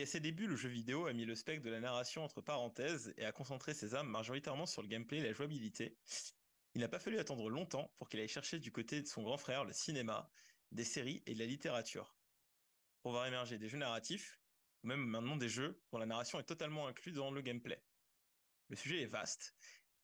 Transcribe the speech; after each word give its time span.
À 0.00 0.06
ses 0.06 0.20
débuts 0.20 0.46
le 0.46 0.56
jeu 0.56 0.70
vidéo 0.70 1.06
a 1.06 1.12
mis 1.12 1.26
le 1.26 1.34
spectre 1.34 1.62
de 1.62 1.68
la 1.68 1.78
narration 1.78 2.24
entre 2.24 2.40
parenthèses 2.40 3.12
et 3.18 3.26
a 3.26 3.32
concentré 3.32 3.74
ses 3.74 3.94
âmes 3.94 4.08
majoritairement 4.08 4.64
sur 4.64 4.80
le 4.80 4.88
gameplay 4.88 5.18
et 5.18 5.22
la 5.22 5.34
jouabilité, 5.34 5.98
il 6.74 6.80
n'a 6.80 6.88
pas 6.88 6.98
fallu 6.98 7.18
attendre 7.18 7.50
longtemps 7.50 7.92
pour 7.98 8.08
qu'il 8.08 8.18
aille 8.18 8.28
chercher 8.28 8.58
du 8.58 8.72
côté 8.72 9.02
de 9.02 9.06
son 9.06 9.22
grand 9.22 9.36
frère 9.36 9.66
le 9.66 9.74
cinéma, 9.74 10.32
des 10.72 10.84
séries 10.84 11.22
et 11.26 11.34
de 11.34 11.38
la 11.38 11.44
littérature. 11.44 12.16
Pour 13.02 13.12
voir 13.12 13.26
émerger 13.26 13.58
des 13.58 13.68
jeux 13.68 13.76
narratifs, 13.76 14.40
ou 14.82 14.86
même 14.86 15.04
maintenant 15.04 15.36
des 15.36 15.50
jeux 15.50 15.82
dont 15.92 15.98
la 15.98 16.06
narration 16.06 16.40
est 16.40 16.44
totalement 16.44 16.86
inclue 16.86 17.12
dans 17.12 17.30
le 17.30 17.42
gameplay. 17.42 17.84
Le 18.68 18.76
sujet 18.76 19.02
est 19.02 19.06
vaste, 19.06 19.54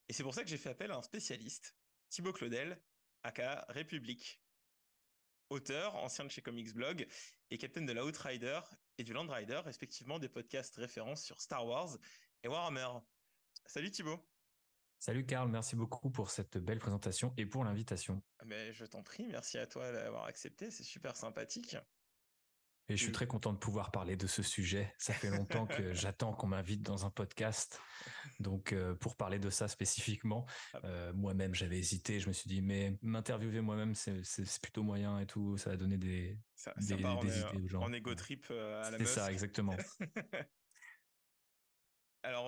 et 0.09 0.13
c'est 0.13 0.25
pour 0.25 0.35
ça 0.35 0.43
que 0.43 0.51
j'ai 0.51 0.59
fait 0.59 0.69
appel 0.69 0.91
à 0.91 0.97
un 0.97 1.03
spécialiste, 1.03 1.75
Thibaut 2.11 2.35
Claudel, 2.35 2.83
aka 3.23 3.65
République. 3.71 4.43
Auteur, 5.49 5.95
ancien 5.95 6.27
de 6.27 6.31
chez 6.31 6.43
Comics 6.43 6.75
Blog, 6.75 7.09
et 7.51 7.59
capitaine 7.59 7.87
de 7.87 7.93
la 7.93 8.05
Outrider 8.05 8.61
et 8.99 9.05
du 9.05 9.13
Landrider, 9.13 9.61
respectivement 9.65 10.19
des 10.19 10.29
podcasts 10.29 10.77
références 10.77 11.23
sur 11.23 11.41
Star 11.41 11.67
Wars 11.67 11.97
et 12.43 12.49
Warhammer. 12.49 12.89
Salut 13.67 13.91
Thibaut 13.91 14.21
Salut 14.99 15.27
Karl, 15.27 15.49
merci 15.51 15.77
beaucoup 15.77 16.11
pour 16.11 16.31
cette 16.31 16.59
belle 16.59 16.79
présentation 16.79 17.33
et 17.37 17.47
pour 17.47 17.65
l'invitation. 17.65 18.23
Mais 18.45 18.73
je 18.73 18.85
t'en 18.85 19.03
prie, 19.03 19.27
merci 19.29 19.59
à 19.59 19.67
toi 19.67 19.93
d'avoir 19.93 20.25
accepté, 20.25 20.71
c'est 20.71 20.85
super 20.85 21.17
sympathique. 21.17 21.77
Et 22.89 22.97
je 22.97 23.03
suis 23.03 23.13
très 23.13 23.27
content 23.27 23.53
de 23.53 23.59
pouvoir 23.59 23.91
parler 23.91 24.17
de 24.17 24.29
ce 24.29 24.43
sujet. 24.43 24.95
Ça 24.97 25.13
fait 25.13 25.31
longtemps 25.31 25.67
que 25.67 25.93
j'attends 25.93 26.33
qu'on 26.33 26.47
m'invite 26.47 26.83
dans 26.83 27.05
un 27.05 27.11
podcast. 27.11 27.81
Donc, 28.39 28.73
euh, 28.73 28.95
pour 28.95 29.17
parler 29.17 29.41
de 29.41 29.51
ça 29.51 29.67
spécifiquement, 29.67 30.47
ah 30.73 30.81
euh, 30.85 31.13
moi-même, 31.13 31.53
j'avais 31.53 31.79
hésité. 31.79 32.21
Je 32.21 32.29
me 32.29 32.33
suis 32.33 32.49
dit, 32.49 32.63
mais 32.63 32.97
m'interviewer 33.03 33.61
moi-même, 33.61 33.95
c'est 33.97 34.23
plutôt 34.63 34.85
moyen 34.85 35.19
et 35.19 35.27
tout. 35.27 35.57
Ça 35.57 35.71
va 35.71 35.77
donner 35.77 35.99
des, 35.99 36.39
des, 36.77 36.93
idées 36.93 37.05
aux 37.05 37.67
gens. 37.67 37.83
En 37.83 37.93
ego 37.93 38.15
trip 38.15 38.47
euh, 38.51 38.83
à 38.85 38.91
la 38.93 38.99
C'est 38.99 39.07
ça, 39.07 39.33
exactement. 39.33 39.77
Alors 42.23 42.47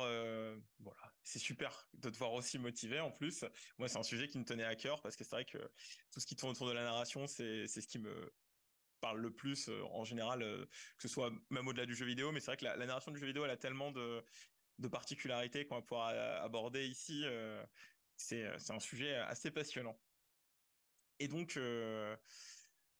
voilà, 0.80 1.14
c'est 1.22 1.38
super 1.38 1.88
de 1.94 2.10
te 2.10 2.18
voir 2.18 2.32
aussi 2.32 2.58
motivé 2.58 2.98
en 2.98 3.12
plus. 3.12 3.44
Moi, 3.78 3.86
c'est 3.86 3.98
un 3.98 4.02
sujet 4.02 4.26
qui 4.26 4.36
me 4.36 4.44
tenait 4.44 4.64
à 4.64 4.74
cœur 4.74 5.00
parce 5.02 5.14
que 5.14 5.22
c'est 5.22 5.36
vrai 5.36 5.44
que 5.44 5.58
tout 6.10 6.18
ce 6.18 6.26
qui 6.26 6.34
tourne 6.34 6.50
autour 6.50 6.66
de 6.66 6.72
la 6.72 6.82
narration, 6.82 7.28
c'est 7.28 7.68
ce 7.68 7.86
qui 7.86 8.00
me 8.00 8.32
parle 9.00 9.20
le 9.20 9.32
plus 9.32 9.70
en 9.92 10.04
général, 10.04 10.40
que 10.40 11.02
ce 11.02 11.08
soit 11.08 11.32
même 11.50 11.66
au-delà 11.68 11.86
du 11.86 11.94
jeu 11.94 12.06
vidéo. 12.06 12.32
Mais 12.32 12.40
c'est 12.40 12.46
vrai 12.46 12.56
que 12.56 12.64
la, 12.64 12.76
narration 12.86 13.12
du 13.12 13.18
jeu 13.18 13.26
vidéo, 13.26 13.44
elle 13.44 13.50
a 13.50 13.56
tellement 13.56 13.90
de, 13.92 14.24
de 14.78 14.88
particularités 14.88 15.66
qu'on 15.66 15.76
va 15.76 15.82
pouvoir 15.82 16.08
aborder 16.42 16.86
ici. 16.86 17.24
c'est 18.16 18.70
un 18.70 18.80
sujet 18.80 19.14
assez 19.14 19.50
passionnant. 19.50 19.98
Et 21.18 21.28
donc, 21.28 21.58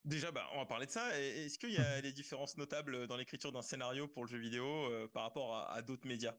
Déjà, 0.05 0.31
bah, 0.31 0.49
on 0.55 0.59
va 0.59 0.67
parler 0.67 0.87
de 0.87 0.91
ça. 0.91 1.21
Est-ce 1.21 1.59
qu'il 1.59 1.73
y 1.73 1.77
a 1.77 2.01
des 2.03 2.13
différences 2.13 2.57
notables 2.57 3.07
dans 3.09 3.17
l'écriture 3.17 3.53
d'un 3.53 3.63
scénario 3.63 4.09
pour 4.09 4.25
le 4.25 4.31
jeu 4.31 4.39
vidéo 4.39 4.89
par 5.13 5.25
rapport 5.25 5.71
à 5.71 5.83
d'autres 5.83 6.07
médias? 6.07 6.35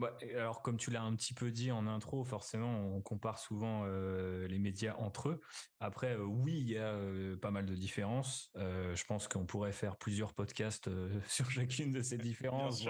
Bah, 0.00 0.16
alors 0.34 0.62
comme 0.62 0.78
tu 0.78 0.90
l'as 0.90 1.02
un 1.02 1.14
petit 1.14 1.34
peu 1.34 1.50
dit 1.50 1.70
en 1.70 1.86
intro, 1.86 2.24
forcément 2.24 2.96
on 2.96 3.02
compare 3.02 3.38
souvent 3.38 3.82
euh, 3.84 4.48
les 4.48 4.58
médias 4.58 4.94
entre 4.96 5.28
eux. 5.28 5.40
Après, 5.78 6.16
euh, 6.16 6.24
oui, 6.24 6.58
il 6.58 6.70
y 6.70 6.78
a 6.78 6.94
euh, 6.94 7.36
pas 7.36 7.50
mal 7.50 7.66
de 7.66 7.74
différences. 7.74 8.50
je 8.56 9.04
pense 9.04 9.28
qu'on 9.28 9.44
pourrait 9.44 9.72
faire 9.72 9.98
plusieurs 9.98 10.32
podcasts 10.32 10.88
sur 11.28 11.50
chacune 11.50 11.92
de 11.92 12.00
ces 12.00 12.16
différences, 12.18 12.82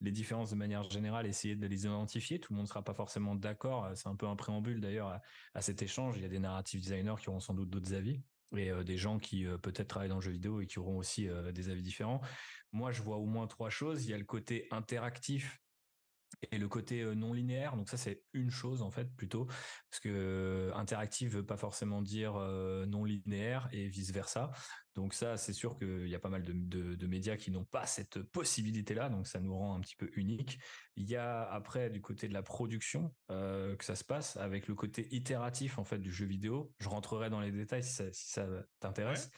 les 0.00 0.10
différences 0.10 0.50
de 0.50 0.56
manière 0.56 0.82
générale, 0.90 1.26
essayer 1.26 1.54
de 1.54 1.66
les 1.68 1.84
identifier. 1.84 2.40
Tout 2.40 2.54
le 2.54 2.56
monde 2.56 2.66
ne 2.66 2.70
sera 2.70 2.82
pas 2.82 2.94
forcément 2.94 3.36
d'accord. 3.36 3.88
C'est 3.94 4.08
un 4.08 4.16
peu 4.16 4.26
un 4.26 4.36
préambule 4.36 4.80
d'ailleurs 4.80 5.20
à, 5.54 5.60
cet 5.60 5.80
échange. 5.80 6.16
Il 6.16 6.22
y 6.22 6.26
a 6.26 6.28
des 6.28 6.40
narrative 6.40 6.80
designers 6.80 7.20
qui 7.20 7.28
auront 7.28 7.40
sans 7.40 7.54
doute 7.54 7.70
d'autres 7.70 7.94
avis 7.94 8.20
et 8.56 8.72
des 8.82 8.96
gens 8.96 9.20
qui 9.20 9.44
peut-être 9.62 9.86
travaillent 9.86 10.08
dans 10.08 10.16
le 10.16 10.22
jeu 10.22 10.32
vidéo 10.32 10.60
et 10.60 10.66
qui 10.66 10.80
auront 10.80 10.98
aussi 10.98 11.28
des 11.54 11.68
avis 11.68 11.82
différents. 11.82 12.20
Moi, 12.72 12.90
je 12.90 13.00
vois 13.00 13.18
au 13.18 13.26
moins 13.26 13.46
trois 13.46 13.70
choses. 13.70 14.06
Il 14.06 14.10
y 14.10 14.14
a 14.14 14.18
le 14.18 14.24
côté 14.24 14.66
interactif 14.72 15.60
et 16.50 16.58
le 16.58 16.68
côté 16.68 17.04
non 17.14 17.32
linéaire. 17.32 17.76
Donc 17.76 17.88
ça, 17.88 17.96
c'est 17.96 18.22
une 18.32 18.50
chose 18.50 18.82
en 18.82 18.90
fait 18.90 19.08
plutôt, 19.16 19.46
parce 19.46 20.00
que 20.02 20.70
interactif 20.74 21.32
veut 21.32 21.46
pas 21.46 21.56
forcément 21.56 22.02
dire 22.02 22.34
non 22.88 23.04
linéaire 23.04 23.68
et 23.72 23.88
vice 23.88 24.12
versa. 24.12 24.50
Donc 24.94 25.14
ça, 25.14 25.36
c'est 25.36 25.52
sûr 25.52 25.78
qu'il 25.78 26.08
y 26.08 26.14
a 26.14 26.18
pas 26.18 26.28
mal 26.28 26.42
de, 26.44 27.06
médias 27.06 27.36
qui 27.36 27.50
n'ont 27.50 27.64
pas 27.64 27.86
cette 27.86 28.22
possibilité-là, 28.22 29.08
donc 29.08 29.26
ça 29.26 29.40
nous 29.40 29.56
rend 29.56 29.74
un 29.74 29.80
petit 29.80 29.96
peu 29.96 30.10
unique. 30.14 30.58
Il 30.96 31.08
y 31.08 31.16
a 31.16 31.42
après 31.50 31.90
du 31.90 32.00
côté 32.00 32.28
de 32.28 32.34
la 32.34 32.42
production 32.42 33.14
que 33.28 33.84
ça 33.84 33.94
se 33.94 34.04
passe 34.04 34.36
avec 34.36 34.68
le 34.68 34.74
côté 34.74 35.08
itératif 35.14 35.78
en 35.78 35.84
fait 35.84 35.98
du 35.98 36.12
jeu 36.12 36.26
vidéo. 36.26 36.72
Je 36.78 36.88
rentrerai 36.88 37.30
dans 37.30 37.40
les 37.40 37.52
détails 37.52 37.84
si 37.84 38.02
ça, 38.12 38.46
t'intéresse. 38.80 39.30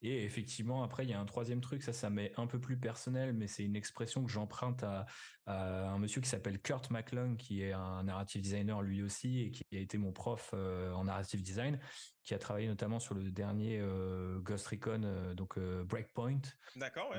Et 0.00 0.24
effectivement, 0.24 0.84
après, 0.84 1.04
il 1.04 1.10
y 1.10 1.12
a 1.12 1.20
un 1.20 1.24
troisième 1.24 1.60
truc, 1.60 1.82
ça, 1.82 1.92
ça 1.92 2.08
m'est 2.08 2.32
un 2.36 2.46
peu 2.46 2.60
plus 2.60 2.78
personnel, 2.78 3.32
mais 3.32 3.48
c'est 3.48 3.64
une 3.64 3.74
expression 3.74 4.24
que 4.24 4.30
j'emprunte 4.30 4.84
à, 4.84 5.06
un 5.46 5.98
monsieur 5.98 6.20
qui 6.20 6.28
s'appelle 6.28 6.60
Kurt 6.60 6.90
McClung, 6.90 7.36
qui 7.36 7.62
est 7.62 7.72
un 7.72 8.04
narrative 8.04 8.42
designer 8.42 8.82
lui 8.82 9.02
aussi, 9.02 9.40
et 9.40 9.50
qui 9.50 9.64
a 9.72 9.78
été 9.78 9.96
mon 9.96 10.12
prof 10.12 10.50
euh, 10.52 10.92
en 10.92 11.04
narrative 11.04 11.42
design, 11.42 11.80
qui 12.22 12.34
a 12.34 12.38
travaillé 12.38 12.68
notamment 12.68 13.00
sur 13.00 13.14
le 13.14 13.30
dernier 13.30 13.78
euh, 13.80 14.38
Ghost 14.40 14.66
Recon, 14.66 15.02
euh, 15.04 15.34
donc 15.34 15.58
Breakpoint. 15.58 16.42
D'accord, 16.76 17.14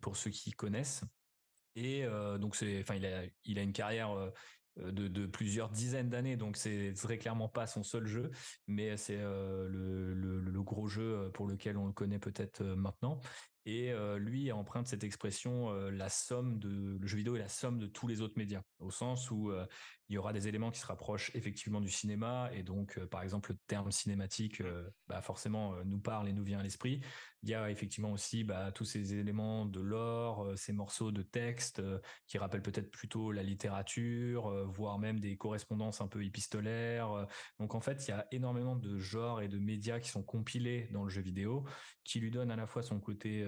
pour 0.00 0.16
ceux 0.16 0.30
qui 0.30 0.52
connaissent. 0.52 1.02
Et 1.76 2.04
donc, 2.38 2.56
c'est, 2.56 2.80
enfin, 2.80 2.96
il 2.96 3.06
a, 3.06 3.22
il 3.44 3.58
a 3.58 3.62
une 3.62 3.72
carrière 3.72 4.10
euh, 4.84 4.90
de, 4.92 5.26
plusieurs 5.26 5.70
dizaines 5.70 6.08
d'années, 6.08 6.36
donc 6.36 6.56
c'est 6.56 6.92
très 6.94 7.18
clairement 7.18 7.48
pas 7.48 7.66
son 7.66 7.82
seul 7.82 8.06
jeu, 8.06 8.30
mais 8.66 8.96
c'est 8.96 9.18
euh, 9.18 9.68
le, 9.68 10.62
gros 10.62 10.88
jeu 10.88 11.02
euh, 11.02 11.30
pour 11.30 11.46
lequel 11.46 11.76
on 11.76 11.86
le 11.86 11.92
connaît 11.92 12.18
peut-être 12.18 12.62
maintenant. 12.62 13.20
Et 13.66 13.92
lui 14.18 14.50
emprunte 14.52 14.86
cette 14.86 15.04
expression 15.04 15.72
la 15.90 16.08
somme 16.08 16.58
de 16.58 16.96
le 16.98 17.06
jeu 17.06 17.18
vidéo 17.18 17.36
est 17.36 17.40
la 17.40 17.48
somme 17.48 17.78
de 17.78 17.86
tous 17.86 18.08
les 18.08 18.20
autres 18.20 18.34
médias, 18.36 18.62
au 18.78 18.90
sens 18.90 19.30
où 19.30 19.52
il 20.08 20.14
y 20.14 20.18
aura 20.18 20.32
des 20.32 20.48
éléments 20.48 20.70
qui 20.70 20.80
se 20.80 20.86
rapprochent 20.86 21.30
effectivement 21.34 21.80
du 21.80 21.90
cinéma, 21.90 22.50
et 22.52 22.62
donc 22.62 22.98
par 23.06 23.22
exemple 23.22 23.52
le 23.52 23.58
terme 23.66 23.92
cinématique, 23.92 24.62
bah 25.08 25.20
forcément 25.20 25.74
nous 25.84 26.00
parle 26.00 26.28
et 26.28 26.32
nous 26.32 26.42
vient 26.42 26.58
à 26.58 26.62
l'esprit. 26.62 27.00
Il 27.42 27.48
y 27.48 27.54
a 27.54 27.70
effectivement 27.70 28.12
aussi 28.12 28.44
bah, 28.44 28.70
tous 28.70 28.84
ces 28.84 29.14
éléments 29.14 29.64
de 29.64 29.80
l'or, 29.80 30.44
euh, 30.44 30.56
ces 30.56 30.74
morceaux 30.74 31.10
de 31.10 31.22
texte 31.22 31.78
euh, 31.78 31.98
qui 32.26 32.36
rappellent 32.36 32.62
peut-être 32.62 32.90
plutôt 32.90 33.32
la 33.32 33.42
littérature, 33.42 34.48
euh, 34.48 34.66
voire 34.66 34.98
même 34.98 35.20
des 35.20 35.38
correspondances 35.38 36.02
un 36.02 36.06
peu 36.06 36.22
épistolaires. 36.22 37.26
Donc 37.58 37.74
en 37.74 37.80
fait, 37.80 38.06
il 38.06 38.10
y 38.10 38.12
a 38.12 38.26
énormément 38.30 38.76
de 38.76 38.98
genres 38.98 39.40
et 39.40 39.48
de 39.48 39.58
médias 39.58 40.00
qui 40.00 40.10
sont 40.10 40.22
compilés 40.22 40.88
dans 40.92 41.04
le 41.04 41.08
jeu 41.08 41.22
vidéo, 41.22 41.64
qui 42.04 42.20
lui 42.20 42.30
donnent 42.30 42.50
à 42.50 42.56
la 42.56 42.66
fois 42.66 42.82
son 42.82 43.00
côté 43.00 43.46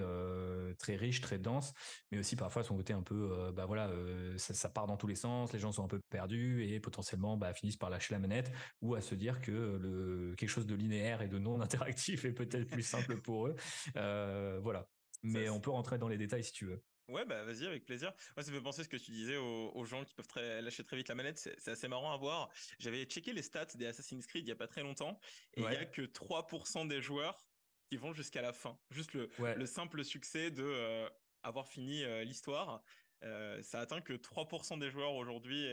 très 0.77 0.95
riche, 0.95 1.21
très 1.21 1.37
dense, 1.37 1.73
mais 2.11 2.19
aussi 2.19 2.35
parfois 2.35 2.63
son 2.63 2.75
côté 2.75 2.93
un 2.93 3.03
peu, 3.03 3.51
bah 3.53 3.65
voilà, 3.65 3.91
ça, 4.37 4.69
part 4.69 4.87
dans 4.87 4.97
tous 4.97 5.07
les 5.07 5.15
sens, 5.15 5.53
les 5.53 5.59
gens 5.59 5.71
sont 5.71 5.83
un 5.83 5.87
peu 5.87 5.99
perdus 6.09 6.65
et 6.65 6.79
potentiellement 6.79 7.37
bah, 7.37 7.53
finissent 7.53 7.77
par 7.77 7.89
lâcher 7.89 8.13
la 8.13 8.19
manette 8.19 8.51
ou 8.81 8.95
à 8.95 9.01
se 9.01 9.15
dire 9.15 9.41
que 9.41 9.51
le, 9.51 10.35
quelque 10.37 10.49
chose 10.49 10.67
de 10.67 10.75
linéaire 10.75 11.21
et 11.21 11.27
de 11.27 11.39
non 11.39 11.61
interactif 11.61 12.25
est 12.25 12.33
peut-être 12.33 12.69
plus 12.69 12.83
simple 12.83 13.19
pour 13.21 13.47
eux. 13.47 13.55
Euh, 13.95 14.59
voilà. 14.61 14.87
Mais 15.23 15.49
on 15.49 15.61
peut 15.61 15.71
rentrer 15.71 15.97
dans 15.97 16.09
les 16.09 16.17
détails 16.17 16.43
si 16.43 16.51
tu 16.51 16.65
veux. 16.65 16.83
Ouais, 17.09 17.25
bah 17.25 17.43
vas-y, 17.43 17.65
avec 17.65 17.85
plaisir. 17.85 18.13
Moi, 18.35 18.43
ça 18.43 18.51
me 18.51 18.57
fait 18.57 18.63
penser 18.63 18.83
ce 18.83 18.89
que 18.89 18.97
tu 18.97 19.11
disais 19.11 19.37
aux, 19.37 19.85
gens 19.85 20.03
qui 20.03 20.13
peuvent 20.13 20.27
très, 20.27 20.61
lâcher 20.61 20.83
très 20.83 20.95
vite 20.95 21.09
la 21.09 21.15
manette. 21.15 21.37
C'est 21.37 21.67
assez 21.67 21.87
marrant 21.87 22.13
à 22.13 22.17
voir. 22.17 22.49
J'avais 22.79 23.03
checké 23.05 23.33
les 23.33 23.41
stats 23.41 23.65
des 23.75 23.85
Assassin's 23.85 24.25
Creed 24.25 24.45
il 24.45 24.49
y 24.49 24.53
a 24.53 24.55
pas 24.55 24.67
très 24.67 24.83
longtemps 24.83 25.19
et 25.55 25.61
il 25.61 25.71
y 25.71 25.75
a 25.75 25.85
que 25.85 26.01
3% 26.01 26.87
des 26.87 27.01
joueurs 27.01 27.45
qui 27.93 27.97
vont 27.97 28.13
jusqu'à 28.13 28.41
la 28.41 28.53
fin. 28.53 28.75
Juste 28.89 29.13
le, 29.13 29.29
le 29.37 29.65
simple 29.67 30.03
succès 30.03 30.49
de 30.49 30.63
euh, 30.63 31.07
avoir 31.43 31.67
fini 31.67 32.03
euh, 32.03 32.23
l'histoire. 32.23 32.81
ça 33.61 33.79
atteint 33.79 34.01
que 34.01 34.13
3% 34.13 34.79
des 34.79 34.89
joueurs 34.89 35.13
aujourd'hui. 35.13 35.67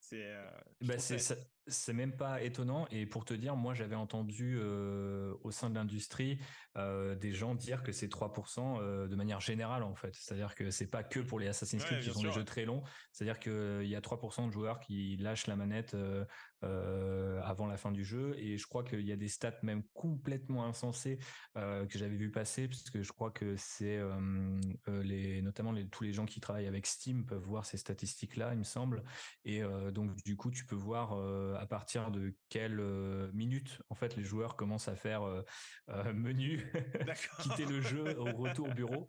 c'est 0.00 0.34
bah, 0.80 0.98
c'est 1.66 1.92
même 1.92 2.16
pas 2.16 2.42
étonnant. 2.42 2.86
Et 2.90 3.06
pour 3.06 3.24
te 3.24 3.34
dire, 3.34 3.56
moi, 3.56 3.74
j'avais 3.74 3.94
entendu 3.94 4.58
euh, 4.60 5.34
au 5.42 5.50
sein 5.50 5.70
de 5.70 5.74
l'industrie 5.74 6.38
euh, 6.76 7.14
des 7.14 7.32
gens 7.32 7.54
dire 7.54 7.82
que 7.82 7.92
c'est 7.92 8.08
3% 8.08 8.78
euh, 8.80 9.08
de 9.08 9.16
manière 9.16 9.40
générale, 9.40 9.82
en 9.82 9.94
fait. 9.94 10.14
C'est-à-dire 10.14 10.54
que 10.54 10.70
c'est 10.70 10.86
pas 10.86 11.02
que 11.02 11.20
pour 11.20 11.38
les 11.38 11.48
Assassin's 11.48 11.84
Creed 11.84 12.00
qui 12.00 12.10
sont 12.10 12.22
des 12.22 12.32
jeux 12.32 12.44
très 12.44 12.64
longs. 12.64 12.82
C'est-à-dire 13.12 13.38
qu'il 13.38 13.86
y 13.86 13.96
a 13.96 14.00
3% 14.00 14.46
de 14.46 14.52
joueurs 14.52 14.80
qui 14.80 15.16
lâchent 15.18 15.46
la 15.46 15.56
manette 15.56 15.96
avant 16.62 17.66
la 17.66 17.76
fin 17.76 17.92
du 17.92 18.04
jeu. 18.04 18.34
Et 18.38 18.56
je 18.56 18.66
crois 18.66 18.84
qu'il 18.84 19.06
y 19.06 19.12
a 19.12 19.16
des 19.16 19.28
stats 19.28 19.58
même 19.62 19.82
complètement 19.94 20.64
insensées 20.64 21.18
que 21.54 21.98
j'avais 21.98 22.16
vu 22.16 22.30
passer, 22.30 22.68
puisque 22.68 23.02
je 23.02 23.12
crois 23.12 23.30
que 23.30 23.56
c'est 23.56 24.00
les, 24.88 25.42
notamment 25.42 25.72
les, 25.72 25.88
tous 25.88 26.04
les 26.04 26.12
gens 26.12 26.26
qui 26.26 26.40
travaillent 26.40 26.66
avec 26.66 26.86
Steam 26.86 27.24
peuvent 27.24 27.42
voir 27.42 27.64
ces 27.64 27.78
statistiques-là, 27.78 28.52
il 28.52 28.58
me 28.58 28.64
semble. 28.64 29.02
Et 29.44 29.62
donc, 29.92 30.14
du 30.24 30.36
coup, 30.36 30.50
tu 30.50 30.64
peux 30.64 30.76
voir 30.76 31.14
à 31.60 31.66
partir 31.66 32.10
de 32.10 32.34
quelle 32.48 32.80
minute 33.34 33.82
en 33.90 33.94
fait 33.94 34.16
les 34.16 34.24
joueurs 34.24 34.56
commencent 34.56 34.88
à 34.88 34.96
faire 34.96 35.22
menu, 36.14 36.72
quitter 37.42 37.66
le 37.66 37.80
jeu 37.80 38.18
au 38.18 38.32
retour 38.32 38.68
au 38.68 38.72
bureau? 38.72 39.06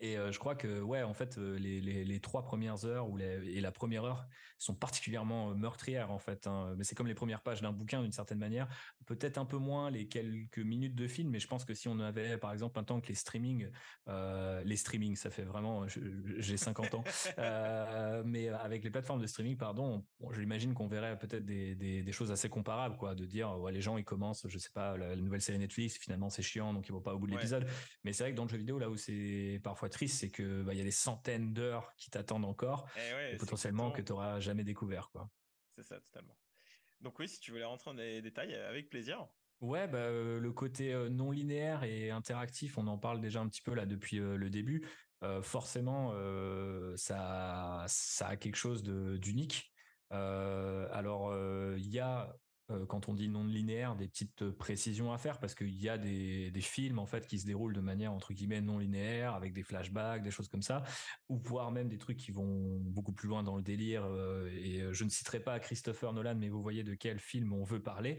Et 0.00 0.16
je 0.16 0.38
crois 0.38 0.54
que 0.54 0.80
ouais, 0.80 1.02
en 1.02 1.14
fait, 1.14 1.36
les, 1.38 1.80
les, 1.80 2.04
les 2.04 2.20
trois 2.20 2.42
premières 2.42 2.84
heures 2.84 3.08
ou 3.08 3.18
et 3.18 3.60
la 3.60 3.72
première 3.72 4.04
heure 4.04 4.26
sont 4.58 4.74
particulièrement 4.74 5.54
meurtrières 5.54 6.10
en 6.10 6.18
fait. 6.18 6.46
Hein. 6.46 6.74
Mais 6.76 6.84
c'est 6.84 6.94
comme 6.94 7.06
les 7.06 7.14
premières 7.14 7.42
pages 7.42 7.60
d'un 7.60 7.72
bouquin 7.72 8.02
d'une 8.02 8.12
certaine 8.12 8.38
manière. 8.38 8.68
Peut-être 9.06 9.38
un 9.38 9.44
peu 9.44 9.58
moins 9.58 9.90
les 9.90 10.08
quelques 10.08 10.58
minutes 10.58 10.94
de 10.94 11.06
film, 11.06 11.30
mais 11.30 11.40
je 11.40 11.46
pense 11.46 11.64
que 11.64 11.74
si 11.74 11.88
on 11.88 11.98
avait 12.00 12.38
par 12.38 12.52
exemple 12.52 12.78
un 12.78 12.84
temps 12.84 13.00
que 13.00 13.08
les 13.08 13.14
streamings, 13.14 13.68
euh, 14.08 14.62
les 14.64 14.76
streamings, 14.76 15.16
ça 15.16 15.30
fait 15.30 15.42
vraiment, 15.44 15.86
j'ai 16.38 16.56
50 16.56 16.94
ans, 16.94 17.04
euh, 17.38 18.22
mais 18.24 18.48
avec 18.48 18.84
les 18.84 18.90
plateformes 18.90 19.20
de 19.20 19.26
streaming, 19.26 19.56
pardon, 19.56 20.04
bon, 20.20 20.32
j'imagine 20.32 20.74
qu'on 20.74 20.88
verrait 20.88 21.18
peut-être 21.18 21.44
des, 21.44 21.74
des, 21.74 22.02
des, 22.02 22.12
choses 22.12 22.30
assez 22.32 22.48
comparables, 22.48 22.96
quoi, 22.96 23.14
de 23.14 23.24
dire 23.24 23.58
ouais 23.58 23.72
les 23.72 23.80
gens 23.80 23.98
ils 23.98 24.04
commencent, 24.04 24.46
je 24.48 24.58
sais 24.58 24.70
pas, 24.72 24.96
la, 24.96 25.16
nouvelle 25.16 25.40
série 25.42 25.58
Netflix, 25.58 25.98
finalement 25.98 26.30
c'est 26.30 26.42
chiant, 26.42 26.72
donc 26.72 26.88
ils 26.88 26.92
vont 26.92 27.00
pas 27.00 27.14
au 27.14 27.18
bout 27.18 27.26
de 27.26 27.32
l'épisode. 27.32 27.66
Mais 28.04 28.12
c'est 28.12 28.24
vrai 28.24 28.32
que 28.32 28.36
dans 28.36 28.44
le 28.44 28.48
jeu 28.48 28.58
vidéo 28.58 28.78
là 28.78 28.88
où 28.88 28.96
c'est 28.96 29.60
parfois 29.62 29.85
triste, 29.88 30.20
c'est 30.20 30.30
que 30.30 30.62
bah, 30.62 30.74
il 30.74 30.78
y 30.78 30.80
a 30.80 30.84
des 30.84 30.90
centaines 30.90 31.52
d'heures 31.52 31.92
qui 31.96 32.10
t'attendent 32.10 32.44
encore, 32.44 32.88
eh 32.96 33.34
et 33.34 33.36
potentiellement 33.36 33.90
que 33.90 34.02
tu 34.02 34.12
n'auras 34.12 34.40
jamais 34.40 34.64
découvert, 34.64 35.10
quoi. 35.10 35.30
C'est 35.76 35.84
ça, 35.84 36.00
totalement. 36.00 36.36
Donc 37.00 37.18
oui, 37.18 37.28
si 37.28 37.40
tu 37.40 37.50
voulais 37.50 37.64
rentrer 37.64 37.90
dans 37.90 37.96
les 37.96 38.22
détails, 38.22 38.54
avec 38.54 38.88
plaisir. 38.88 39.28
Ouais, 39.60 39.88
bah, 39.88 39.98
euh, 39.98 40.38
le 40.38 40.52
côté 40.52 40.92
euh, 40.92 41.08
non 41.08 41.30
linéaire 41.30 41.82
et 41.82 42.10
interactif, 42.10 42.76
on 42.76 42.86
en 42.86 42.98
parle 42.98 43.20
déjà 43.20 43.40
un 43.40 43.48
petit 43.48 43.62
peu 43.62 43.74
là 43.74 43.86
depuis 43.86 44.18
euh, 44.18 44.36
le 44.36 44.50
début. 44.50 44.86
forcément, 45.42 46.12
ça, 46.96 47.84
ça 47.88 48.28
a 48.28 48.36
quelque 48.36 48.56
chose 48.56 48.82
d'unique. 48.82 49.72
alors, 50.10 51.34
il 51.76 51.88
y 51.88 51.98
a 51.98 52.32
quand 52.88 53.08
on 53.08 53.14
dit 53.14 53.28
non 53.28 53.44
linéaire, 53.44 53.94
des 53.94 54.08
petites 54.08 54.42
euh, 54.42 54.52
précisions 54.52 55.12
à 55.12 55.18
faire 55.18 55.38
parce 55.38 55.54
qu'il 55.54 55.80
y 55.80 55.88
a 55.88 55.98
des, 55.98 56.50
des, 56.50 56.60
films 56.60 56.98
en 56.98 57.06
fait 57.06 57.26
qui 57.26 57.38
se 57.38 57.46
déroulent 57.46 57.74
de 57.74 57.80
manière 57.80 58.12
entre 58.12 58.32
guillemets 58.32 58.60
non 58.60 58.78
linéaire 58.78 59.34
avec 59.34 59.52
des 59.52 59.62
flashbacks, 59.62 60.22
des 60.22 60.30
choses 60.30 60.48
comme 60.48 60.62
ça, 60.62 60.82
ou 61.28 61.38
voire 61.38 61.70
même 61.70 61.88
des 61.88 61.98
trucs 61.98 62.16
qui 62.16 62.32
vont 62.32 62.78
beaucoup 62.80 63.12
plus 63.12 63.28
loin 63.28 63.42
dans 63.42 63.56
le 63.56 63.62
délire. 63.62 64.04
Euh, 64.04 64.48
et 64.48 64.82
je 64.92 65.04
ne 65.04 65.10
citerai 65.10 65.40
pas 65.40 65.60
Christopher 65.60 66.12
Nolan, 66.12 66.34
mais 66.36 66.48
vous 66.48 66.62
voyez 66.62 66.82
de 66.82 66.94
quel 66.94 67.20
film 67.20 67.52
on 67.52 67.64
veut 67.64 67.82
parler 67.82 68.18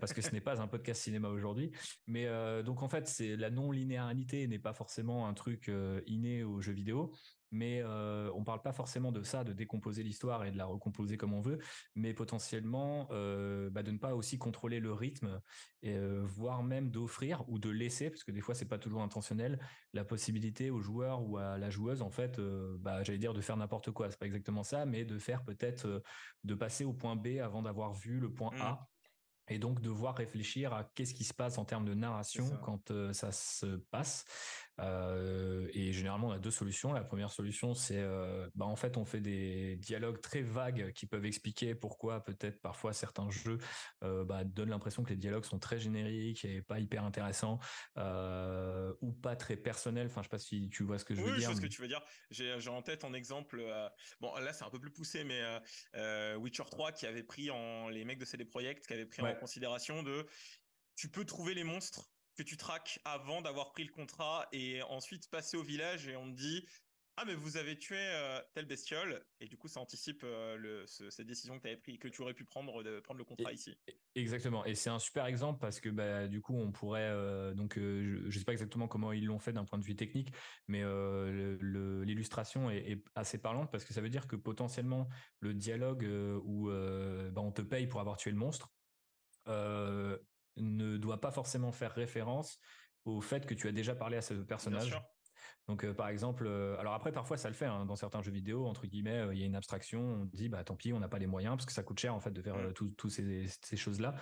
parce 0.00 0.12
que 0.12 0.22
ce 0.22 0.30
n'est 0.30 0.40
pas 0.40 0.60
un 0.60 0.68
podcast 0.68 1.02
cinéma 1.02 1.28
aujourd'hui. 1.28 1.72
Mais 2.06 2.26
donc 2.62 2.82
en 2.82 2.88
fait, 2.88 3.08
c'est 3.08 3.36
la 3.36 3.50
non 3.50 3.70
linéarité 3.70 4.46
n'est 4.46 4.58
pas 4.58 4.72
forcément 4.72 5.26
un 5.28 5.34
truc 5.34 5.70
inné 6.06 6.44
aux 6.44 6.60
jeux 6.60 6.72
vidéo 6.72 7.12
mais 7.50 7.80
euh, 7.82 8.30
on 8.34 8.44
parle 8.44 8.62
pas 8.62 8.72
forcément 8.72 9.12
de 9.12 9.22
ça, 9.22 9.44
de 9.44 9.52
décomposer 9.52 10.02
l'histoire 10.02 10.44
et 10.44 10.50
de 10.50 10.56
la 10.56 10.66
recomposer 10.66 11.16
comme 11.16 11.32
on 11.32 11.40
veut, 11.40 11.58
mais 11.94 12.14
potentiellement 12.14 13.08
euh, 13.10 13.70
bah, 13.70 13.82
de 13.82 13.90
ne 13.90 13.98
pas 13.98 14.14
aussi 14.14 14.38
contrôler 14.38 14.80
le 14.80 14.92
rythme, 14.92 15.40
et, 15.82 15.94
euh, 15.94 16.22
voire 16.24 16.62
même 16.62 16.90
d'offrir 16.90 17.44
ou 17.48 17.58
de 17.58 17.70
laisser, 17.70 18.10
parce 18.10 18.24
que 18.24 18.32
des 18.32 18.40
fois 18.40 18.54
c'est 18.54 18.68
pas 18.68 18.78
toujours 18.78 19.02
intentionnel, 19.02 19.58
la 19.92 20.04
possibilité 20.04 20.70
au 20.70 20.80
joueur 20.80 21.22
ou 21.26 21.38
à 21.38 21.58
la 21.58 21.70
joueuse 21.70 22.02
en 22.02 22.10
fait, 22.10 22.38
euh, 22.38 22.76
bah, 22.80 23.02
j'allais 23.02 23.18
dire 23.18 23.34
de 23.34 23.40
faire 23.40 23.56
n'importe 23.56 23.90
quoi, 23.90 24.10
c'est 24.10 24.18
pas 24.18 24.26
exactement 24.26 24.62
ça, 24.62 24.86
mais 24.86 25.04
de 25.04 25.18
faire 25.18 25.44
peut-être 25.44 26.02
de 26.44 26.54
passer 26.54 26.84
au 26.84 26.92
point 26.92 27.16
B 27.16 27.38
avant 27.42 27.62
d'avoir 27.62 27.92
vu 27.92 28.18
le 28.20 28.32
point 28.32 28.50
A. 28.60 28.72
Mmh 28.72 28.86
et 29.48 29.58
donc 29.58 29.80
devoir 29.80 30.16
réfléchir 30.16 30.72
à 30.72 30.84
qu'est-ce 30.94 31.14
qui 31.14 31.24
se 31.24 31.34
passe 31.34 31.58
en 31.58 31.64
termes 31.64 31.84
de 31.84 31.94
narration 31.94 32.48
quand 32.62 32.90
euh, 32.90 33.12
ça 33.12 33.30
se 33.32 33.76
passe. 33.90 34.24
Euh, 34.80 35.68
et 35.72 35.92
généralement, 35.92 36.28
on 36.28 36.32
a 36.32 36.38
deux 36.38 36.50
solutions. 36.50 36.92
La 36.92 37.04
première 37.04 37.30
solution, 37.30 37.74
c'est 37.74 37.98
euh, 37.98 38.48
bah, 38.54 38.66
en 38.66 38.76
fait, 38.76 38.96
on 38.96 39.04
fait 39.04 39.20
des 39.20 39.76
dialogues 39.76 40.20
très 40.20 40.42
vagues 40.42 40.92
qui 40.92 41.06
peuvent 41.06 41.24
expliquer 41.24 41.74
pourquoi 41.74 42.24
peut-être 42.24 42.60
parfois 42.60 42.92
certains 42.92 43.30
jeux 43.30 43.58
bah, 44.02 44.44
donnent 44.44 44.70
l'impression 44.70 45.02
que 45.02 45.10
les 45.10 45.16
dialogues 45.16 45.44
sont 45.44 45.58
très 45.58 45.78
génériques 45.78 46.44
et 46.44 46.62
pas 46.62 46.78
hyper 46.78 47.04
intéressants 47.04 47.58
ou 47.96 49.12
pas 49.12 49.36
très 49.36 49.56
personnels. 49.56 50.06
Enfin, 50.06 50.22
je 50.22 50.26
sais 50.26 50.30
pas 50.30 50.38
si 50.38 50.68
tu 50.68 50.82
vois 50.82 50.98
ce 50.98 51.04
que 51.04 51.14
je 51.14 51.20
veux 51.20 51.36
dire. 51.36 51.48
Oui, 51.48 51.54
je 51.54 51.56
ce 51.56 51.60
que 51.60 51.72
tu 51.72 51.80
veux 51.80 51.88
dire. 51.88 52.02
J'ai 52.30 52.68
en 52.68 52.82
tête 52.82 53.04
en 53.04 53.14
exemple. 53.14 53.62
bon, 54.20 54.34
là, 54.36 54.52
c'est 54.52 54.64
un 54.64 54.70
peu 54.70 54.80
plus 54.80 54.92
poussé, 54.92 55.24
mais 55.24 55.42
Witcher 56.36 56.64
3 56.70 56.92
qui 56.92 57.06
avait 57.06 57.22
pris 57.22 57.50
en 57.50 57.88
les 57.88 58.04
mecs 58.04 58.18
de 58.18 58.24
CD 58.24 58.44
Projekt 58.44 58.86
qui 58.86 58.92
avait 58.92 59.06
pris 59.06 59.22
en 59.22 59.34
considération 59.34 60.02
de 60.02 60.26
tu 60.96 61.10
peux 61.10 61.24
trouver 61.24 61.54
les 61.54 61.64
monstres 61.64 62.10
que 62.36 62.42
tu 62.42 62.56
traques 62.56 63.00
avant 63.04 63.42
d'avoir 63.42 63.72
pris 63.72 63.84
le 63.84 63.92
contrat 63.92 64.46
et 64.52 64.82
ensuite 64.82 65.28
passer 65.30 65.56
au 65.56 65.62
village 65.62 66.08
et 66.08 66.16
on 66.16 66.30
te 66.30 66.36
dit 66.36 66.66
ah 67.18 67.24
mais 67.24 67.34
vous 67.34 67.56
avez 67.56 67.78
tué 67.78 67.96
euh, 67.98 68.38
telle 68.52 68.66
bestiole 68.66 69.24
et 69.40 69.46
du 69.46 69.56
coup 69.56 69.68
ça 69.68 69.80
anticipe 69.80 70.20
euh, 70.22 70.56
le, 70.56 70.84
cette 70.86 71.26
décision 71.26 71.56
que 71.56 71.62
tu 71.62 71.68
avais 71.68 71.78
pris 71.78 71.98
que 71.98 72.08
tu 72.08 72.20
aurais 72.20 72.34
pu 72.34 72.44
prendre 72.44 72.82
de 72.82 73.00
prendre 73.00 73.16
le 73.16 73.24
contrat 73.24 73.52
ici. 73.52 73.74
Exactement 74.14 74.66
et 74.66 74.74
c'est 74.74 74.90
un 74.90 74.98
super 74.98 75.24
exemple 75.24 75.58
parce 75.58 75.80
que 75.80 75.88
bah, 75.88 76.28
du 76.28 76.42
coup 76.42 76.54
on 76.54 76.72
pourrait 76.72 77.08
euh, 77.08 77.54
donc 77.54 77.78
je, 77.78 78.28
je 78.28 78.38
sais 78.38 78.44
pas 78.44 78.52
exactement 78.52 78.86
comment 78.86 79.12
ils 79.12 79.24
l'ont 79.24 79.38
fait 79.38 79.54
d'un 79.54 79.64
point 79.64 79.78
de 79.78 79.84
vue 79.84 79.96
technique 79.96 80.30
mais 80.68 80.82
l'illustration 81.62 82.70
est, 82.70 82.92
est, 82.92 83.04
assez 83.14 83.38
parlante 83.38 83.70
parce 83.72 83.84
que 83.84 83.94
ça 83.94 84.02
veut 84.02 84.10
dire 84.10 84.26
que 84.26 84.36
potentiellement 84.36 85.08
le 85.40 85.54
dialogue 85.54 86.06
où 86.44 86.68
bah, 86.68 87.40
on 87.40 87.52
te 87.52 87.62
paye 87.62 87.86
pour 87.86 88.00
avoir 88.00 88.18
tué 88.18 88.30
le 88.30 88.36
monstre 88.36 88.70
euh, 89.48 90.18
ne 90.56 90.96
doit 90.96 91.20
pas 91.20 91.30
forcément 91.30 91.72
faire 91.72 91.92
référence 91.92 92.58
au 93.04 93.20
fait 93.20 93.46
que 93.46 93.54
tu 93.54 93.68
as 93.68 93.72
déjà 93.72 93.94
parlé 93.94 94.16
à 94.16 94.22
ce 94.22 94.34
personnage. 94.34 94.96
Donc 95.68 95.84
euh, 95.84 95.92
par 95.92 96.08
exemple, 96.08 96.46
euh, 96.46 96.78
alors 96.78 96.94
après 96.94 97.10
parfois 97.10 97.36
ça 97.36 97.48
le 97.48 97.54
fait 97.54 97.66
hein, 97.66 97.86
dans 97.86 97.96
certains 97.96 98.22
jeux 98.22 98.30
vidéo 98.30 98.66
entre 98.66 98.86
guillemets, 98.86 99.26
il 99.32 99.38
y 99.38 99.42
a 99.42 99.46
une 99.46 99.56
abstraction, 99.56 100.00
on 100.00 100.24
dit 100.32 100.48
bah 100.48 100.62
tant 100.62 100.76
pis, 100.76 100.92
on 100.92 101.00
n'a 101.00 101.08
pas 101.08 101.18
les 101.18 101.26
moyens 101.26 101.56
parce 101.56 101.66
que 101.66 101.72
ça 101.72 101.82
coûte 101.82 101.98
cher 101.98 102.14
en 102.14 102.20
fait 102.20 102.30
de 102.30 102.40
faire 102.40 102.56
mmh. 102.56 102.72
toutes 102.72 103.10
ces, 103.10 103.46
ces 103.48 103.76
choses 103.76 104.00
là. 104.00 104.14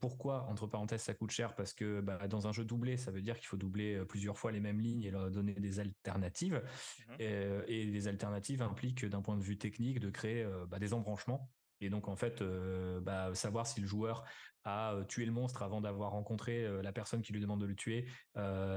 pourquoi 0.00 0.44
entre 0.48 0.66
parenthèses 0.66 1.02
ça 1.02 1.14
coûte 1.14 1.30
cher? 1.30 1.54
Parce 1.54 1.74
que 1.74 2.00
bah, 2.00 2.26
dans 2.26 2.48
un 2.48 2.52
jeu 2.52 2.64
doublé, 2.64 2.96
ça 2.96 3.10
veut 3.10 3.22
dire 3.22 3.38
qu'il 3.38 3.46
faut 3.46 3.56
doubler 3.56 4.04
plusieurs 4.06 4.36
fois 4.36 4.50
les 4.50 4.60
mêmes 4.60 4.80
lignes 4.80 5.02
et 5.02 5.10
leur 5.10 5.30
donner 5.30 5.54
des 5.54 5.80
alternatives. 5.80 6.62
Mmh. 7.08 7.12
Et, 7.20 7.48
et, 7.68 7.84
les 7.84 8.08
alternatives 8.08 8.62
impliquent 8.62 9.06
d'un 9.06 9.22
point 9.22 9.36
de 9.36 9.42
vue 9.42 9.58
technique 9.58 10.00
de 10.00 10.10
créer 10.10 10.46
bah, 10.68 10.78
des 10.78 10.92
embranchements 10.92 11.50
et 11.80 11.90
donc 11.90 12.08
en 12.08 12.16
fait, 12.16 12.42
euh, 12.42 13.00
bah, 13.00 13.34
savoir 13.34 13.66
si 13.66 13.80
le 13.80 13.86
joueur 13.86 14.24
a 14.64 14.94
euh, 14.94 15.04
tué 15.04 15.24
le 15.24 15.32
monstre 15.32 15.62
avant 15.62 15.80
d'avoir 15.80 16.10
rencontré 16.10 16.64
euh, 16.64 16.82
la 16.82 16.92
personne 16.92 17.22
qui 17.22 17.32
lui 17.32 17.40
demande 17.40 17.60
de 17.60 17.66
le 17.66 17.76
tuer, 17.76 18.06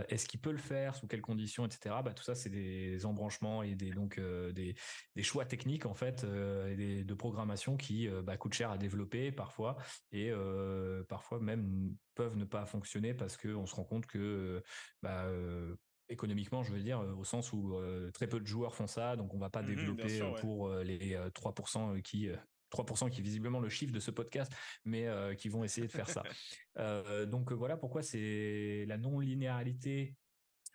est-ce 0.08 0.28
qu'il 0.28 0.40
peut 0.40 0.52
le 0.52 0.58
faire, 0.58 0.96
sous 0.96 1.08
quelles 1.08 1.22
conditions, 1.22 1.66
etc. 1.66 1.96
Bah, 2.04 2.14
tout 2.14 2.24
ça, 2.24 2.36
c'est 2.36 2.50
des 2.50 3.06
embranchements 3.06 3.64
et 3.64 3.76
des 3.76 3.92
donc 3.92 4.20
des, 4.20 4.76
des, 5.16 5.24
choix 5.24 5.46
techniques 5.46 5.86
en 5.86 5.94
fait 5.94 6.24
et 6.24 6.76
des, 6.76 7.04
de 7.04 7.14
programmation 7.14 7.78
qui 7.78 8.08
bah, 8.24 8.38
coûtent 8.38 8.54
cher 8.54 8.72
à 8.72 8.78
développer 8.78 9.32
parfois 9.32 9.78
et 10.12 10.32
parfois 11.08 11.40
même 11.40 11.96
peuvent 12.16 12.38
ne 12.38 12.46
pas 12.46 12.66
fonctionner 12.66 13.14
parce 13.14 13.38
que 13.38 13.50
on 13.50 13.66
se 13.66 13.76
rend 13.76 13.84
compte 13.84 14.06
que 14.08 14.64
bah, 15.02 15.28
économiquement, 16.10 16.64
je 16.64 16.74
veux 16.74 16.82
dire, 16.82 17.00
au 17.18 17.24
sens 17.24 17.54
où 17.54 17.80
très 18.14 18.28
peu 18.28 18.40
de 18.40 18.48
joueurs 18.48 18.76
font 18.76 18.88
ça, 18.88 19.16
donc 19.16 19.34
on 19.34 19.40
va 19.40 19.50
pas 19.50 19.62
mmh 19.62 19.68
développer 19.68 20.20
pour 20.42 20.74
les 20.74 21.16
3% 21.34 22.02
qui 22.02 22.30
3% 22.72 23.10
qui 23.10 23.20
est 23.20 23.24
visiblement 23.24 23.60
le 23.60 23.70
chiffre 23.70 23.94
de 23.94 24.00
ce 24.00 24.12
podcast, 24.12 24.52
mais 24.86 25.08
euh, 25.08 25.36
qui 25.36 25.50
vont 25.50 25.64
essayer 25.64 25.88
de 25.88 25.92
faire 25.92 26.10
ça. 26.10 26.24
Euh, 26.80 27.26
donc 27.26 27.52
voilà 27.52 27.76
pourquoi 27.76 28.02
c'est 28.02 28.86
la 28.88 28.98
non-linéarité 28.98 30.16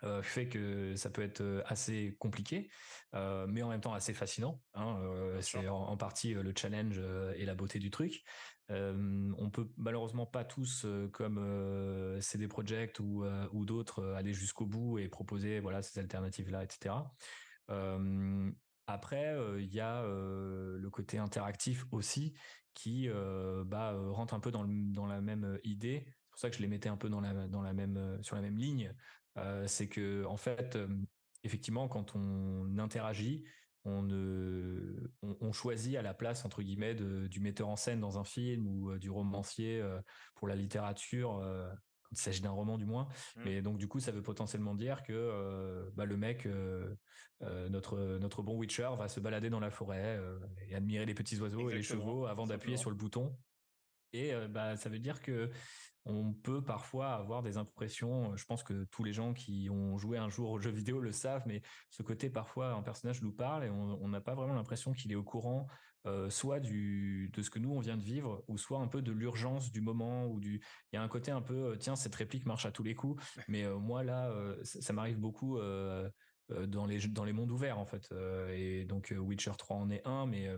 euh, 0.04 0.22
fait 0.22 0.46
que 0.46 0.94
ça 0.94 1.08
peut 1.08 1.22
être 1.22 1.64
assez 1.64 2.14
compliqué, 2.18 2.68
mais 3.14 3.62
en 3.62 3.70
même 3.70 3.80
temps 3.80 3.94
assez 3.94 4.12
fascinant. 4.12 4.60
Hein, 4.74 5.00
c'est 5.40 5.66
en, 5.68 5.96
partie 5.96 6.34
le 6.34 6.52
challenge 6.54 7.00
et 7.36 7.46
la 7.46 7.54
beauté 7.54 7.78
du 7.78 7.90
truc. 7.90 8.24
on 8.68 9.50
peut 9.50 9.70
malheureusement 9.78 10.26
pas 10.26 10.44
tous, 10.44 10.86
comme 11.12 12.18
CD 12.20 12.46
Projekt 12.46 13.00
ou, 13.00 13.24
ou 13.52 13.64
d'autres, 13.64 14.04
aller 14.12 14.34
jusqu'au 14.34 14.66
bout 14.66 14.98
et 14.98 15.08
proposer 15.08 15.60
voilà 15.60 15.80
ces 15.80 15.98
alternatives 15.98 16.50
là, 16.50 16.62
etc. 16.62 16.94
Après, 18.86 19.36
il 19.58 19.72
y 19.72 19.80
a 19.80 20.02
le 20.02 20.88
côté 20.90 21.18
interactif 21.18 21.84
aussi 21.90 22.34
qui 22.74 23.08
bah, 23.66 23.96
rentre 24.10 24.34
un 24.34 24.40
peu 24.40 24.50
dans, 24.50 25.06
la 25.06 25.20
même 25.20 25.58
idée. 25.64 26.04
C'est 26.06 26.30
pour 26.30 26.38
ça 26.38 26.50
que 26.50 26.56
je 26.56 26.62
les 26.62 26.68
mettais 26.68 26.88
un 26.88 26.96
peu 26.96 27.08
dans 27.08 27.20
la, 27.20 27.32
même, 27.72 28.18
sur 28.22 28.36
la 28.36 28.42
même 28.42 28.58
ligne. 28.58 28.94
c'est 29.66 29.88
que 29.88 30.24
en 30.26 30.36
fait, 30.36 30.78
effectivement, 31.42 31.88
quand 31.88 32.14
on 32.14 32.78
interagit, 32.78 33.44
on, 33.84 35.52
choisit 35.52 35.96
à 35.96 36.02
la 36.02 36.14
place 36.14 36.44
entre 36.44 36.62
guillemets 36.62 36.94
du 36.94 37.40
metteur 37.40 37.68
en 37.68 37.76
scène 37.76 38.00
dans 38.00 38.18
un 38.18 38.24
film 38.24 38.66
ou 38.66 38.98
du 38.98 39.10
romancier 39.10 39.82
pour 40.34 40.48
la 40.48 40.56
littérature 40.56 41.42
il 42.12 42.18
s'agit 42.18 42.40
d'un 42.40 42.50
roman 42.50 42.78
du 42.78 42.86
moins. 42.86 43.04
Mmh. 43.36 43.40
Mais 43.44 43.62
donc 43.62 43.78
du 43.78 43.88
coup, 43.88 44.00
ça 44.00 44.12
veut 44.12 44.22
potentiellement 44.22 44.74
dire 44.74 45.02
que 45.02 45.12
euh, 45.12 45.90
bah, 45.94 46.04
le 46.04 46.16
mec, 46.16 46.46
euh, 46.46 46.94
euh, 47.42 47.68
notre 47.68 48.18
notre 48.18 48.42
bon 48.42 48.56
Witcher, 48.56 48.90
va 48.98 49.08
se 49.08 49.20
balader 49.20 49.50
dans 49.50 49.60
la 49.60 49.70
forêt 49.70 50.20
et 50.68 50.74
admirer 50.74 51.06
les 51.06 51.14
petits 51.14 51.40
oiseaux 51.40 51.70
et 51.70 51.74
les 51.74 51.82
chevaux 51.82 52.26
avant 52.26 52.46
d'appuyer 52.46 52.76
sur 52.76 52.90
le 52.90 52.96
bouton. 52.96 53.36
Et 54.12 54.32
bah 54.48 54.76
ça 54.76 54.88
veut 54.88 54.98
dire 54.98 55.20
que 55.20 55.50
on 56.08 56.32
peut 56.32 56.62
parfois 56.62 57.14
avoir 57.14 57.42
des 57.42 57.56
impressions, 57.56 58.36
je 58.36 58.44
pense 58.44 58.62
que 58.62 58.84
tous 58.84 59.02
les 59.02 59.12
gens 59.12 59.34
qui 59.34 59.68
ont 59.70 59.98
joué 59.98 60.18
un 60.18 60.28
jour 60.28 60.50
au 60.50 60.60
jeu 60.60 60.70
vidéo 60.70 61.00
le 61.00 61.10
savent, 61.10 61.42
mais 61.46 61.62
ce 61.90 62.04
côté 62.04 62.30
parfois 62.30 62.70
un 62.70 62.82
personnage 62.82 63.22
nous 63.22 63.32
parle 63.32 63.64
et 63.64 63.70
on 63.70 64.08
n'a 64.08 64.20
pas 64.20 64.36
vraiment 64.36 64.54
l'impression 64.54 64.92
qu'il 64.92 65.10
est 65.10 65.16
au 65.16 65.24
courant 65.24 65.66
euh, 66.06 66.30
soit 66.30 66.60
du 66.60 67.30
de 67.32 67.42
ce 67.42 67.50
que 67.50 67.58
nous 67.58 67.72
on 67.72 67.80
vient 67.80 67.96
de 67.96 68.02
vivre, 68.02 68.44
ou 68.48 68.58
soit 68.58 68.78
un 68.78 68.86
peu 68.86 69.02
de 69.02 69.12
l'urgence 69.12 69.72
du 69.72 69.80
moment, 69.80 70.26
ou 70.26 70.40
du 70.40 70.60
il 70.92 70.96
y 70.96 70.98
a 70.98 71.02
un 71.02 71.08
côté 71.08 71.30
un 71.30 71.42
peu 71.42 71.72
euh, 71.72 71.76
tiens 71.76 71.96
cette 71.96 72.14
réplique 72.14 72.46
marche 72.46 72.66
à 72.66 72.70
tous 72.70 72.82
les 72.82 72.94
coups, 72.94 73.22
mais 73.48 73.64
euh, 73.64 73.76
moi 73.76 74.04
là 74.04 74.32
ça, 74.62 74.92
m'arrive 74.92 75.18
beaucoup 75.18 75.58
dans 75.58 76.86
les 76.86 77.08
dans 77.08 77.24
les 77.24 77.32
mondes 77.32 77.50
ouverts 77.50 77.78
en 77.78 77.86
fait. 77.86 78.08
et 78.52 78.84
donc 78.84 79.14
Witcher 79.16 79.52
3 79.56 79.76
en 79.76 79.90
est 79.90 80.02
un, 80.04 80.26
mais 80.26 80.48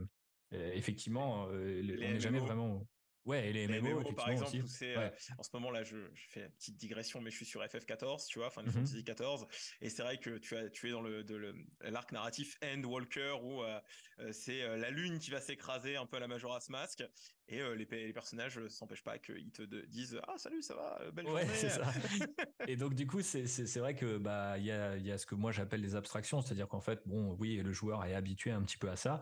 effectivement, 0.53 1.45
on 1.45 1.49
n'est 1.49 2.21
jamais 2.21 2.41
vraiment 2.41 2.87
Ouais, 3.29 3.51
et 3.51 3.53
les, 3.53 3.69
MMO, 3.69 4.03
par 4.15 4.31
exemple, 4.31 4.57
euh, 4.83 5.11
en 5.37 5.43
ce 5.43 5.51
moment 5.53 5.71
là, 5.71 5.85
je, 5.85 5.97
fais 6.31 6.45
une 6.45 6.51
petite 6.53 6.79
digression, 6.79 7.21
mais 7.21 7.31
je 7.31 7.37
suis 7.37 7.45
sur 7.45 7.63
FF14, 7.63 8.27
tu 8.27 8.39
vois, 8.39 8.49
Final 8.49 8.71
mmh 8.71 8.73
Fantasy 8.73 9.05
14, 9.05 9.47
et 9.83 9.91
c'est 9.91 10.03
vrai 10.03 10.17
que 10.17 10.39
tu 10.39 10.57
as, 10.57 10.71
tu 10.71 10.89
es 10.89 10.93
dans 10.93 11.03
le 11.03 11.23
de 11.25 11.55
l'arc 11.83 12.11
narratif 12.13 12.57
End 12.63 12.83
Walker 12.85 13.35
où 13.43 13.63
euh, 13.63 13.79
euh, 14.21 14.33
c'est 14.33 14.67
la 14.79 14.89
lune 14.89 15.19
qui 15.19 15.31
va 15.31 15.43
s'écraser 15.43 15.97
un 15.97 16.07
peu 16.07 16.17
à 16.17 16.21
la 16.21 16.27
Majora's 16.27 16.71
Mask, 16.71 17.05
et 17.49 17.61
les, 17.77 17.87
les, 17.91 18.13
personnages 18.13 18.61
s'empêchent 18.69 19.03
pas 19.03 19.19
qu'ils 19.19 19.51
te 19.51 19.63
disent 19.87 20.21
ah 20.27 20.35
salut 20.37 20.63
ça 20.63 20.75
va 20.75 21.11
belle 21.13 21.27
ouais, 21.29 21.47
c'est 21.55 21.71
ça. 21.71 21.83
et 22.69 22.77
donc 22.77 22.95
du 22.95 23.07
coup 23.07 23.23
c'est 23.23 23.47
c'est 23.47 23.81
vrai 23.81 23.95
que 23.95 24.19
bah 24.19 24.59
il 24.59 24.65
y 24.65 24.71
a 24.71 24.97
il 24.97 25.07
y 25.07 25.13
a 25.13 25.19
ce 25.19 25.27
que 25.27 25.35
moi 25.35 25.53
j'appelle 25.53 25.81
les 25.81 25.97
abstractions, 25.97 26.43
c'est-à-dire 26.43 26.69
qu'en 26.69 26.81
fait 26.81 27.01
bon 27.07 27.37
oui 27.39 27.57
le 27.57 27.73
joueur 27.73 28.05
est 28.05 28.15
habitué 28.15 28.51
un 28.51 28.63
petit 28.63 28.79
peu 28.79 28.91
à 28.91 28.97
ça 28.97 29.21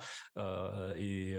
et 0.96 1.36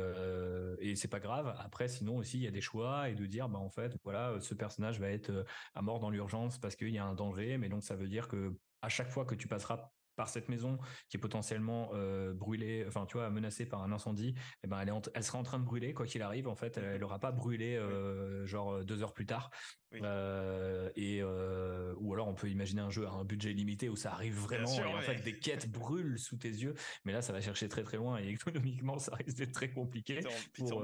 et 0.80 0.96
c'est 0.96 1.08
pas 1.08 1.20
grave. 1.20 1.56
Après 1.60 1.88
sinon 1.88 2.18
aussi 2.18 2.38
il 2.38 2.44
y 2.44 2.48
a 2.48 2.52
des 2.52 2.62
choix 2.62 3.10
et 3.10 3.16
de 3.16 3.26
dire 3.26 3.50
bah 3.50 3.60
en 3.60 3.70
fait 3.70 3.98
voilà 4.04 4.40
ce 4.40 4.54
personnage 4.54 5.00
va 5.00 5.10
être 5.10 5.46
à 5.74 5.82
mort 5.82 6.00
dans 6.00 6.10
l'urgence 6.10 6.58
parce 6.58 6.76
qu'il 6.76 6.90
y 6.90 6.98
a 6.98 7.06
un 7.06 7.16
danger 7.16 7.58
mais 7.58 7.70
donc 7.70 7.84
ça 7.84 7.96
veut 7.96 8.08
dire 8.08 8.28
que 8.28 8.56
à 8.82 8.90
chaque 8.90 9.10
fois 9.10 9.26
que 9.26 9.36
tu 9.36 9.48
passeras 9.48 9.92
par 10.18 10.28
cette 10.28 10.50
maison 10.50 10.78
qui 11.08 11.16
est 11.16 11.20
potentiellement 11.20 11.92
euh, 11.94 12.34
brûlée, 12.34 12.84
enfin 12.88 13.06
tu 13.06 13.18
vois 13.18 13.30
menacée 13.30 13.66
par 13.66 13.84
un 13.84 13.92
incendie, 13.94 14.36
eh 14.64 14.68
ben 14.68 14.80
elle, 14.82 14.90
est 14.90 15.10
elle 15.14 15.24
sera 15.24 15.38
en 15.38 15.44
train 15.44 15.60
de 15.60 15.64
brûler 15.64 15.94
quoi 15.94 16.06
qu'il 16.06 16.22
arrive. 16.22 16.48
En 16.50 16.56
fait, 16.56 16.78
elle, 16.78 17.00
n'aura 17.00 17.20
pas 17.20 17.32
brûlé 17.32 17.78
euh, 17.78 18.46
genre 18.46 18.84
deux 18.84 19.02
heures 19.02 19.14
plus 19.14 19.26
tard. 19.26 19.52
Euh, 19.94 20.90
et 20.96 21.24
ou 21.24 22.14
alors 22.14 22.28
on 22.28 22.34
peut 22.34 22.50
imaginer 22.50 22.82
un 22.82 22.90
jeu 22.90 23.08
à 23.08 23.12
un 23.12 23.24
budget 23.24 23.54
limité 23.54 23.88
où 23.88 23.96
ça 23.96 24.12
arrive 24.12 24.36
vraiment 24.36 24.68
et 24.68 24.84
en 24.84 25.00
fait 25.00 25.24
des 25.24 25.40
quêtes 25.40 25.72
brûlent 25.72 26.20
sous 26.20 26.36
tes 26.36 26.50
yeux. 26.50 26.74
Mais 27.06 27.14
là, 27.14 27.22
ça 27.22 27.32
va 27.32 27.40
chercher 27.40 27.70
très 27.70 27.84
très 27.84 27.98
loin 27.98 28.18
et 28.18 28.28
économiquement, 28.28 29.00
ça 29.00 29.16
risque 29.16 29.38
d'être 29.38 29.54
très 29.54 29.72
compliqué. 29.72 30.20
pour, 30.56 30.84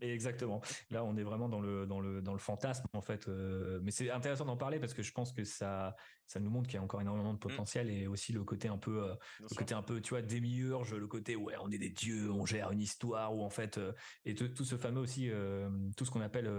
exactement. 0.00 0.60
Là, 0.90 1.04
on 1.04 1.16
est 1.16 1.22
vraiment 1.22 1.48
dans 1.48 1.60
le 1.60 1.86
dans 1.86 2.00
le 2.00 2.22
dans 2.22 2.32
le 2.32 2.38
fantasme 2.38 2.84
en 2.92 3.00
fait. 3.00 3.28
mais 3.82 3.90
c'est 3.90 4.10
intéressant 4.10 4.44
d'en 4.44 4.56
parler 4.56 4.78
parce 4.78 4.94
que 4.94 5.02
je 5.02 5.12
pense 5.12 5.32
que 5.32 5.44
ça 5.44 5.94
ça 6.26 6.40
nous 6.40 6.50
montre 6.50 6.68
qu'il 6.68 6.76
y 6.76 6.80
a 6.80 6.82
encore 6.82 7.00
énormément 7.00 7.32
de 7.32 7.36
mmh. 7.36 7.40
potentiel 7.40 7.90
et 7.90 8.06
aussi 8.06 8.32
le 8.32 8.44
côté 8.44 8.68
un 8.68 8.78
peu, 8.78 9.04
euh, 9.04 9.14
le 9.40 9.54
côté 9.54 9.74
un 9.74 9.82
peu, 9.82 10.00
tu 10.00 10.10
vois, 10.10 10.22
démiurge, 10.22 10.94
le 10.94 11.06
côté 11.06 11.36
ouais, 11.36 11.54
on 11.60 11.70
est 11.70 11.78
des 11.78 11.90
dieux, 11.90 12.30
on 12.30 12.46
gère 12.46 12.70
une 12.70 12.80
histoire 12.80 13.34
ou 13.36 13.42
en 13.42 13.50
fait, 13.50 13.78
euh, 13.78 13.92
et 14.24 14.34
tout 14.34 14.64
ce 14.64 14.76
fameux 14.76 15.00
aussi, 15.00 15.30
euh, 15.30 15.68
tout 15.96 16.04
ce 16.04 16.10
qu'on 16.10 16.20
appelle 16.20 16.50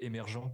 émergent. 0.00 0.52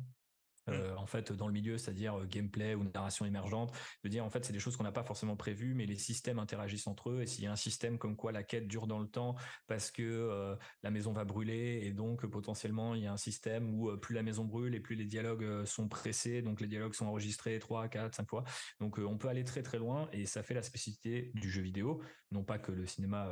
Euh, 0.69 0.95
en 0.97 1.07
fait 1.07 1.33
dans 1.33 1.47
le 1.47 1.53
milieu, 1.53 1.79
c'est-à-dire 1.79 2.19
euh, 2.19 2.27
gameplay 2.27 2.75
ou 2.75 2.85
narration 2.85 3.25
émergente, 3.25 3.73
de 4.05 4.09
dire 4.09 4.25
en 4.25 4.31
fait 4.31 4.45
c'est 4.45 4.53
des 4.53 4.59
choses 4.59 4.77
qu'on 4.77 4.85
n'a 4.85 4.93
pas 4.93 5.05
forcément 5.05 5.37
prévues, 5.37 5.75
mais 5.75 5.87
les 5.87 5.97
systèmes 5.97 6.39
interagissent 6.39 6.87
entre 6.87 7.11
eux. 7.11 7.23
Et 7.23 7.27
s'il 7.27 7.45
y 7.45 7.47
a 7.47 7.53
un 7.53 7.57
système 7.57 7.99
comme 7.99 8.17
quoi 8.17 8.33
la 8.33 8.43
quête 8.43 8.69
dure 8.69 8.87
dans 8.87 8.99
le 8.99 9.09
temps 9.09 9.37
parce 9.67 9.91
que 9.91 10.03
euh, 10.03 10.57
la 10.83 10.91
maison 10.91 11.13
va 11.13 11.25
brûler 11.25 11.81
et 11.83 11.93
donc 11.93 12.27
potentiellement 12.27 12.95
il 12.95 13.03
y 13.03 13.07
a 13.07 13.13
un 13.13 13.19
système 13.19 13.75
où 13.75 13.97
plus 13.97 14.15
la 14.15 14.23
maison 14.23 14.45
brûle 14.45 14.75
et 14.75 14.81
plus 14.81 14.97
les 14.97 15.07
dialogues 15.07 15.65
sont 15.65 15.89
pressés, 15.89 16.43
donc 16.43 16.61
les 16.61 16.69
dialogues 16.69 16.95
sont 16.95 17.07
enregistrés 17.07 17.59
trois, 17.59 17.89
quatre, 17.89 18.15
cinq 18.15 18.29
fois. 18.29 18.45
Donc 18.81 18.99
on 18.99 19.19
peut 19.19 19.29
aller 19.29 19.45
très 19.45 19.63
très 19.63 19.79
loin 19.79 20.09
et 20.13 20.27
ça 20.27 20.43
fait 20.43 20.55
la 20.55 20.63
spécificité 20.63 21.31
du 21.35 21.51
jeu 21.51 21.63
vidéo. 21.63 22.03
Non 22.31 22.45
pas 22.45 22.59
que 22.59 22.73
le 22.73 22.87
cinéma 22.87 23.29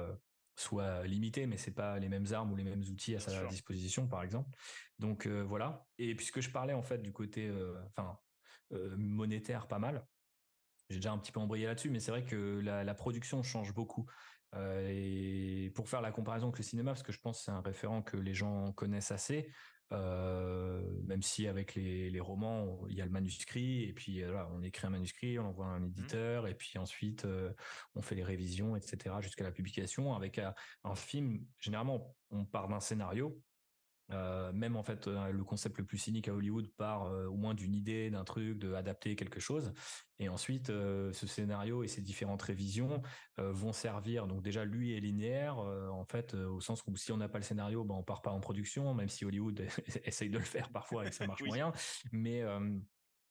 soit 0.57 1.07
limité, 1.07 1.47
mais 1.47 1.57
c'est 1.57 1.75
pas 1.75 1.99
les 1.99 2.09
mêmes 2.09 2.27
armes 2.33 2.53
ou 2.53 2.57
les 2.57 2.65
mêmes 2.65 2.83
outils 2.91 3.15
à 3.15 3.21
sa 3.21 3.47
disposition, 3.47 4.09
par 4.09 4.23
exemple. 4.23 4.51
Donc 4.99 5.27
euh, 5.27 5.43
voilà. 5.43 5.87
Et 5.99 6.15
puisque 6.15 6.41
je 6.41 6.51
parlais 6.51 6.73
en 6.73 6.83
fait 6.83 6.99
du 6.99 7.13
côté, 7.13 7.47
euh, 7.47 7.75
enfin 7.87 8.19
euh, 8.73 8.97
monétaire, 8.97 9.69
pas 9.69 9.79
mal. 9.79 10.07
J'ai 10.89 10.97
déjà 10.97 11.13
un 11.13 11.19
petit 11.19 11.33
peu 11.33 11.41
embrayé 11.41 11.67
là-dessus, 11.67 11.91
mais 11.91 12.01
c'est 12.01 12.13
vrai 12.13 12.25
que 12.25 12.61
la, 12.61 12.95
production 12.95 13.43
change 13.43 13.75
beaucoup. 13.75 14.07
Et 14.89 15.71
pour 15.75 15.89
faire 15.89 16.01
la 16.01 16.13
comparaison 16.13 16.49
avec 16.49 16.59
le 16.59 16.65
cinéma, 16.65 16.93
parce 16.93 17.03
que 17.03 17.13
je 17.13 17.21
pense 17.21 17.39
que 17.39 17.45
c'est 17.45 17.51
un 17.51 17.61
référent 17.61 18.03
que 18.03 18.17
les 18.17 18.35
gens 18.35 18.73
connaissent 18.73 19.11
assez, 19.11 19.51
euh, 19.93 20.83
même 21.05 21.23
si 21.23 21.47
avec 21.47 21.75
les, 21.75 22.11
les 22.11 22.21
romans, 22.21 22.81
il 22.89 22.97
y 22.97 23.01
a 23.01 23.05
le 23.05 23.11
manuscrit 23.11 23.85
et 23.85 23.93
puis 23.93 24.23
voilà, 24.23 24.49
on 24.53 24.63
écrit 24.63 24.87
un 24.87 24.91
manuscrit, 24.91 25.39
on 25.39 25.47
envoie 25.47 25.67
un 25.67 25.81
mmh. 25.81 25.87
éditeur 25.87 26.47
et 26.49 26.55
puis 26.55 26.77
ensuite 26.79 27.25
euh, 27.25 27.53
on 27.95 28.03
fait 28.03 28.17
les 28.17 28.25
révisions, 28.25 28.75
etc. 28.77 29.15
jusqu'à 29.21 29.45
la 29.45 29.53
publication. 29.53 30.15
Avec 30.15 30.39
un, 30.39 30.55
un 30.85 30.97
film, 30.97 31.45
généralement, 31.61 32.17
on 32.31 32.45
part 32.45 32.69
d'un 32.69 32.81
scénario 32.81 33.41
euh, 34.13 34.53
même 34.53 34.77
en 34.77 34.83
fait, 34.83 35.09
euh, 35.09 35.33
le 35.33 35.45
concept 35.45 35.79
le 35.79 35.85
plus 35.85 35.99
cynique 35.99 36.29
à 36.29 36.35
Hollywood 36.35 36.69
part 36.77 37.07
euh, 37.07 37.27
au 37.27 37.37
moins 37.37 37.55
d'une 37.55 37.75
idée, 37.75 38.11
d'un 38.11 38.25
truc, 38.25 38.59
de 38.59 38.75
adapter 38.75 39.17
quelque 39.17 39.41
chose. 39.41 39.73
Et 40.19 40.29
ensuite, 40.29 40.69
ce 40.69 41.27
scénario 41.27 41.83
et 41.83 41.89
ces 41.89 42.01
différentes 42.01 42.41
révisions 42.41 43.03
vont 43.37 43.73
servir. 43.73 44.27
Donc 44.27 44.43
déjà, 44.43 44.65
lui 44.65 44.97
est 44.97 45.01
linéaire, 45.01 45.59
en 45.59 46.07
fait, 46.07 46.33
au 46.33 46.59
sens 46.59 46.83
où 46.87 46.97
si 46.97 47.13
on 47.13 47.19
n'a 47.19 47.29
pas 47.29 47.37
le 47.37 47.45
scénario, 47.45 47.85
ben 47.85 47.97
on 47.97 48.03
part 48.03 48.23
pas 48.23 48.31
en 48.31 48.41
production, 48.41 48.95
même 48.95 49.11
si 49.11 49.27
Hollywood 49.27 49.61
essaye 50.05 50.31
de 50.31 50.39
le 50.39 50.45
faire 50.45 50.71
parfois 50.71 51.05
et 51.05 51.11
que 51.11 51.15
ça 51.15 51.27
marche 51.27 51.43
moyen. 51.47 51.71
Mais 52.13 52.43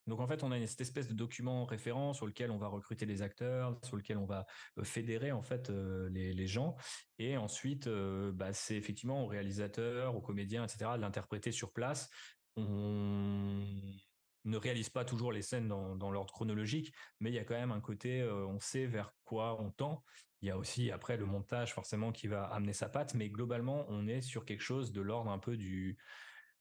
donc 0.07 0.19
en 0.19 0.27
fait, 0.27 0.43
on 0.43 0.51
a 0.51 0.67
cette 0.67 0.81
espèce 0.81 1.07
de 1.07 1.13
document 1.13 1.65
référent 1.65 2.13
sur 2.13 2.27
lequel 2.27 2.51
on 2.51 2.57
va 2.57 2.67
recruter 2.67 3.05
les 3.05 3.21
acteurs, 3.21 3.77
sur 3.83 3.97
lequel 3.97 4.17
on 4.17 4.25
va 4.25 4.45
euh, 4.77 4.83
fédérer 4.83 5.31
en 5.31 5.41
fait 5.41 5.69
euh, 5.69 6.09
les, 6.09 6.47
gens, 6.47 6.75
et 7.17 7.37
ensuite, 7.37 7.87
euh, 7.87 8.31
bah, 8.31 8.53
c'est 8.53 8.75
effectivement 8.75 9.23
au 9.23 9.27
réalisateur, 9.27 10.15
aux 10.15 10.21
comédiens, 10.21 10.63
etc. 10.63 10.91
de 10.95 11.01
l'interpréter 11.01 11.51
sur 11.51 11.73
place. 11.73 12.09
On 12.55 13.65
ne 14.45 14.57
réalise 14.57 14.89
pas 14.89 15.05
toujours 15.05 15.31
les 15.31 15.41
scènes 15.41 15.67
dans, 15.67 16.11
l'ordre 16.11 16.31
chronologique, 16.31 16.93
mais 17.19 17.31
il 17.31 17.33
y 17.33 17.39
a 17.39 17.43
quand 17.43 17.55
même 17.55 17.71
un 17.71 17.81
côté, 17.81 18.23
on 18.23 18.59
sait 18.59 18.85
vers 18.85 19.11
quoi 19.23 19.59
on 19.59 19.71
tend. 19.71 20.03
Il 20.41 20.47
y 20.47 20.51
a 20.51 20.57
aussi 20.57 20.91
après 20.91 21.17
le 21.17 21.25
montage 21.25 21.73
forcément 21.73 22.11
qui 22.11 22.27
va 22.27 22.45
amener 22.45 22.73
sa 22.73 22.87
patte, 22.87 23.15
mais 23.15 23.29
globalement, 23.29 23.85
on 23.89 24.07
est 24.07 24.21
sur 24.21 24.45
quelque 24.45 24.61
chose 24.61 24.91
de 24.91 25.01
l'ordre 25.01 25.31
un 25.31 25.39
peu 25.39 25.57
du, 25.57 25.97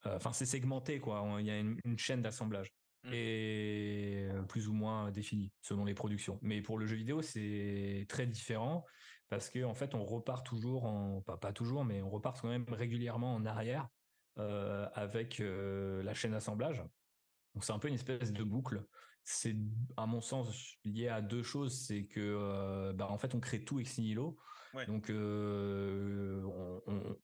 enfin 0.05 0.33
c'est 0.33 0.47
segmenté 0.47 0.99
quoi. 0.99 1.37
Il 1.39 1.47
y 1.47 1.51
a 1.51 1.59
une 1.59 1.99
chaîne 1.99 2.23
d'assemblage. 2.23 2.73
Mmh. 3.05 3.11
et 3.13 4.29
plus 4.49 4.69
ou 4.69 4.73
moins 4.73 5.11
défini 5.11 5.53
selon 5.61 5.85
les 5.85 5.93
productions. 5.95 6.39
Mais 6.41 6.63
pour 6.63 6.79
le 6.79 6.87
jeu 6.87 6.97
vidéo, 6.97 7.21
c'est 7.21 8.07
très 8.09 8.27
différent 8.27 8.85
parce 9.29 9.51
que 9.51 9.63
en 9.63 9.75
fait, 9.75 9.95
on 9.95 10.05
repart 10.05 10.47
toujours 10.47 10.87
en 10.87 11.21
pas 11.21 11.53
toujours, 11.53 11.85
mais 11.85 12.03
on 12.03 12.09
repart 12.09 12.41
quand 12.41 12.49
même 12.49 12.65
régulièrement 12.69 13.35
en 13.35 13.45
arrière 13.45 13.89
avec 14.37 15.39
la 15.41 16.15
chaîne 16.15 16.33
d'assemblage. 16.33 16.83
Donc 17.55 17.65
c'est 17.65 17.73
un 17.73 17.79
peu 17.79 17.89
une 17.89 17.95
espèce 17.95 18.33
de 18.33 18.43
boucle. 18.43 18.85
C'est 19.23 19.57
à 19.97 20.07
mon 20.07 20.21
sens 20.21 20.75
lié 20.85 21.09
à 21.09 21.21
deux 21.21 21.43
choses, 21.43 21.79
c'est 21.87 22.07
que 22.07 22.93
bah 22.95 23.09
en 23.11 23.19
fait 23.19 23.35
on 23.35 23.41
crée 23.41 23.65
tout 23.65 23.81
ex 23.81 23.99
nihilo. 23.99 24.37
Donc 24.87 25.11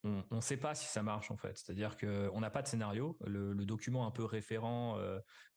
on 0.03 0.35
ne 0.35 0.41
sait 0.41 0.57
pas 0.57 0.75
si 0.75 0.87
ça 0.87 1.03
marche 1.03 1.31
en 1.31 1.37
fait. 1.37 1.57
C'est-à-dire 1.57 1.97
qu'on 1.97 2.39
n'a 2.39 2.49
pas 2.49 2.61
de 2.61 2.67
scénario. 2.67 3.17
Le, 3.25 3.53
document 3.65 4.07
un 4.07 4.11
peu 4.11 4.25
référent 4.25 4.97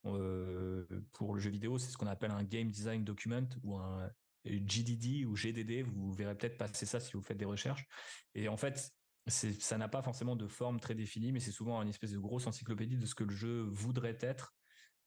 pour 0.02 1.34
le 1.34 1.40
jeu 1.40 1.50
vidéo, 1.50 1.78
c'est 1.78 1.90
ce 1.90 1.96
qu'on 1.96 2.06
appelle 2.06 2.32
un 2.32 2.44
game 2.44 2.68
design 2.68 3.04
document 3.04 3.48
ou 3.62 3.76
un 3.76 4.10
GDD 4.44 5.24
ou 5.26 5.36
GDD. 5.36 5.86
Vous 5.86 6.12
verrez 6.12 6.36
peut-être 6.36 6.58
passer 6.58 6.86
ça 6.86 7.00
si 7.00 7.12
vous 7.12 7.22
faites 7.22 7.38
des 7.38 7.44
recherches. 7.44 7.86
Et 8.34 8.48
en 8.48 8.56
fait, 8.56 8.92
ça 9.26 9.78
n'a 9.78 9.88
pas 9.88 10.02
forcément 10.02 10.36
de 10.36 10.46
forme 10.46 10.80
très 10.80 10.94
définie, 10.94 11.32
mais 11.32 11.40
c'est 11.40 11.52
souvent 11.52 11.80
une 11.80 11.88
espèce 11.88 12.12
de 12.12 12.18
grosse 12.18 12.46
encyclopédie 12.46 12.96
de 12.96 13.06
ce 13.06 13.14
que 13.14 13.24
le 13.24 13.34
jeu 13.34 13.62
voudrait 13.70 14.18
être. 14.20 14.54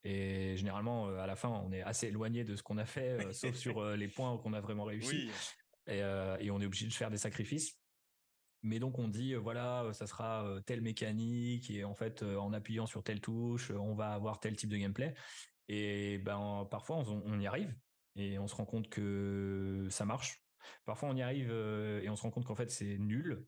Et 0.04 0.56
généralement, 0.56 1.08
à 1.08 1.28
la 1.28 1.36
fin, 1.36 1.50
on 1.50 1.72
est 1.72 1.82
assez 1.82 2.08
éloigné 2.08 2.44
de 2.44 2.56
ce 2.56 2.64
qu'on 2.64 2.78
a 2.78 2.86
fait, 2.86 3.34
sauf 3.34 3.56
sur 3.56 3.84
les 3.96 4.08
points 4.08 4.38
qu'on 4.38 4.54
a 4.54 4.62
vraiment 4.62 4.86
réussi. 4.86 5.30
Et, 5.88 6.52
on 6.52 6.62
est 6.62 6.66
obligé 6.66 6.88
de 6.88 6.94
faire 6.94 7.10
des 7.10 7.18
sacrifices. 7.18 7.78
Mais 8.64 8.80
donc 8.80 8.98
on 8.98 9.08
dit 9.08 9.36
voilà, 9.36 9.88
ça 9.94 10.08
sera 10.08 10.60
telle 10.66 10.82
mécanique 10.82 11.70
et 11.70 11.84
en 11.84 11.94
fait 11.94 12.24
en 12.24 12.54
appuyant 12.54 12.88
sur 12.88 13.04
telle 13.04 13.22
touche, 13.22 13.72
on 13.72 13.94
va 13.94 14.14
avoir 14.14 14.40
tel 14.40 14.56
type 14.56 14.70
de 14.70 14.78
gameplay. 14.78 15.14
Et 15.70 16.18
ben 16.18 16.68
parfois 16.72 16.98
on, 16.98 17.40
y 17.40 17.46
arrive 17.46 17.74
et 18.16 18.40
on 18.40 18.48
se 18.48 18.56
rend 18.56 18.66
compte 18.66 18.90
que 18.90 19.88
ça 19.92 20.06
marche. 20.06 20.42
Parfois 20.86 21.10
on 21.10 21.16
y 21.16 21.22
arrive 21.22 21.52
et 21.52 22.10
on 22.10 22.16
se 22.16 22.24
rend 22.24 22.32
compte 22.32 22.46
qu'en 22.46 22.56
fait 22.56 22.72
c'est 22.72 22.98
nul. 22.98 23.46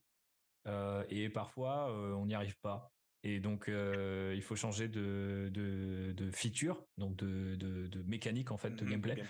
et 1.10 1.30
parfois 1.30 1.92
on 1.92 2.28
n'y 2.28 2.36
arrive 2.36 2.58
pas. 2.60 2.94
Et 3.24 3.40
donc, 3.40 3.66
il 3.68 4.42
faut 4.42 4.56
changer 4.56 4.88
de, 4.88 5.50
de, 5.52 6.32
feature, 6.32 6.86
donc 6.98 7.16
de, 7.18 7.56
de, 7.56 8.02
mécanique 8.04 8.52
en 8.52 8.58
fait 8.58 8.72
de 8.72 8.86
gameplay. 8.86 9.22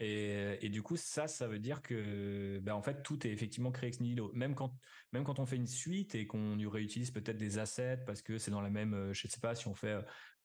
Et, 0.00 0.58
et, 0.60 0.68
du 0.68 0.82
coup, 0.82 0.96
ça, 0.96 1.28
ça 1.28 1.46
veut 1.46 1.60
dire 1.60 1.80
que, 1.80 2.58
ben, 2.60 2.74
en 2.74 2.82
fait, 2.82 3.02
tout 3.02 3.26
est 3.26 3.30
effectivement 3.30 3.70
créé 3.70 3.88
ex 3.88 4.00
nihilo. 4.00 4.32
Même 4.34 4.54
quand, 4.54 4.76
même 5.12 5.24
quand 5.24 5.38
on 5.38 5.46
fait 5.46 5.56
une 5.56 5.68
suite 5.68 6.14
et 6.14 6.26
qu'on 6.26 6.58
y 6.58 6.66
réutilise 6.66 7.10
peut-être 7.10 7.38
des 7.38 7.58
assets 7.58 8.02
parce 8.04 8.20
que 8.20 8.38
c'est 8.38 8.50
dans 8.50 8.60
la 8.60 8.70
même, 8.70 9.12
je 9.12 9.28
sais 9.28 9.40
pas, 9.40 9.54
si 9.54 9.68
on 9.68 9.74
fait 9.74 9.96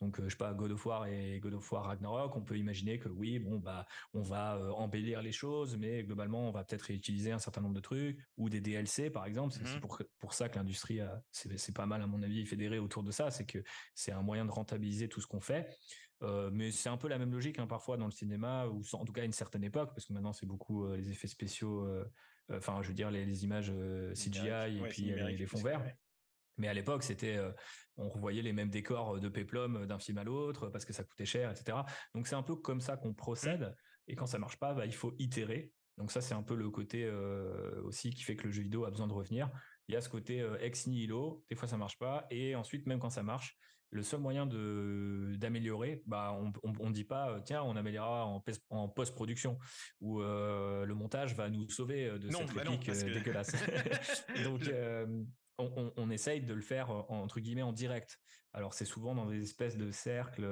donc, 0.01 0.21
je 0.23 0.29
sais 0.29 0.37
pas, 0.37 0.53
God 0.53 0.71
of 0.71 0.85
War 0.85 1.07
et 1.07 1.39
God 1.41 1.55
of 1.55 1.71
War 1.71 1.83
Ragnarok, 1.83 2.35
on 2.35 2.41
peut 2.41 2.57
imaginer 2.57 2.99
que 2.99 3.09
oui, 3.09 3.37
bon, 3.39 3.59
bah, 3.59 3.85
on 4.13 4.21
va 4.21 4.57
embellir 4.75 5.21
les 5.21 5.33
choses, 5.33 5.75
mais 5.75 6.03
globalement, 6.03 6.47
on 6.47 6.51
va 6.51 6.63
peut-être 6.63 6.83
réutiliser 6.83 7.33
un 7.33 7.39
certain 7.39 7.59
nombre 7.61 7.75
de 7.75 7.81
trucs 7.81 8.17
ou 8.37 8.49
des 8.49 8.61
DLC, 8.61 9.09
par 9.09 9.25
exemple. 9.25 9.53
C'est 9.53 9.63
mmh 9.63 9.81
pour, 9.81 10.01
pour 10.19 10.33
ça 10.33 10.47
que 10.47 10.57
l'industrie, 10.57 11.01
c'est 11.31 11.75
pas 11.75 11.85
mal, 11.85 12.01
à 12.01 12.07
mon 12.07 12.21
avis, 12.23 12.45
fédérée 12.45 12.79
autour 12.79 13.03
de 13.03 13.11
ça. 13.11 13.29
C'est 13.29 13.45
que 13.45 13.61
c'est 13.93 14.13
un 14.13 14.21
moyen 14.21 14.45
de 14.45 14.51
rentabiliser 14.51 15.09
tout 15.09 15.19
ce 15.19 15.27
qu'on 15.27 15.41
fait. 15.41 15.67
Mais 16.51 16.71
c'est 16.71 16.89
un 16.89 16.97
peu 16.97 17.07
la 17.07 17.17
même 17.17 17.31
logique 17.31 17.59
hein, 17.59 17.67
parfois 17.67 17.97
dans 17.97 18.05
le 18.05 18.11
cinéma 18.11 18.67
ou 18.67 18.81
en 18.93 19.05
tout 19.05 19.13
cas 19.13 19.21
à 19.21 19.25
une 19.25 19.31
certaine 19.31 19.63
époque 19.63 19.91
parce 19.95 20.05
que 20.05 20.13
maintenant 20.13 20.33
c'est 20.33 20.45
beaucoup 20.45 20.87
les 20.93 21.09
effets 21.11 21.27
spéciaux 21.27 21.87
enfin 22.51 22.81
je 22.81 22.89
veux 22.89 22.93
dire 22.93 23.09
les, 23.09 23.43
images 23.45 23.71
CGI 24.13 24.79
et 24.79 24.81
puis 24.89 25.13
les, 25.13 25.45
fonds 25.45 25.61
verts 25.61 25.83
mais 26.59 26.67
à 26.67 26.73
l'époque, 26.73 27.03
c'était, 27.03 27.39
on 27.95 28.09
revoyait 28.09 28.41
les 28.41 28.53
mêmes 28.53 28.69
décors 28.69 29.19
de 29.19 29.29
péplum 29.29 29.85
d'un 29.85 29.97
film 29.97 30.17
à 30.17 30.23
l'autre 30.23 30.67
parce 30.67 30.85
que 30.85 30.93
ça 30.93 31.03
coûtait 31.03 31.25
cher, 31.25 31.49
etc. 31.49 31.77
Donc 32.13 32.27
c'est 32.27 32.35
un 32.35 32.43
peu 32.43 32.55
comme 32.55 32.81
ça 32.81 32.97
qu'on 32.97 33.13
procède. 33.13 33.61
Mmh. 33.61 33.75
Et 34.09 34.15
quand 34.15 34.25
ça 34.25 34.39
marche 34.39 34.59
pas, 34.59 34.73
bah, 34.73 34.85
il 34.85 34.93
faut 34.93 35.15
itérer. 35.19 35.71
Donc 35.97 36.11
ça, 36.11 36.21
c'est 36.21 36.33
un 36.33 36.43
peu 36.43 36.55
le 36.55 36.69
côté 36.69 37.09
aussi 37.83 38.09
qui 38.11 38.23
fait 38.23 38.35
que 38.35 38.43
le 38.43 38.51
jeu 38.51 38.61
vidéo 38.61 38.85
a 38.85 38.89
besoin 38.89 39.07
de 39.07 39.13
revenir. 39.13 39.49
Il 39.87 39.93
y 39.93 39.97
a 39.97 40.01
ce 40.01 40.09
côté 40.09 40.45
ex 40.59 40.87
nihilo. 40.87 41.43
Des 41.49 41.55
fois, 41.55 41.67
ça 41.67 41.77
marche 41.77 41.97
pas. 41.97 42.25
Et 42.29 42.55
ensuite, 42.55 42.85
même 42.87 42.99
quand 42.99 43.09
ça 43.09 43.23
marche, 43.23 43.57
le 43.91 44.03
seul 44.03 44.19
moyen 44.19 44.45
de 44.45 45.35
d'améliorer, 45.37 46.03
bah 46.05 46.37
on, 46.39 46.51
on, 46.79 46.89
dit 46.89 47.03
pas 47.03 47.39
tiens 47.41 47.63
on 47.63 47.75
améliorera 47.75 48.25
en, 48.25 48.43
en 48.69 48.87
post-production 48.87 49.57
ou 50.01 50.21
le 50.21 50.93
montage 50.93 51.35
va 51.35 51.49
nous 51.49 51.69
sauver 51.69 52.17
de 52.19 52.29
cette 52.29 52.53
bah 52.53 52.61
réplique 52.61 52.91
dégueulasse. 52.91 53.51
Donc 54.43 54.69
on, 55.59 56.09
essaye 56.09 56.41
de 56.41 56.53
le 56.53 56.61
faire 56.61 56.89
entre 57.09 57.39
guillemets 57.39 57.61
en 57.61 57.73
direct. 57.73 58.19
Alors 58.51 58.73
c'est 58.73 58.85
souvent 58.85 59.13
dans 59.13 59.27
des 59.27 59.43
espèces 59.43 59.77
de 59.77 59.91
cercles, 59.91 60.43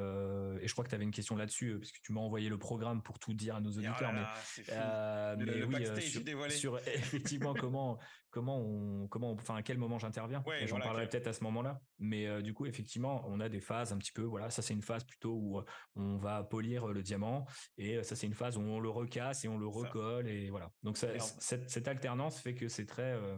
et 0.61 0.67
je 0.67 0.71
crois 0.71 0.83
que 0.83 0.89
tu 0.89 0.95
avais 0.95 1.03
une 1.03 1.11
question 1.11 1.35
là-dessus, 1.35 1.79
parce 1.79 1.91
que 1.91 1.97
tu 2.03 2.13
m'as 2.13 2.21
envoyé 2.21 2.47
le 2.47 2.59
programme 2.59 3.01
pour 3.01 3.17
tout 3.17 3.33
dire 3.33 3.55
à 3.55 3.61
nos 3.61 3.71
auditeurs. 3.71 4.13
mais, 4.13 5.63
oui, 5.63 6.51
sur, 6.51 6.77
effectivement 6.87 7.55
comment 7.55 7.97
comment 8.29 8.59
on 8.59 9.07
comment 9.07 9.31
enfin 9.31 9.55
à 9.55 9.63
quel 9.63 9.79
moment 9.79 9.97
j'interviens. 9.97 10.43
j'en 10.65 10.79
parlerai 10.79 11.09
peut-être 11.09 11.25
à 11.25 11.33
ce 11.33 11.43
moment-là. 11.45 11.81
Mais 11.97 12.43
du 12.43 12.53
coup 12.53 12.67
effectivement 12.67 13.25
on 13.27 13.39
a 13.39 13.49
des 13.49 13.61
phases 13.61 13.91
un 13.91 13.97
petit 13.97 14.11
peu. 14.11 14.23
Voilà, 14.23 14.51
ça 14.51 14.61
c'est 14.61 14.75
une 14.75 14.83
phase 14.83 15.03
plutôt 15.03 15.33
où 15.33 15.61
on 15.95 16.17
va 16.17 16.43
polir 16.43 16.87
le 16.87 17.01
diamant, 17.01 17.47
et 17.79 18.03
ça 18.03 18.15
c'est 18.15 18.27
une 18.27 18.35
phase 18.35 18.57
où 18.57 18.61
on 18.61 18.79
le 18.79 18.89
recasse 18.89 19.43
et 19.43 19.47
on 19.47 19.57
le 19.57 19.67
recolle 19.67 20.27
et 20.27 20.51
voilà. 20.51 20.71
Donc 20.83 20.97
cette, 20.97 21.21
cette, 21.67 21.87
alternance 21.87 22.39
fait 22.39 22.53
que 22.53 22.67
c'est 22.67 22.85
très 22.85 23.13
euh, 23.13 23.37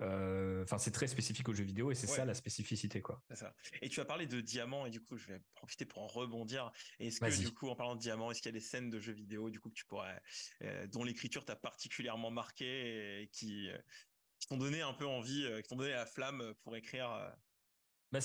enfin, 0.00 0.78
c'est 0.78 0.90
très 0.90 1.06
spécifique 1.06 1.48
aux 1.48 1.54
jeux 1.54 1.64
vidéo 1.64 1.90
et 1.90 1.94
c'est 1.94 2.06
ça 2.06 2.24
la 2.24 2.34
spécificité, 2.34 3.00
quoi. 3.00 3.22
Ça. 3.32 3.54
Et 3.82 3.88
tu 3.88 4.00
as 4.00 4.04
parlé 4.04 4.26
de 4.26 4.40
diamants 4.40 4.86
et 4.86 4.90
du 4.90 5.00
coup, 5.00 5.16
je 5.16 5.26
vais 5.26 5.40
profiter 5.54 5.84
pour 5.84 6.02
en 6.02 6.06
rebondir. 6.06 6.72
Est-ce 6.98 7.20
que 7.20 7.40
du 7.40 7.52
coup, 7.52 7.68
en 7.68 7.76
parlant 7.76 7.94
de 7.94 8.00
diamants, 8.00 8.30
est-ce 8.30 8.42
qu'il 8.42 8.50
y 8.50 8.54
a 8.54 8.58
des 8.58 8.64
scènes 8.64 8.90
de 8.90 9.00
jeux 9.00 9.12
vidéo 9.12 9.50
du 9.50 9.60
coup 9.60 9.68
que 9.68 9.74
tu 9.74 9.86
pourrais, 9.86 10.20
euh, 10.62 10.86
dont 10.86 11.04
l'écriture 11.04 11.44
t'a 11.44 11.56
particulièrement 11.56 12.30
marqué 12.30 13.22
et 13.22 13.28
qui, 13.28 13.68
euh, 13.70 13.78
qui 14.38 14.48
t'ont 14.48 14.58
donné 14.58 14.80
un 14.80 14.92
peu 14.92 15.06
envie, 15.06 15.46
qui 15.62 15.68
t'ont 15.68 15.76
donné 15.76 15.90
la 15.90 16.06
flamme 16.06 16.54
pour 16.62 16.76
écrire 16.76 17.32
bah 18.12 18.18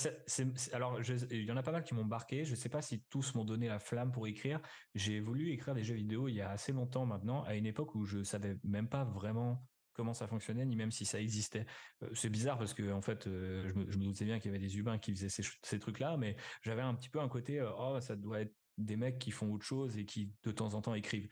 alors, 0.72 1.00
il 1.30 1.44
y 1.44 1.52
en 1.52 1.56
a 1.56 1.62
pas 1.62 1.70
mal 1.70 1.84
qui 1.84 1.94
m'ont 1.94 2.04
marqué. 2.04 2.44
Je 2.44 2.56
sais 2.56 2.68
pas 2.68 2.82
si 2.82 3.02
tous 3.08 3.34
m'ont 3.36 3.44
donné 3.44 3.68
la 3.68 3.78
flamme 3.78 4.10
pour 4.10 4.26
écrire. 4.26 4.60
J'ai 4.96 5.20
voulu 5.20 5.52
écrire 5.52 5.74
des 5.74 5.84
jeux 5.84 5.94
vidéo 5.94 6.26
il 6.26 6.34
y 6.34 6.40
a 6.40 6.50
assez 6.50 6.72
longtemps 6.72 7.06
maintenant, 7.06 7.44
à 7.44 7.54
une 7.54 7.66
époque 7.66 7.94
où 7.94 8.04
je 8.04 8.24
savais 8.24 8.56
même 8.64 8.88
pas 8.88 9.04
vraiment 9.04 9.64
comment 9.96 10.14
ça 10.14 10.28
fonctionnait, 10.28 10.64
ni 10.64 10.76
même 10.76 10.92
si 10.92 11.04
ça 11.04 11.20
existait. 11.20 11.66
Euh, 12.02 12.08
c'est 12.14 12.28
bizarre 12.28 12.58
parce 12.58 12.74
que 12.74 12.92
en 12.92 13.00
fait, 13.00 13.26
euh, 13.26 13.66
je 13.66 13.74
me, 13.74 13.90
je, 13.90 13.98
me, 13.98 14.04
doutais 14.04 14.24
bien 14.24 14.38
qu'il 14.38 14.52
y 14.52 14.54
avait 14.54 14.64
des 14.64 14.76
humains 14.76 14.98
qui 14.98 15.12
faisaient 15.12 15.30
ces, 15.30 15.42
ces 15.62 15.78
trucs-là, 15.78 16.16
mais 16.16 16.36
j'avais 16.62 16.82
un 16.82 16.94
petit 16.94 17.08
peu 17.08 17.20
un 17.20 17.28
côté, 17.28 17.60
euh, 17.60 17.70
oh, 17.78 17.98
ça 18.00 18.14
doit 18.14 18.42
être 18.42 18.54
des 18.76 18.96
mecs 18.96 19.18
qui 19.18 19.30
font 19.30 19.50
autre 19.52 19.64
chose 19.64 19.96
et 19.96 20.04
qui 20.04 20.32
de 20.44 20.50
temps 20.52 20.74
en 20.74 20.82
temps 20.82 20.94
écrivent. 20.94 21.28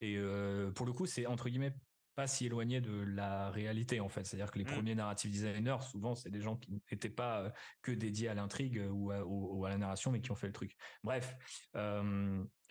Et 0.00 0.18
pour 0.74 0.84
le 0.84 0.92
coup, 0.92 1.06
c'est 1.06 1.24
entre 1.24 1.48
guillemets 1.48 1.74
pas 2.14 2.26
si 2.26 2.44
éloigné 2.44 2.82
de 2.82 2.92
la 2.92 3.50
réalité 3.50 4.00
en 4.00 4.08
fait. 4.10 4.24
C'est-à-dire 4.26 4.50
que 4.50 4.58
les 4.58 4.64
mmh. 4.64 4.74
premiers 4.74 4.94
narrative 4.94 5.30
designers, 5.30 5.78
souvent, 5.80 6.14
c'est 6.14 6.30
des 6.30 6.42
gens 6.42 6.56
qui 6.56 6.78
n'étaient 6.92 7.08
pas 7.08 7.52
que 7.80 7.90
dédiés 7.90 8.28
à 8.28 8.34
l'intrigue 8.34 8.82
ou 8.90 9.10
à, 9.12 9.24
ou 9.24 9.64
à, 9.64 9.70
la 9.70 9.78
narration, 9.78 10.12
mais 10.12 10.20
qui 10.20 10.30
ont 10.30 10.36
fait 10.36 10.46
le 10.46 10.52
truc. 10.52 10.76
Bref, 11.02 11.34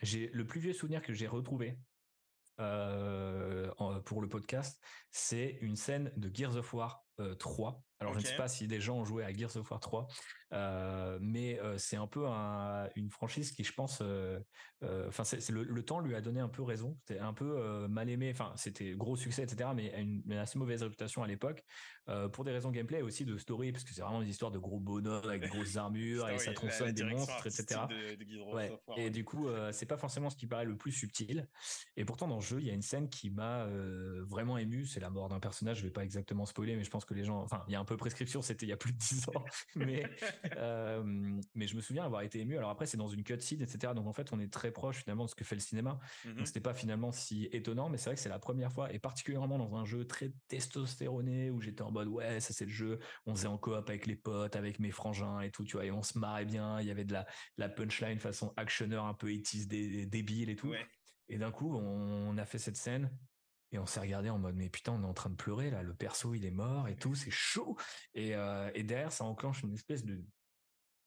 j'ai 0.00 0.30
le 0.32 0.46
plus 0.46 0.60
vieux 0.60 0.72
souvenir 0.72 1.02
que 1.02 1.12
j'ai 1.12 1.26
retrouvé 1.26 1.76
euh, 2.60 3.70
pour 4.04 4.20
le 4.20 4.28
podcast, 4.28 4.80
c'est 5.10 5.58
une 5.60 5.76
scène 5.76 6.12
de 6.16 6.30
Gears 6.32 6.56
of 6.56 6.72
War 6.74 7.03
3. 7.38 7.70
Euh, 7.70 7.80
Alors 8.00 8.14
je 8.14 8.18
ne 8.18 8.24
sais 8.24 8.36
pas 8.36 8.48
si 8.48 8.66
des 8.66 8.80
gens 8.80 8.96
ont 8.96 9.04
joué 9.04 9.24
à 9.24 9.32
Gears 9.32 9.56
of 9.56 9.70
War 9.70 9.80
3, 9.80 10.08
euh, 10.52 11.18
mais 11.22 11.58
c'est 11.78 11.96
un 11.96 12.06
peu 12.06 12.26
une 12.96 13.10
franchise 13.10 13.52
qui, 13.52 13.64
je 13.64 13.72
pense, 13.72 14.02
enfin 15.08 15.24
c'est 15.24 15.48
le, 15.50 15.84
temps 15.84 16.00
lui 16.00 16.14
a 16.14 16.20
donné 16.20 16.40
un 16.40 16.48
peu 16.48 16.62
raison. 16.62 16.98
C'était 17.06 17.20
un 17.20 17.32
peu 17.32 17.86
mal 17.88 18.10
aimé. 18.10 18.30
Enfin 18.30 18.52
c'était 18.56 18.92
gros 18.92 19.16
succès, 19.16 19.42
etc. 19.42 19.70
Mais 19.74 19.92
une, 20.00 20.22
une 20.26 20.38
assez 20.38 20.58
mauvaise 20.58 20.82
réputation 20.82 21.22
à 21.22 21.26
l'époque 21.26 21.64
pour 22.32 22.44
des 22.44 22.50
raisons 22.50 22.70
gameplay 22.70 22.98
et 22.98 23.02
aussi 23.02 23.24
de 23.24 23.38
story, 23.38 23.72
parce 23.72 23.84
que 23.84 23.94
c'est 23.94 24.02
vraiment 24.02 24.20
des 24.20 24.28
histoires 24.28 24.50
de 24.50 24.58
gros 24.58 24.80
bonhommes 24.80 25.24
avec 25.28 25.42
de 25.42 25.48
grosses 25.48 25.76
armures 25.76 26.28
et 26.28 26.38
ça 26.38 26.52
tronçonne 26.52 26.92
des 26.92 27.04
monstres, 27.04 27.46
etc. 27.46 27.82
Et 28.96 29.10
du 29.10 29.24
coup, 29.24 29.48
c'est 29.72 29.86
pas 29.86 29.96
forcément 29.96 30.30
ce 30.30 30.36
qui 30.36 30.46
paraît 30.46 30.66
le 30.66 30.76
plus 30.76 30.92
subtil. 30.92 31.48
Et 31.96 32.04
pourtant 32.04 32.28
dans 32.28 32.36
le 32.36 32.42
jeu, 32.42 32.60
il 32.60 32.66
y 32.66 32.70
a 32.70 32.74
une 32.74 32.82
scène 32.82 33.08
qui 33.08 33.30
m'a 33.30 33.66
vraiment 34.26 34.58
ému. 34.58 34.84
C'est 34.84 35.00
la 35.00 35.10
mort 35.10 35.28
d'un 35.28 35.40
personnage. 35.40 35.78
Je 35.78 35.84
vais 35.84 35.90
pas 35.90 36.04
exactement 36.04 36.44
spoiler, 36.44 36.76
mais 36.76 36.84
je 36.84 36.90
pense 36.90 37.03
que 37.06 37.14
les 37.14 37.24
gens, 37.24 37.40
enfin, 37.42 37.64
il 37.68 37.72
y 37.72 37.76
a 37.76 37.80
un 37.80 37.84
peu 37.84 37.96
prescription. 37.96 38.42
C'était 38.42 38.66
il 38.66 38.68
y 38.68 38.72
a 38.72 38.76
plus 38.76 38.92
de 38.92 38.98
10 38.98 39.28
ans, 39.28 39.44
mais 39.76 40.04
mais 41.54 41.66
je 41.66 41.76
me 41.76 41.80
souviens 41.80 42.04
avoir 42.04 42.22
été 42.22 42.40
ému. 42.40 42.56
Alors 42.56 42.70
après, 42.70 42.86
c'est 42.86 42.96
dans 42.96 43.08
une 43.08 43.22
cutscene, 43.22 43.62
etc. 43.62 43.92
Donc 43.94 44.06
en 44.06 44.12
fait, 44.12 44.32
on 44.32 44.40
est 44.40 44.52
très 44.52 44.70
proche 44.70 44.98
finalement 44.98 45.24
de 45.24 45.30
ce 45.30 45.34
que 45.34 45.44
fait 45.44 45.54
le 45.54 45.60
cinéma. 45.60 45.98
Mmh 46.24 46.34
Donc 46.34 46.46
c'était 46.46 46.60
pas 46.60 46.74
finalement 46.74 47.12
si 47.12 47.48
étonnant, 47.52 47.88
mais 47.88 47.98
c'est 47.98 48.10
vrai 48.10 48.14
que 48.16 48.20
c'est 48.20 48.28
la 48.28 48.38
première 48.38 48.72
fois, 48.72 48.92
et 48.92 48.98
particulièrement 48.98 49.58
dans 49.58 49.76
un 49.76 49.84
jeu 49.84 50.06
très 50.06 50.32
testostéroné 50.48 51.50
où 51.50 51.60
j'étais 51.60 51.82
en 51.82 51.90
mode 51.90 52.08
ouais, 52.08 52.40
ça 52.40 52.52
c'est 52.52 52.66
le 52.66 52.70
jeu. 52.70 52.98
On 53.26 53.34
faisait 53.34 53.48
en 53.48 53.58
coop 53.58 53.74
avec 53.74 54.06
les 54.06 54.16
potes, 54.16 54.56
avec 54.56 54.78
mes 54.78 54.90
frangins 54.90 55.40
et 55.40 55.50
tout, 55.50 55.64
tu 55.64 55.76
vois, 55.76 55.84
et 55.84 55.90
on 55.90 56.02
se 56.02 56.18
marrait 56.18 56.44
bien. 56.44 56.80
Il 56.80 56.86
y 56.86 56.90
avait 56.90 57.04
de 57.04 57.12
la, 57.12 57.26
la 57.56 57.68
punchline 57.68 58.18
façon 58.18 58.52
actionneur 58.56 59.04
un 59.06 59.14
peu 59.14 59.28
80 59.30 60.06
débile 60.06 60.50
et 60.50 60.56
tout. 60.56 60.74
Et 61.28 61.38
d'un 61.38 61.50
coup, 61.50 61.74
on 61.74 62.36
a 62.36 62.44
fait 62.44 62.58
cette 62.58 62.76
scène 62.76 63.10
et 63.72 63.78
on 63.78 63.86
s'est 63.86 64.00
regardé 64.00 64.30
en 64.30 64.38
mode 64.38 64.54
mais 64.54 64.68
putain 64.68 64.92
on 64.92 65.02
est 65.02 65.06
en 65.06 65.14
train 65.14 65.30
de 65.30 65.36
pleurer 65.36 65.70
là 65.70 65.82
le 65.82 65.94
perso 65.94 66.34
il 66.34 66.44
est 66.44 66.50
mort 66.50 66.88
et 66.88 66.96
tout 66.96 67.14
c'est 67.14 67.30
chaud. 67.30 67.76
Et, 68.14 68.34
euh, 68.34 68.70
et 68.74 68.82
derrière 68.82 69.12
ça 69.12 69.24
enclenche 69.24 69.62
une 69.62 69.74
espèce 69.74 70.04
de 70.04 70.24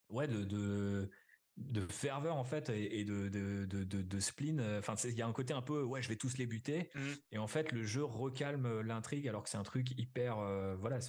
ouais 0.10 0.28
de 0.28 0.43
de, 0.43 1.10
de 1.58 1.88
ferveur 1.88 2.36
en 2.36 2.43
fait 2.43 2.70
et, 2.70 3.04
de 3.04 3.30
de, 3.30 3.65
de, 3.65 3.84
de, 3.84 4.20
spleen 4.20 4.62
enfin 4.78 4.96
il 5.04 5.13
y 5.13 5.22
a 5.22 5.28
un 5.28 5.34
côté 5.34 5.54
un 5.54 5.62
peu 5.62 5.84
ouais 5.84 6.02
je 6.02 6.10
vais 6.10 6.15
tous 6.15 6.38
les 6.38 6.46
buter. 6.46 6.89
Mmh. 6.93 7.02
et 7.32 7.38
en 7.38 7.48
fait 7.48 7.72
le 7.72 7.84
jeu 7.84 8.04
recalme 8.04 8.82
l'intrigue 8.82 9.28
alors 9.28 9.43
que 9.43 9.50
c'est 9.50 9.58
un 9.58 9.63
truc 9.63 9.91
hyper 9.98 10.39
euh, 10.39 10.76
voilà 10.76 11.00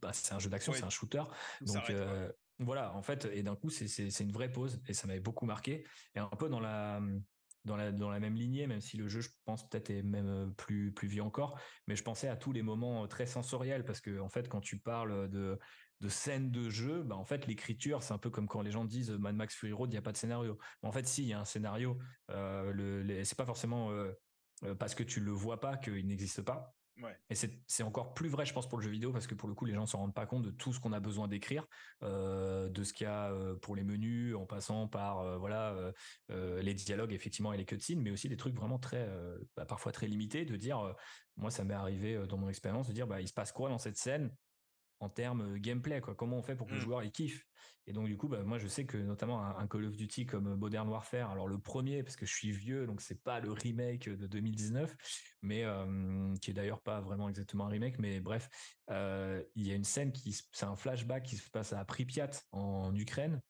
bah, 0.00 0.12
c'est 0.12 0.34
un 0.34 0.38
jeu 0.38 0.50
d'action 0.50 0.72
c'est 0.72 0.84
un 0.84 0.90
shooter. 0.90 1.22
Donc 1.62 1.90
euh, 1.90 2.30
voilà 2.58 2.94
en 2.94 3.02
fait 3.02 3.26
et 3.32 3.42
d'un 3.42 3.56
coup 3.56 3.70
c'est 3.70 3.88
c'est 3.88 4.24
une 4.24 4.32
vraie 4.32 4.50
pause 4.50 4.80
et 4.86 4.94
ça 4.94 5.06
m'avait 5.06 5.20
beaucoup 5.20 5.46
marqué. 5.46 5.84
Et 6.14 6.18
un 6.18 6.28
peu 6.28 6.48
dans 6.48 6.60
la 6.60 7.00
dans 7.66 7.76
la, 7.76 8.20
même 8.20 8.36
lignée, 8.36 8.66
même 8.66 8.80
si 8.80 8.96
le 8.96 9.08
jeu, 9.08 9.20
je 9.20 9.28
pense, 9.44 9.68
peut-être 9.68 9.90
est 9.90 10.02
même 10.02 10.28
euh, 10.28 10.46
plus, 10.56 10.92
plus 10.92 11.08
vieux 11.08 11.22
encore. 11.22 11.58
Mais 11.86 11.96
je 11.96 12.02
pensais 12.02 12.28
à 12.28 12.36
tous 12.36 12.52
les 12.52 12.62
moments 12.62 13.04
euh, 13.04 13.06
très 13.06 13.26
sensoriels 13.26 13.84
parce 13.84 14.00
que, 14.00 14.20
en 14.20 14.28
fait, 14.28 14.48
quand 14.48 14.60
tu 14.60 14.78
parles 14.78 15.28
de, 15.28 15.58
de 16.00 16.08
scènes 16.08 16.50
de 16.50 16.70
jeu, 16.70 17.02
bah, 17.02 17.16
en 17.16 17.24
fait, 17.24 17.46
l'écriture, 17.46 18.02
c'est 18.02 18.14
un 18.14 18.18
peu 18.18 18.30
comme 18.30 18.46
quand 18.46 18.62
les 18.62 18.70
gens 18.70 18.84
disent 18.84 19.10
Mad 19.10 19.34
Max 19.34 19.54
Fury 19.54 19.72
Road, 19.72 19.90
il 19.90 19.94
n'y 19.94 19.98
a 19.98 20.02
pas 20.02 20.12
de 20.12 20.16
scénario. 20.16 20.58
en 20.82 20.92
fait, 20.92 21.06
si, 21.06 21.22
il 21.22 21.28
y 21.28 21.32
a 21.32 21.40
un 21.40 21.44
scénario. 21.44 21.98
Euh, 22.30 22.72
le, 22.72 23.24
c'est 23.24 23.36
pas 23.36 23.46
forcément 23.46 23.90
euh, 24.64 24.74
parce 24.74 24.94
que 24.94 25.02
tu 25.02 25.20
le 25.20 25.32
vois 25.32 25.60
pas 25.60 25.76
qu'il 25.76 26.06
n'existe 26.06 26.42
pas. 26.42 26.75
Et 27.28 27.34
c'est 27.34 27.82
encore 27.82 28.14
plus 28.14 28.28
vrai, 28.28 28.46
je 28.46 28.52
pense, 28.52 28.68
pour 28.68 28.78
le 28.78 28.84
jeu 28.84 28.90
vidéo, 28.90 29.12
parce 29.12 29.26
que 29.26 29.34
pour 29.34 29.48
le 29.48 29.54
coup, 29.54 29.64
les 29.64 29.74
gens 29.74 29.86
s'en 29.86 29.98
rendent 29.98 30.14
pas 30.14 30.26
compte 30.26 30.42
de 30.42 30.50
tout 30.50 30.72
ce 30.72 30.80
qu'on 30.80 30.92
a 30.92 31.00
besoin 31.00 31.28
d'écrire, 31.28 31.66
euh, 32.02 32.68
de 32.68 32.84
ce 32.84 32.92
qu'il 32.92 33.04
y 33.04 33.10
a 33.10 33.30
euh, 33.32 33.54
pour 33.56 33.76
les 33.76 33.84
menus, 33.84 34.34
en 34.34 34.46
passant 34.46 34.88
par 34.88 35.20
euh, 35.20 35.36
voilà 35.36 35.92
les 36.28 36.74
dialogues 36.74 37.12
effectivement 37.12 37.52
et 37.52 37.56
les 37.56 37.64
cutscenes, 37.64 38.00
mais 38.00 38.10
aussi 38.10 38.28
des 38.28 38.36
trucs 38.36 38.54
vraiment 38.54 38.78
très, 38.78 39.08
bah, 39.56 39.66
parfois 39.66 39.92
très 39.92 40.06
limités, 40.06 40.44
de 40.44 40.56
dire, 40.56 40.94
moi, 41.36 41.50
ça 41.50 41.64
m'est 41.64 41.74
arrivé 41.74 42.26
dans 42.26 42.38
mon 42.38 42.48
expérience 42.48 42.88
de 42.88 42.92
dire, 42.92 43.06
bah, 43.06 43.20
il 43.20 43.28
se 43.28 43.34
passe 43.34 43.52
quoi 43.52 43.68
dans 43.68 43.78
cette 43.78 43.96
scène? 43.96 44.34
En 45.00 45.08
termes 45.08 45.58
gameplay, 45.58 46.00
quoi. 46.00 46.14
Comment 46.14 46.38
on 46.38 46.42
fait 46.42 46.56
pour 46.56 46.66
que 46.66 46.72
le 46.72 46.78
mmh. 46.78 46.82
joueur 46.82 47.02
il 47.02 47.10
kiffe? 47.10 47.46
Et 47.88 47.92
donc 47.92 48.06
du 48.06 48.16
coup, 48.16 48.28
bah, 48.28 48.42
moi 48.42 48.58
je 48.58 48.66
sais 48.66 48.84
que 48.84 48.96
notamment 48.96 49.44
un, 49.44 49.66
Call 49.68 49.84
of 49.84 49.96
Duty 49.96 50.26
comme 50.26 50.56
Modern 50.56 50.88
Warfare, 50.88 51.30
alors 51.30 51.46
le 51.46 51.58
premier 51.58 52.02
parce 52.02 52.16
que 52.16 52.26
je 52.26 52.34
suis 52.34 52.50
vieux, 52.50 52.86
donc 52.86 53.00
c'est 53.00 53.22
pas 53.22 53.38
le 53.38 53.52
remake 53.52 54.08
de 54.08 54.26
2019, 54.26 54.96
mais 55.42 55.64
qui 56.40 56.50
est 56.50 56.54
d'ailleurs 56.54 56.80
pas 56.80 57.00
vraiment 57.00 57.28
exactement 57.28 57.66
un 57.66 57.68
remake, 57.68 58.00
mais 58.00 58.20
bref, 58.20 58.48
il 58.88 59.66
y 59.66 59.70
a 59.70 59.74
une 59.74 59.84
scène 59.84 60.10
qui, 60.10 60.36
c'est 60.52 60.66
un 60.66 60.74
flashback 60.74 61.22
qui 61.22 61.36
se 61.36 61.48
passe 61.48 61.72
à 61.72 61.84
Pripyat 61.84 62.30
en 62.50 62.94
Ukraine 62.96 63.40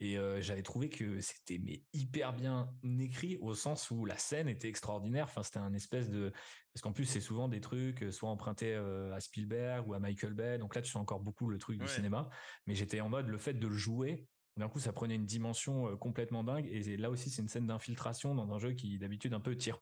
et 0.00 0.18
j'avais 0.40 0.62
trouvé 0.62 0.88
que 0.88 1.20
c'était 1.20 1.58
mais 1.58 1.82
hyper 1.92 2.32
bien 2.32 2.70
écrit 3.00 3.36
au 3.40 3.54
sens 3.54 3.90
où 3.90 4.04
la 4.04 4.18
scène 4.18 4.48
était 4.48 4.68
extraordinaire. 4.68 5.24
Enfin, 5.24 5.42
c'était 5.42 5.58
un 5.58 5.72
espèce 5.72 6.10
de 6.10 6.32
parce 6.74 6.82
qu'en 6.82 6.92
plus 6.92 7.06
c'est 7.06 7.20
souvent 7.20 7.48
des 7.48 7.60
trucs 7.60 8.04
soit 8.12 8.28
empruntés 8.28 8.74
à 8.74 9.18
Spielberg 9.20 9.88
ou 9.88 9.94
à 9.94 9.98
Michael 9.98 10.34
Bay. 10.34 10.58
Donc 10.58 10.74
là, 10.74 10.82
tu 10.82 10.90
sens 10.90 11.00
encore 11.00 11.20
beaucoup 11.20 11.48
le 11.48 11.58
truc 11.58 11.78
du 11.78 11.88
cinéma. 11.88 12.28
Mais 12.66 12.74
j'étais 12.74 13.00
en 13.00 13.08
mode 13.08 13.28
le 13.28 13.38
fait 13.38 13.54
de 13.54 13.66
le 13.66 13.76
jouer. 13.76 14.26
D'un 14.58 14.68
coup, 14.68 14.78
ça 14.78 14.92
prenait 14.92 15.14
une 15.14 15.26
dimension 15.26 15.96
complètement 15.98 16.44
dingue. 16.44 16.66
Et 16.70 16.96
là 16.96 17.10
aussi, 17.10 17.30
c'est 17.30 17.42
une 17.42 17.48
scène 17.48 17.66
d'infiltration 17.66 18.34
dans 18.34 18.52
un 18.52 18.58
jeu 18.58 18.72
qui 18.72 18.98
d'habitude 18.98 19.34
un 19.34 19.40
peu 19.40 19.56
tire 19.56 19.78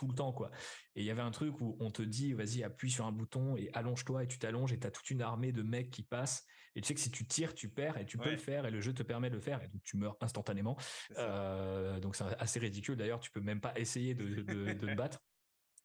tout 0.00 0.08
le 0.08 0.14
temps 0.14 0.32
quoi. 0.32 0.50
Et 0.94 1.02
il 1.02 1.04
y 1.04 1.10
avait 1.10 1.20
un 1.20 1.30
truc 1.30 1.60
où 1.60 1.76
on 1.78 1.90
te 1.90 2.00
dit 2.00 2.32
vas-y 2.32 2.64
appuie 2.64 2.90
sur 2.90 3.06
un 3.06 3.12
bouton 3.12 3.56
et 3.56 3.70
allonge-toi 3.74 4.24
et 4.24 4.26
tu 4.26 4.38
t'allonges 4.38 4.72
et 4.72 4.78
t'as 4.78 4.90
toute 4.90 5.10
une 5.10 5.20
armée 5.20 5.52
de 5.52 5.62
mecs 5.62 5.90
qui 5.90 6.02
passent 6.02 6.46
et 6.74 6.80
tu 6.80 6.88
sais 6.88 6.94
que 6.94 7.00
si 7.00 7.10
tu 7.10 7.26
tires 7.26 7.54
tu 7.54 7.68
perds 7.68 7.98
et 7.98 8.06
tu 8.06 8.16
peux 8.16 8.30
le 8.30 8.38
faire 8.38 8.64
et 8.64 8.70
le 8.70 8.80
jeu 8.80 8.94
te 8.94 9.02
permet 9.02 9.28
de 9.28 9.34
le 9.34 9.40
faire 9.40 9.62
et 9.62 9.68
donc 9.68 9.82
tu 9.82 9.96
meurs 9.98 10.16
instantanément. 10.22 10.76
Euh, 11.18 12.00
donc 12.00 12.16
c'est 12.16 12.24
assez 12.38 12.58
ridicule 12.60 12.96
d'ailleurs 12.96 13.20
tu 13.20 13.30
peux 13.30 13.40
même 13.40 13.60
pas 13.60 13.78
essayer 13.78 14.14
de, 14.14 14.42
de, 14.42 14.42
de 14.42 14.72
te 14.72 14.94
battre. 14.94 15.20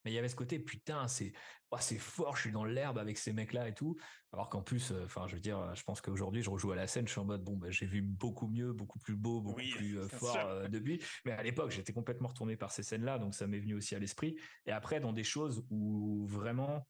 Mais 0.05 0.11
il 0.11 0.13
y 0.13 0.19
avait 0.19 0.29
ce 0.29 0.35
côté, 0.35 0.59
putain, 0.59 1.07
c'est 1.07 1.33
oh, 1.71 1.77
c'est 1.79 1.97
fort, 1.97 2.35
je 2.35 2.41
suis 2.41 2.51
dans 2.51 2.63
l'herbe 2.63 2.99
avec 2.99 3.17
ces 3.17 3.33
mecs-là 3.33 3.67
et 3.67 3.73
tout. 3.73 3.97
Alors 4.31 4.49
qu'en 4.49 4.61
plus, 4.61 4.91
euh, 4.91 5.05
enfin, 5.05 5.27
je 5.27 5.35
veux 5.35 5.41
dire, 5.41 5.73
je 5.75 5.83
pense 5.83 5.99
qu'aujourd'hui, 5.99 6.41
je 6.41 6.49
rejoue 6.49 6.71
à 6.71 6.75
la 6.75 6.87
scène, 6.87 7.07
je 7.07 7.11
suis 7.11 7.21
en 7.21 7.25
mode, 7.25 7.43
bon, 7.43 7.57
bah, 7.57 7.71
j'ai 7.71 7.85
vu 7.85 8.01
beaucoup 8.01 8.47
mieux, 8.47 8.71
beaucoup 8.71 8.99
plus 8.99 9.15
beau, 9.15 9.41
beaucoup 9.41 9.61
plus 9.61 9.97
euh, 9.97 10.07
fort 10.07 10.37
euh, 10.37 10.67
depuis. 10.67 11.01
Mais 11.25 11.31
à 11.31 11.41
l'époque, 11.41 11.71
j'étais 11.71 11.93
complètement 11.93 12.27
retourné 12.27 12.55
par 12.55 12.71
ces 12.71 12.83
scènes-là, 12.83 13.17
donc 13.17 13.33
ça 13.33 13.47
m'est 13.47 13.59
venu 13.59 13.73
aussi 13.73 13.95
à 13.95 13.99
l'esprit. 13.99 14.35
Et 14.65 14.71
après, 14.71 14.99
dans 14.99 15.13
des 15.13 15.23
choses 15.23 15.65
où 15.69 16.25
vraiment 16.27 16.87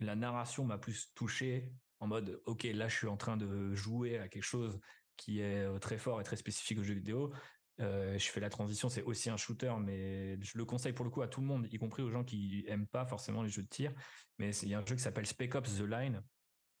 la 0.00 0.16
narration 0.16 0.64
m'a 0.64 0.78
plus 0.78 1.12
touché, 1.14 1.70
en 2.00 2.06
mode, 2.06 2.40
ok, 2.46 2.64
là, 2.64 2.88
je 2.88 2.96
suis 2.96 3.06
en 3.06 3.16
train 3.16 3.36
de 3.36 3.74
jouer 3.74 4.18
à 4.18 4.28
quelque 4.28 4.42
chose 4.42 4.80
qui 5.16 5.40
est 5.40 5.78
très 5.78 5.96
fort 5.96 6.20
et 6.20 6.24
très 6.24 6.36
spécifique 6.36 6.78
au 6.78 6.82
jeu 6.82 6.94
vidéo. 6.94 7.32
Euh, 7.80 8.18
je 8.18 8.30
fais 8.30 8.40
la 8.40 8.50
transition, 8.50 8.88
c'est 8.88 9.02
aussi 9.02 9.30
un 9.30 9.36
shooter, 9.36 9.72
mais 9.80 10.40
je 10.40 10.56
le 10.56 10.64
conseille 10.64 10.92
pour 10.92 11.04
le 11.04 11.10
coup 11.10 11.22
à 11.22 11.28
tout 11.28 11.40
le 11.40 11.46
monde, 11.46 11.66
y 11.70 11.78
compris 11.78 12.02
aux 12.02 12.10
gens 12.10 12.24
qui 12.24 12.64
aiment 12.68 12.86
pas 12.86 13.04
forcément 13.04 13.42
les 13.42 13.48
jeux 13.48 13.62
de 13.62 13.68
tir. 13.68 13.92
Mais 14.38 14.54
il 14.56 14.68
y 14.68 14.74
a 14.74 14.78
un 14.78 14.86
jeu 14.86 14.94
qui 14.94 15.02
s'appelle 15.02 15.26
Spec 15.26 15.54
Ops 15.54 15.78
The 15.78 15.82
Line, 15.82 16.22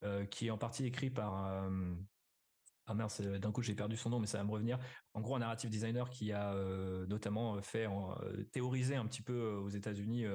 euh, 0.04 0.24
qui 0.26 0.46
est 0.46 0.50
en 0.50 0.58
partie 0.58 0.86
écrit 0.86 1.10
par 1.10 1.46
euh, 1.46 1.94
ah 2.86 2.94
mince, 2.94 3.20
d'un 3.20 3.50
coup 3.50 3.62
j'ai 3.62 3.74
perdu 3.74 3.96
son 3.96 4.10
nom, 4.10 4.20
mais 4.20 4.26
ça 4.26 4.38
va 4.38 4.44
me 4.44 4.50
revenir. 4.50 4.78
En 5.14 5.20
gros, 5.20 5.36
un 5.36 5.38
narrative 5.38 5.70
designer 5.70 6.10
qui 6.10 6.32
a 6.32 6.52
euh, 6.52 7.06
notamment 7.06 7.60
fait 7.62 7.86
euh, 7.86 8.44
théoriser 8.52 8.94
un 8.94 9.06
petit 9.06 9.22
peu 9.22 9.32
euh, 9.32 9.60
aux 9.60 9.70
États-Unis, 9.70 10.26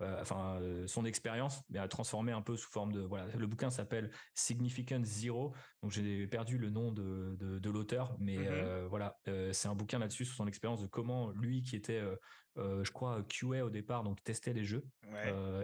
enfin 0.00 0.60
son 0.86 1.04
expérience, 1.04 1.62
mais 1.70 1.78
a 1.78 1.88
transformé 1.88 2.30
un 2.30 2.42
peu 2.42 2.56
sous 2.56 2.70
forme 2.70 2.92
de 2.92 3.00
voilà. 3.00 3.26
Le 3.34 3.46
bouquin 3.46 3.70
s'appelle 3.70 4.10
Significant 4.34 5.02
Zero, 5.02 5.54
donc 5.82 5.90
j'ai 5.90 6.26
perdu 6.26 6.58
le 6.58 6.70
nom 6.70 6.92
de, 6.92 7.36
de, 7.38 7.70
l'auteur, 7.70 8.14
mais 8.20 8.36
mmh 8.36 8.86
voilà, 8.88 9.18
c'est 9.52 9.68
un 9.68 9.74
bouquin 9.74 9.98
là-dessus 9.98 10.26
sur 10.26 10.36
son 10.36 10.46
expérience 10.46 10.82
de 10.82 10.86
comment 10.86 11.30
lui 11.30 11.62
qui 11.62 11.76
était 11.76 12.02
je 12.56 12.90
crois 12.90 13.22
QA 13.22 13.64
au 13.64 13.70
départ, 13.70 14.04
donc 14.04 14.22
testait 14.22 14.52
les 14.52 14.64
jeux, 14.64 14.84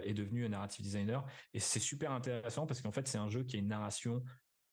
est 0.03 0.13
devenu 0.13 0.45
un 0.45 0.49
narrative 0.49 0.83
designer. 0.83 1.23
Et 1.53 1.59
c'est 1.59 1.79
super 1.79 2.11
intéressant 2.11 2.65
parce 2.65 2.81
qu'en 2.81 2.91
fait 2.91 3.07
c'est 3.07 3.19
un 3.19 3.29
jeu 3.29 3.43
qui 3.43 3.55
a 3.55 3.59
une 3.59 3.67
narration 3.67 4.23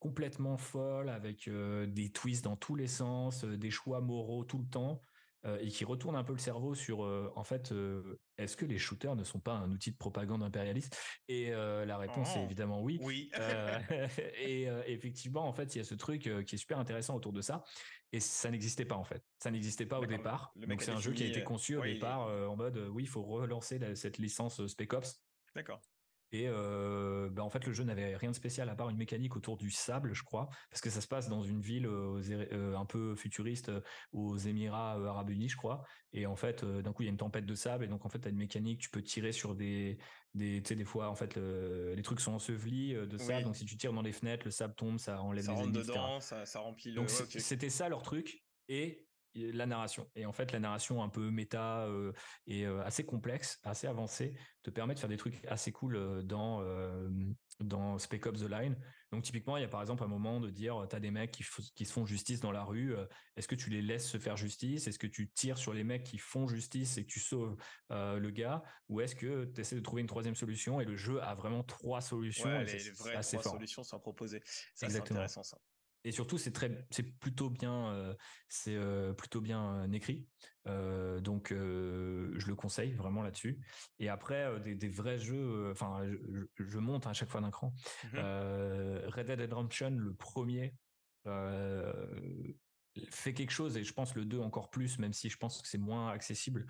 complètement 0.01 0.57
folle 0.57 1.09
avec 1.09 1.47
euh, 1.47 1.85
des 1.85 2.09
twists 2.09 2.43
dans 2.43 2.57
tous 2.57 2.75
les 2.75 2.87
sens, 2.87 3.45
euh, 3.45 3.55
des 3.55 3.69
choix 3.69 4.01
moraux 4.01 4.43
tout 4.43 4.57
le 4.57 4.65
temps 4.65 4.99
euh, 5.45 5.59
et 5.61 5.67
qui 5.67 5.85
retourne 5.85 6.15
un 6.15 6.23
peu 6.23 6.33
le 6.33 6.39
cerveau 6.39 6.73
sur 6.73 7.01
en 7.35 7.43
fait 7.43 7.71
est-ce 8.37 8.57
que 8.57 8.65
les 8.65 8.79
shooters 8.79 9.15
ne 9.15 9.23
sont 9.23 9.39
pas 9.39 9.53
un 9.53 9.71
outil 9.71 9.91
de 9.91 9.97
propagande 9.97 10.41
impérialiste? 10.41 10.97
Et 11.27 11.51
la 11.51 11.97
réponse 11.97 12.35
est 12.35 12.39
oh. 12.39 12.45
évidemment 12.45 12.81
oui. 12.81 12.99
Oui. 13.01 13.31
et 14.39 14.67
effectivement 14.87 15.47
en 15.47 15.53
fait 15.53 15.75
il 15.75 15.77
y 15.79 15.81
a 15.81 15.83
ce 15.83 15.95
truc 15.95 16.23
qui 16.45 16.55
est 16.55 16.57
super 16.57 16.79
intéressant 16.79 17.15
autour 17.15 17.33
de 17.33 17.41
ça 17.41 17.63
et 18.11 18.19
ça 18.19 18.51
n'existait 18.51 18.85
pas 18.85 18.95
en 18.95 19.03
fait. 19.03 19.23
Ça 19.37 19.51
n'existait 19.51 19.85
pas 19.85 19.99
au 19.99 20.05
départ. 20.05 20.51
Donc 20.55 20.81
c'est 20.81 20.91
un 20.91 20.99
jeu 20.99 21.13
qui 21.13 21.23
a 21.23 21.27
été 21.27 21.43
conçu 21.43 21.75
au 21.77 21.83
départ 21.83 22.27
en 22.49 22.55
mode 22.55 22.77
oui 22.91 23.03
il 23.03 23.09
faut 23.09 23.23
relancer 23.23 23.79
cette 23.95 24.17
licence 24.17 24.65
Spec 24.67 24.93
Ops. 24.93 25.23
D'accord. 25.55 25.81
Et 26.33 26.47
euh, 26.47 27.29
bah 27.29 27.43
en 27.43 27.49
fait, 27.49 27.65
le 27.65 27.73
jeu 27.73 27.83
n'avait 27.83 28.15
rien 28.15 28.31
de 28.31 28.35
spécial 28.35 28.69
à 28.69 28.75
part 28.75 28.89
une 28.89 28.97
mécanique 28.97 29.35
autour 29.35 29.57
du 29.57 29.69
sable, 29.69 30.13
je 30.13 30.23
crois, 30.23 30.49
parce 30.69 30.81
que 30.81 30.89
ça 30.89 31.01
se 31.01 31.07
passe 31.07 31.27
dans 31.27 31.43
une 31.43 31.59
ville 31.61 31.85
euh, 31.85 32.77
un 32.77 32.85
peu 32.85 33.15
futuriste 33.15 33.71
aux 34.13 34.37
Émirats 34.37 34.93
Arabes 34.93 35.29
Unis, 35.29 35.49
je 35.49 35.57
crois. 35.57 35.83
Et 36.13 36.25
en 36.25 36.35
fait, 36.35 36.63
d'un 36.63 36.93
coup, 36.93 37.03
il 37.03 37.05
y 37.07 37.09
a 37.09 37.11
une 37.11 37.17
tempête 37.17 37.45
de 37.45 37.55
sable, 37.55 37.83
et 37.83 37.87
donc 37.87 38.05
en 38.05 38.09
fait, 38.09 38.19
tu 38.19 38.27
as 38.27 38.31
une 38.31 38.37
mécanique, 38.37 38.79
tu 38.79 38.89
peux 38.89 39.01
tirer 39.01 39.33
sur 39.33 39.55
des, 39.55 39.97
des, 40.33 40.61
tu 40.61 40.69
sais, 40.69 40.75
des 40.75 40.85
fois, 40.85 41.09
en 41.09 41.15
fait, 41.15 41.35
les 41.37 42.01
trucs 42.01 42.21
sont 42.21 42.33
ensevelis 42.33 42.93
de 42.93 43.17
sable, 43.17 43.43
donc 43.43 43.57
si 43.57 43.65
tu 43.65 43.75
tires 43.75 43.93
dans 43.93 44.01
les 44.01 44.13
fenêtres, 44.13 44.45
le 44.45 44.51
sable 44.51 44.75
tombe, 44.75 44.99
ça 44.99 45.21
enlève 45.21 45.43
ça 45.43 45.51
les 45.51 45.57
rentre 45.57 45.71
dedans, 45.71 46.19
ça, 46.21 46.45
ça, 46.45 46.59
remplit 46.59 46.91
le. 46.91 46.97
Donc 46.97 47.09
c'était 47.09 47.69
ça 47.69 47.89
leur 47.89 48.03
truc. 48.03 48.43
Et 48.69 49.05
la 49.35 49.65
narration. 49.65 50.09
Et 50.15 50.25
en 50.25 50.33
fait, 50.33 50.51
la 50.51 50.59
narration 50.59 51.01
un 51.03 51.09
peu 51.09 51.29
méta 51.29 51.85
euh, 51.85 52.11
et 52.47 52.65
euh, 52.65 52.83
assez 52.83 53.05
complexe, 53.05 53.59
assez 53.63 53.87
avancée, 53.87 54.35
te 54.63 54.69
permet 54.69 54.93
de 54.93 54.99
faire 54.99 55.09
des 55.09 55.17
trucs 55.17 55.43
assez 55.45 55.71
cool 55.71 55.95
euh, 55.95 56.21
dans 56.21 56.61
dans 57.59 57.99
Spec 57.99 58.25
Ops 58.25 58.39
The 58.39 58.49
Line. 58.49 58.75
Donc 59.11 59.23
typiquement, 59.23 59.55
il 59.55 59.61
y 59.61 59.63
a 59.65 59.67
par 59.67 59.81
exemple 59.81 60.03
un 60.03 60.07
moment 60.07 60.39
de 60.39 60.49
dire, 60.49 60.87
tu 60.89 60.95
as 60.95 60.99
des 60.99 61.11
mecs 61.11 61.31
qui, 61.31 61.43
qui 61.75 61.85
se 61.85 61.93
font 61.93 62.07
justice 62.07 62.39
dans 62.39 62.51
la 62.51 62.63
rue, 62.63 62.95
est-ce 63.35 63.47
que 63.47 63.53
tu 63.53 63.69
les 63.69 63.83
laisses 63.83 64.09
se 64.09 64.17
faire 64.17 64.35
justice? 64.35 64.87
Est-ce 64.87 64.97
que 64.97 65.05
tu 65.05 65.29
tires 65.29 65.59
sur 65.59 65.73
les 65.73 65.83
mecs 65.83 66.03
qui 66.03 66.17
font 66.17 66.47
justice 66.47 66.97
et 66.97 67.03
que 67.03 67.11
tu 67.11 67.19
sauves 67.19 67.55
le 67.89 68.29
gars? 68.29 68.63
Ou 68.89 69.01
est-ce 69.01 69.15
que 69.15 69.45
tu 69.45 69.61
essaies 69.61 69.75
de 69.75 69.81
trouver 69.81 70.01
une 70.01 70.07
troisième 70.07 70.35
solution 70.35 70.81
Et 70.81 70.85
le 70.85 70.95
jeu 70.95 71.21
a 71.21 71.35
vraiment 71.35 71.61
trois 71.63 72.01
solutions. 72.01 72.49
les, 72.61 72.89
vraies 72.91 73.15
assez 73.15 73.37
trois 73.37 73.51
solutions 73.51 73.83
sont 73.83 73.99
proposées. 73.99 74.41
C'est 74.73 74.95
intéressant 74.95 75.43
ça 75.43 75.59
et 76.03 76.11
surtout 76.11 76.37
c'est 76.37 76.51
très 76.51 76.85
c'est 76.89 77.03
plutôt 77.03 77.49
bien 77.49 77.89
euh, 77.93 78.13
c'est 78.49 78.75
euh, 78.75 79.13
plutôt 79.13 79.41
bien 79.41 79.83
euh, 79.83 79.91
écrit. 79.91 80.27
Donc 80.65 81.49
je 81.51 82.47
le 82.47 82.55
conseille 82.55 82.93
vraiment 82.93 83.23
là-dessus. 83.23 83.59
Et 83.99 84.09
après 84.09 84.59
des, 84.59 84.89
vrais 84.89 85.17
jeux 85.17 85.71
enfin 85.71 86.01
je, 86.59 86.77
monte 86.77 87.07
à 87.07 87.13
chaque 87.13 87.29
fois 87.29 87.41
d'un 87.41 87.51
cran. 87.51 87.73
Mmh 88.13 88.17
Red 89.07 89.27
Dead 89.27 89.41
Redemption 89.41 89.89
le 89.91 90.13
premier 90.13 90.75
fait 93.09 93.33
quelque 93.33 93.51
chose 93.51 93.77
et 93.77 93.83
je 93.83 93.93
pense 93.93 94.15
le 94.15 94.25
2 94.25 94.39
encore 94.39 94.69
plus 94.69 94.99
même 94.99 95.13
si 95.13 95.29
je 95.29 95.37
pense 95.37 95.61
que 95.61 95.67
c'est 95.67 95.77
moins 95.77 96.09
accessible 96.09 96.65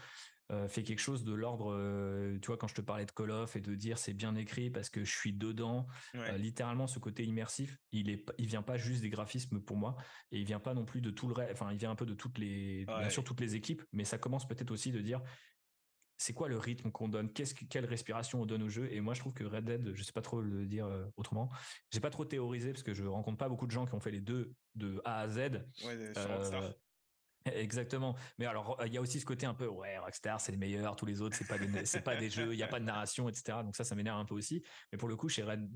euh, 0.51 0.67
fait 0.67 0.83
quelque 0.83 0.99
chose 0.99 1.23
de 1.23 1.33
l'ordre, 1.33 1.73
euh, 1.73 2.37
tu 2.41 2.47
vois, 2.47 2.57
quand 2.57 2.67
je 2.67 2.75
te 2.75 2.81
parlais 2.81 3.05
de 3.05 3.11
Call 3.11 3.31
of 3.31 3.55
et 3.55 3.61
de 3.61 3.73
dire 3.73 3.97
c'est 3.97 4.13
bien 4.13 4.35
écrit 4.35 4.69
parce 4.69 4.89
que 4.89 5.05
je 5.05 5.11
suis 5.15 5.31
dedans, 5.31 5.87
euh, 6.15 6.37
littéralement 6.37 6.87
ce 6.87 6.99
côté 6.99 7.23
immersif, 7.23 7.77
il 7.93 8.09
est, 8.09 8.25
il 8.37 8.47
vient 8.47 8.61
pas 8.61 8.75
juste 8.75 9.01
des 9.01 9.09
graphismes 9.09 9.61
pour 9.61 9.77
moi 9.77 9.95
et 10.31 10.39
il 10.39 10.45
vient 10.45 10.59
pas 10.59 10.73
non 10.73 10.83
plus 10.83 10.99
de 10.99 11.09
tout 11.09 11.29
le 11.29 11.33
reste, 11.33 11.53
enfin 11.53 11.71
il 11.71 11.77
vient 11.77 11.91
un 11.91 11.95
peu 11.95 12.05
de 12.05 12.13
toutes 12.13 12.37
les, 12.37 12.85
bien 12.85 13.09
sûr 13.09 13.23
toutes 13.23 13.39
les 13.39 13.55
équipes, 13.55 13.81
mais 13.93 14.03
ça 14.03 14.17
commence 14.17 14.45
peut-être 14.45 14.71
aussi 14.71 14.91
de 14.91 14.99
dire 14.99 15.21
c'est 16.17 16.33
quoi 16.33 16.49
le 16.49 16.57
rythme 16.57 16.91
qu'on 16.91 17.07
donne, 17.07 17.31
qu'est-ce 17.31 17.55
quelle 17.55 17.85
respiration 17.85 18.41
on 18.41 18.45
donne 18.45 18.63
au 18.63 18.69
jeu 18.69 18.91
et 18.91 18.99
moi 18.99 19.13
je 19.13 19.21
trouve 19.21 19.33
que 19.33 19.45
Red 19.45 19.63
Dead, 19.63 19.93
je 19.95 20.03
sais 20.03 20.11
pas 20.11 20.21
trop 20.21 20.41
le 20.41 20.65
dire 20.65 20.85
autrement, 21.15 21.49
j'ai 21.91 22.01
pas 22.01 22.09
trop 22.09 22.25
théorisé 22.25 22.73
parce 22.73 22.83
que 22.83 22.93
je 22.93 23.05
rencontre 23.05 23.37
pas 23.37 23.47
beaucoup 23.47 23.67
de 23.67 23.71
gens 23.71 23.85
qui 23.85 23.93
ont 23.93 24.01
fait 24.01 24.11
les 24.11 24.21
deux 24.21 24.53
de 24.75 25.01
A 25.05 25.21
à 25.21 25.29
Z. 25.29 25.37
Ouais, 25.37 25.95
Exactement. 27.45 28.15
Mais 28.37 28.45
alors, 28.45 28.79
il 28.85 28.93
y 28.93 28.97
a 28.97 29.01
aussi 29.01 29.19
ce 29.19 29.25
côté 29.25 29.45
un 29.45 29.53
peu, 29.53 29.67
ouais, 29.67 29.97
Rockstar, 29.97 30.39
c'est 30.39 30.51
les 30.51 30.57
meilleurs, 30.57 30.95
tous 30.95 31.05
les 31.05 31.21
autres, 31.21 31.35
c'est 31.35 31.47
pas 31.47 31.57
des, 31.57 31.85
c'est 31.85 32.01
pas 32.01 32.15
des 32.15 32.29
jeux, 32.29 32.53
il 32.53 32.57
n'y 32.57 32.63
a 32.63 32.67
pas 32.67 32.79
de 32.79 32.85
narration, 32.85 33.27
etc. 33.29 33.63
Donc 33.63 33.75
ça, 33.75 33.83
ça 33.83 33.95
m'énerve 33.95 34.19
un 34.19 34.25
peu 34.25 34.35
aussi. 34.35 34.63
Mais 34.91 34.97
pour 34.97 35.09
le 35.09 35.15
coup, 35.15 35.29
chez 35.29 35.43
Red, 35.43 35.67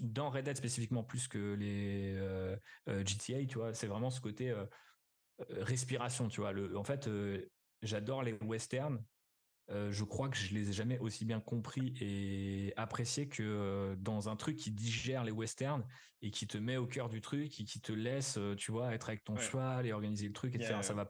dans 0.00 0.30
Red 0.30 0.44
Dead 0.44 0.56
spécifiquement 0.56 1.02
plus 1.02 1.28
que 1.28 1.54
les 1.54 2.14
euh, 2.16 2.56
euh, 2.88 3.04
GTA, 3.04 3.44
tu 3.46 3.58
vois, 3.58 3.74
c'est 3.74 3.86
vraiment 3.86 4.10
ce 4.10 4.20
côté 4.20 4.50
euh, 4.50 4.66
respiration, 5.50 6.28
tu 6.28 6.40
vois. 6.40 6.52
Le, 6.52 6.76
en 6.76 6.84
fait, 6.84 7.08
j'adore 7.82 8.22
les 8.22 8.32
westerns 8.42 9.02
je 9.68 10.04
crois 10.04 10.28
que 10.28 10.36
je 10.36 10.54
les 10.54 10.70
ai 10.70 10.72
jamais 10.72 10.98
aussi 10.98 11.24
bien 11.24 11.40
compris 11.40 11.94
et 12.00 12.72
appréciés 12.76 13.28
que 13.28 13.96
dans 13.98 14.28
un 14.28 14.36
truc 14.36 14.56
qui 14.56 14.70
digère 14.70 15.24
les 15.24 15.32
westerns 15.32 15.86
et 16.22 16.30
qui 16.30 16.46
te 16.46 16.58
met 16.58 16.76
au 16.76 16.86
cœur 16.86 17.08
du 17.08 17.20
truc 17.20 17.60
et 17.60 17.64
qui 17.64 17.80
te 17.80 17.92
laisse, 17.92 18.38
tu 18.56 18.72
vois, 18.72 18.94
être 18.94 19.08
avec 19.08 19.24
ton 19.24 19.36
cheval 19.36 19.86
et 19.86 19.92
organiser 19.92 20.26
le 20.26 20.32
truc, 20.32 20.54
etc. 20.54 20.78
Ça 20.82 20.94
va. 20.94 21.08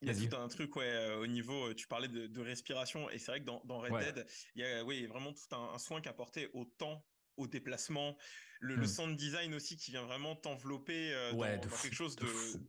Il 0.00 0.08
y 0.08 0.26
a 0.26 0.28
tout 0.28 0.36
un 0.36 0.46
truc, 0.48 0.76
ouais, 0.76 1.14
au 1.16 1.26
niveau, 1.26 1.74
tu 1.74 1.88
parlais 1.88 2.08
de, 2.08 2.40
respiration, 2.40 3.10
et 3.10 3.18
c'est 3.18 3.32
vrai 3.32 3.40
que 3.40 3.46
dans, 3.46 3.80
Red 3.80 4.14
Dead, 4.14 4.26
il 4.54 4.62
y 4.62 4.64
a 4.64 4.84
oui, 4.84 5.06
vraiment 5.06 5.32
tout 5.32 5.54
un, 5.54 5.76
soin 5.78 6.00
qui 6.00 6.08
apporté 6.08 6.48
au 6.52 6.64
temps, 6.64 7.04
au 7.36 7.48
déplacement, 7.48 8.16
le, 8.60 8.76
mmh. 8.76 8.86
sound 8.86 9.16
design 9.16 9.54
aussi 9.54 9.76
qui 9.76 9.90
vient 9.90 10.04
vraiment 10.04 10.36
t'envelopper 10.36 11.12
dans, 11.32 11.58
quelque 11.82 11.94
chose 11.94 12.16
de, 12.16 12.26
de 12.26 12.68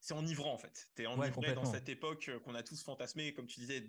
c'est 0.00 0.14
enivrant 0.14 0.52
en 0.52 0.58
fait. 0.58 0.88
T'es 0.94 1.06
enivré 1.06 1.54
dans 1.54 1.64
cette 1.64 1.88
époque 1.88 2.28
euh, 2.28 2.38
qu'on 2.40 2.54
a 2.54 2.62
tous 2.62 2.82
fantasmé, 2.82 3.32
comme 3.34 3.46
tu 3.46 3.60
disais, 3.60 3.84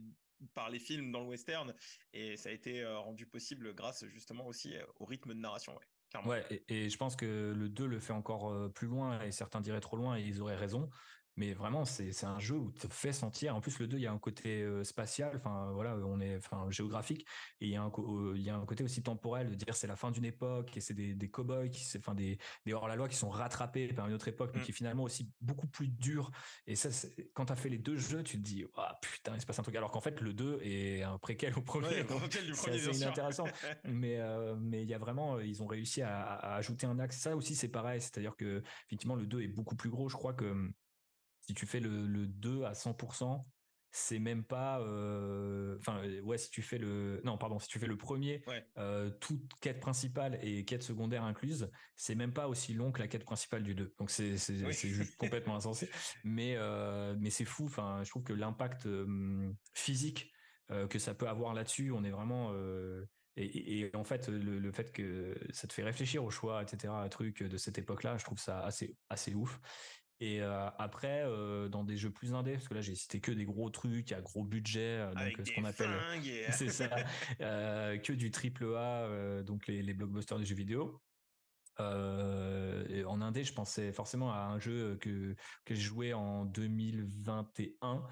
par 0.54 0.70
les 0.70 0.80
films 0.80 1.12
dans 1.12 1.22
le 1.22 1.28
western, 1.28 1.74
et 2.14 2.38
ça 2.38 2.50
a 2.50 2.52
été 2.52 2.82
euh, 2.82 3.00
rendu 3.00 3.26
possible 3.26 3.74
grâce 3.74 4.06
justement 4.06 4.46
aussi 4.46 4.76
euh, 4.76 4.84
au 4.96 5.06
rythme 5.06 5.34
de 5.34 5.40
narration. 5.40 5.74
Ouais, 6.26 6.26
ouais 6.26 6.64
et, 6.70 6.90
je 6.90 6.98
pense 6.98 7.16
que 7.16 7.54
le 7.56 7.70
2 7.70 7.86
le 7.86 8.00
fait 8.00 8.14
encore 8.14 8.72
plus 8.74 8.88
loin, 8.88 9.22
et 9.22 9.32
certains 9.32 9.62
diraient 9.62 9.82
trop 9.82 9.98
loin, 9.98 10.18
et 10.18 10.22
ils 10.22 10.42
auraient 10.42 10.56
raison 10.56 10.90
mais 11.38 11.54
vraiment 11.54 11.86
c'est 11.86 12.12
un 12.24 12.40
jeu 12.40 12.56
où 12.56 12.72
te 12.72 12.88
fait 12.88 13.14
sentir. 13.14 13.56
En 13.56 13.62
plus 13.62 13.80
le 13.80 13.88
2 13.88 13.98
il 13.98 14.04
y 14.04 14.08
a 14.08 14.12
un 14.12 14.18
côté 14.18 14.64
euh, 14.64 14.84
spatial. 14.84 15.34
Enfin 15.38 15.72
voilà 15.72 15.96
on 15.96 16.20
est 16.20 16.36
enfin 16.38 16.66
géographique. 16.70 17.26
Et 17.62 17.68
il 17.68 17.72
y 17.72 17.76
a 17.76 17.84
un 17.84 17.92
euh, 18.00 18.34
il 18.36 18.42
y 18.42 18.50
a 18.50 18.56
un 18.56 18.66
côté 18.66 18.84
aussi 18.84 19.04
temporel 19.04 19.50
de 19.50 19.56
dire 19.56 19.76
c'est 19.76 19.88
la 19.88 19.96
fin 19.96 20.12
d'une 20.12 20.26
époque 20.26 20.76
et 20.76 20.82
c'est 20.82 20.96
des 20.96 21.14
des 21.14 21.30
cowboys 21.30 21.70
qui 21.70 21.86
enfin 21.98 22.16
des 22.16 22.40
des 22.66 22.74
hors 22.74 22.88
la 22.88 22.96
loi 22.96 23.08
qui 23.08 23.16
sont 23.16 23.30
rattrapés 23.30 23.88
par 23.94 24.08
une 24.08 24.14
autre 24.14 24.28
époque 24.28 24.52
mais 24.56 24.62
mmh. 24.62 24.64
qui 24.64 24.72
est 24.72 24.74
finalement 24.74 25.04
aussi 25.04 25.32
beaucoup 25.40 25.68
plus 25.68 25.88
dur. 25.88 26.32
Et 26.66 26.76
ça 26.76 26.90
quand 27.34 27.46
tu 27.46 27.54
as 27.54 27.56
fait 27.56 27.70
les 27.70 27.78
deux 27.78 27.98
jeux 27.98 28.24
tu 28.24 28.38
te 28.38 28.44
dis 28.44 28.66
ah 28.76 28.98
putain 29.02 29.36
il 29.36 29.42
se 29.42 29.46
passe 29.46 29.60
un 29.60 29.64
truc. 29.64 29.76
Alors 29.76 29.92
qu'en 29.92 30.02
fait 30.02 30.20
le 30.22 30.34
2 30.34 30.60
est 30.64 31.04
un 31.04 31.20
préquel 31.20 31.54
au 31.56 31.62
premier. 31.62 32.04
C'est 32.54 32.96
inintéressant. 32.96 33.46
Mais 33.86 34.20
euh, 34.20 34.56
mais 34.60 34.82
il 34.82 34.90
y 34.90 34.94
a 34.94 34.98
vraiment 34.98 35.40
ils 35.40 35.62
ont 35.62 35.68
réussi 35.68 36.02
à, 36.02 36.24
à 36.24 36.56
ajouter 36.56 36.88
un 36.88 36.98
axe. 37.00 37.18
Ça 37.20 37.36
aussi 37.36 37.56
c'est 37.56 37.68
pareil. 37.68 38.02
C'est-à-dire 38.02 38.36
que 38.36 38.64
effectivement 38.88 39.16
le 39.16 39.28
2 39.28 39.42
est 39.42 39.48
beaucoup 39.48 39.76
plus 39.76 39.90
gros. 39.90 40.10
Je 40.10 40.16
crois 40.16 40.34
que 40.34 40.72
si 41.48 41.54
tu 41.54 41.66
fais 41.66 41.80
le, 41.80 42.28
2 42.28 42.64
à 42.64 42.74
100%, 42.74 43.46
c'est 43.90 44.20
même 44.20 44.44
pas, 44.44 44.80
enfin 45.80 46.02
ouais, 46.24 46.38
si 46.38 46.50
tu 46.50 46.62
fais 46.62 46.78
le, 46.78 47.22
non 47.24 47.38
pardon, 47.38 47.58
si 47.58 47.68
tu 47.68 47.80
fais 47.80 47.88
le 47.88 47.98
premier, 47.98 48.44
toute 49.22 49.54
quête 49.62 49.80
principale 49.80 50.38
et 50.42 50.66
quête 50.66 50.84
secondaire 50.84 51.24
incluse, 51.24 51.72
c'est 51.96 52.16
même 52.16 52.34
pas 52.34 52.48
aussi 52.48 52.74
long 52.74 52.92
que 52.92 53.00
la 53.00 53.08
quête 53.08 53.24
principale 53.24 53.64
du 53.64 53.76
2. 53.76 53.96
Donc 53.98 54.12
c'est 54.12 54.38
c'est 54.38 54.90
juste 54.90 55.16
complètement 55.18 55.56
insensé. 55.56 55.90
Mais 56.24 56.58
mais 57.18 57.30
c'est 57.30 57.46
fou. 57.46 57.66
Enfin, 57.66 58.02
je 58.04 58.10
trouve 58.10 58.24
que 58.24 58.34
l'impact 58.34 58.88
physique 59.74 60.32
que 60.90 61.00
ça 61.00 61.16
peut 61.16 61.30
avoir 61.30 61.54
là-dessus, 61.54 61.92
on 61.92 62.04
est 62.04 62.12
vraiment 62.12 62.54
et, 63.40 63.92
en 63.94 64.04
fait, 64.04 64.30
le, 64.30 64.72
fait 64.72 64.92
que 64.92 65.38
ça 65.52 65.68
te 65.68 65.74
fait 65.74 65.84
réfléchir 65.84 66.24
au 66.24 66.32
choix, 66.32 66.64
etc., 66.64 66.92
un 66.92 67.10
truc 67.10 67.44
de 67.44 67.58
cette 67.58 67.78
époque-là, 67.78 68.18
je 68.18 68.26
trouve 68.26 68.40
ça 68.40 68.60
assez 68.62 68.98
assez 69.10 69.36
ouf. 69.36 69.60
Et 70.20 70.42
après, 70.42 71.24
dans 71.70 71.84
des 71.84 71.96
jeux 71.96 72.10
plus 72.10 72.34
indés, 72.34 72.54
parce 72.54 72.68
que 72.68 72.74
là 72.74 72.82
j'ai 72.82 72.96
cité 72.96 73.20
que 73.20 73.32
des 73.32 73.46
gros 73.46 73.70
trucs 73.70 74.12
à 74.12 74.22
gros 74.22 74.44
budget, 74.44 75.06
donc 75.16 75.46
ce 75.46 75.54
qu'on 75.54 75.66
appelle, 75.66 75.90
c'est 76.52 76.70
ça, 76.70 76.90
que 77.40 78.14
du 78.14 78.32
triple 78.32 78.76
A, 78.76 79.44
donc 79.44 79.68
les, 79.68 79.84
les 79.84 79.94
blockbusters 79.94 80.40
des 80.40 80.46
jeux 80.46 80.56
vidéo. 80.56 81.00
en 81.78 83.22
indé, 83.22 83.44
je 83.44 83.54
pensais 83.54 83.92
forcément 83.92 84.34
à 84.34 84.40
un 84.40 84.60
jeu 84.60 84.98
que 85.00 85.36
que 85.66 85.76
j'ai 85.76 85.82
joué 85.82 86.14
en 86.16 86.46
2021, 86.46 88.04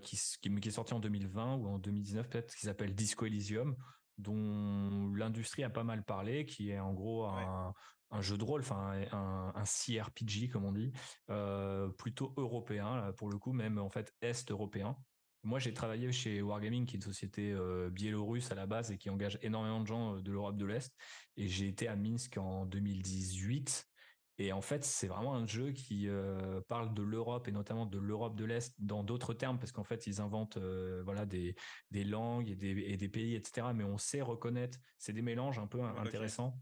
qui, 0.00 0.18
qui, 0.40 0.54
qui 0.60 0.68
est 0.68 0.72
sorti 0.72 0.94
en 0.94 1.00
2020 1.00 1.56
ou 1.56 1.66
en 1.68 1.78
2019 1.78 2.30
peut-être, 2.30 2.54
qui 2.54 2.62
s'appelle 2.62 2.94
Disco 2.94 3.26
Elysium 3.26 3.76
dont 4.18 5.12
l'industrie 5.14 5.62
a 5.64 5.70
pas 5.70 5.84
mal 5.84 6.02
parlé, 6.02 6.46
qui 6.46 6.70
est 6.70 6.78
en 6.78 6.94
gros 6.94 7.26
un, 7.26 7.74
un 8.10 8.20
jeu 8.20 8.36
de 8.36 8.44
rôle, 8.44 8.60
enfin 8.60 9.02
un, 9.12 9.52
un 9.54 9.64
CRPG 9.64 10.48
comme 10.50 10.64
on 10.64 10.72
dit, 10.72 10.92
euh, 11.30 11.88
plutôt 11.88 12.32
européen 12.36 13.12
pour 13.16 13.30
le 13.30 13.38
coup, 13.38 13.52
même 13.52 13.78
en 13.78 13.90
fait 13.90 14.14
est 14.20 14.50
européen. 14.50 14.96
Moi, 15.42 15.60
j'ai 15.60 15.72
travaillé 15.72 16.10
chez 16.10 16.42
Wargaming, 16.42 16.86
qui 16.86 16.96
est 16.96 16.98
une 16.98 17.02
société 17.02 17.52
euh, 17.52 17.88
biélorusse 17.88 18.50
à 18.50 18.56
la 18.56 18.66
base 18.66 18.90
et 18.90 18.98
qui 18.98 19.10
engage 19.10 19.38
énormément 19.42 19.80
de 19.80 19.86
gens 19.86 20.16
euh, 20.16 20.20
de 20.20 20.32
l'Europe 20.32 20.56
de 20.56 20.64
l'Est. 20.64 20.92
Et 21.36 21.46
j'ai 21.46 21.68
été 21.68 21.86
à 21.86 21.94
Minsk 21.94 22.36
en 22.36 22.66
2018. 22.66 23.86
Et 24.38 24.52
en 24.52 24.60
fait, 24.60 24.84
c'est 24.84 25.06
vraiment 25.06 25.34
un 25.34 25.46
jeu 25.46 25.70
qui 25.70 26.10
parle 26.68 26.92
de 26.92 27.02
l'Europe 27.02 27.48
et 27.48 27.52
notamment 27.52 27.86
de 27.86 27.98
l'Europe 27.98 28.36
de 28.36 28.44
l'Est 28.44 28.74
dans 28.78 29.02
d'autres 29.02 29.32
termes, 29.32 29.58
parce 29.58 29.72
qu'en 29.72 29.82
fait, 29.82 30.06
ils 30.06 30.20
inventent 30.20 30.58
voilà 30.58 31.24
des, 31.24 31.54
des 31.90 32.04
langues 32.04 32.50
et 32.50 32.54
des, 32.54 32.68
et 32.72 32.98
des 32.98 33.08
pays, 33.08 33.34
etc. 33.34 33.68
Mais 33.74 33.82
on 33.82 33.96
sait 33.96 34.20
reconnaître, 34.20 34.76
c'est 34.98 35.14
des 35.14 35.22
mélanges 35.22 35.58
un 35.58 35.66
peu 35.66 35.80
intéressants. 35.82 36.60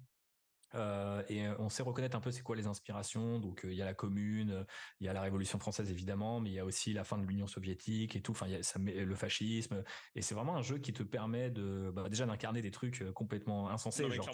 Euh, 0.74 1.22
et 1.28 1.46
on 1.58 1.68
sait 1.68 1.82
reconnaître 1.82 2.16
un 2.16 2.20
peu 2.20 2.30
c'est 2.30 2.42
quoi 2.42 2.56
les 2.56 2.66
inspirations. 2.66 3.38
Donc 3.38 3.62
il 3.64 3.74
y 3.74 3.82
a 3.82 3.84
la 3.84 3.94
Commune, 3.94 4.66
il 5.00 5.06
y 5.06 5.08
a 5.08 5.12
la 5.12 5.22
Révolution 5.22 5.58
française 5.58 5.90
évidemment, 5.90 6.40
mais 6.40 6.50
il 6.50 6.54
y 6.54 6.58
a 6.58 6.64
aussi 6.64 6.92
la 6.92 7.04
fin 7.04 7.18
de 7.18 7.24
l'Union 7.24 7.46
soviétique 7.46 8.16
et 8.16 8.22
tout. 8.22 8.32
Enfin, 8.32 8.48
y 8.48 8.54
a 8.54 8.62
ça, 8.62 8.78
le 8.78 9.14
fascisme. 9.14 9.82
Et 10.14 10.22
c'est 10.22 10.34
vraiment 10.34 10.56
un 10.56 10.62
jeu 10.62 10.78
qui 10.78 10.92
te 10.92 11.02
permet 11.02 11.50
de 11.50 11.90
bah, 11.94 12.08
déjà 12.08 12.26
d'incarner 12.26 12.62
des 12.62 12.70
trucs 12.70 13.04
complètement 13.12 13.70
insensés. 13.70 14.10
genre 14.10 14.30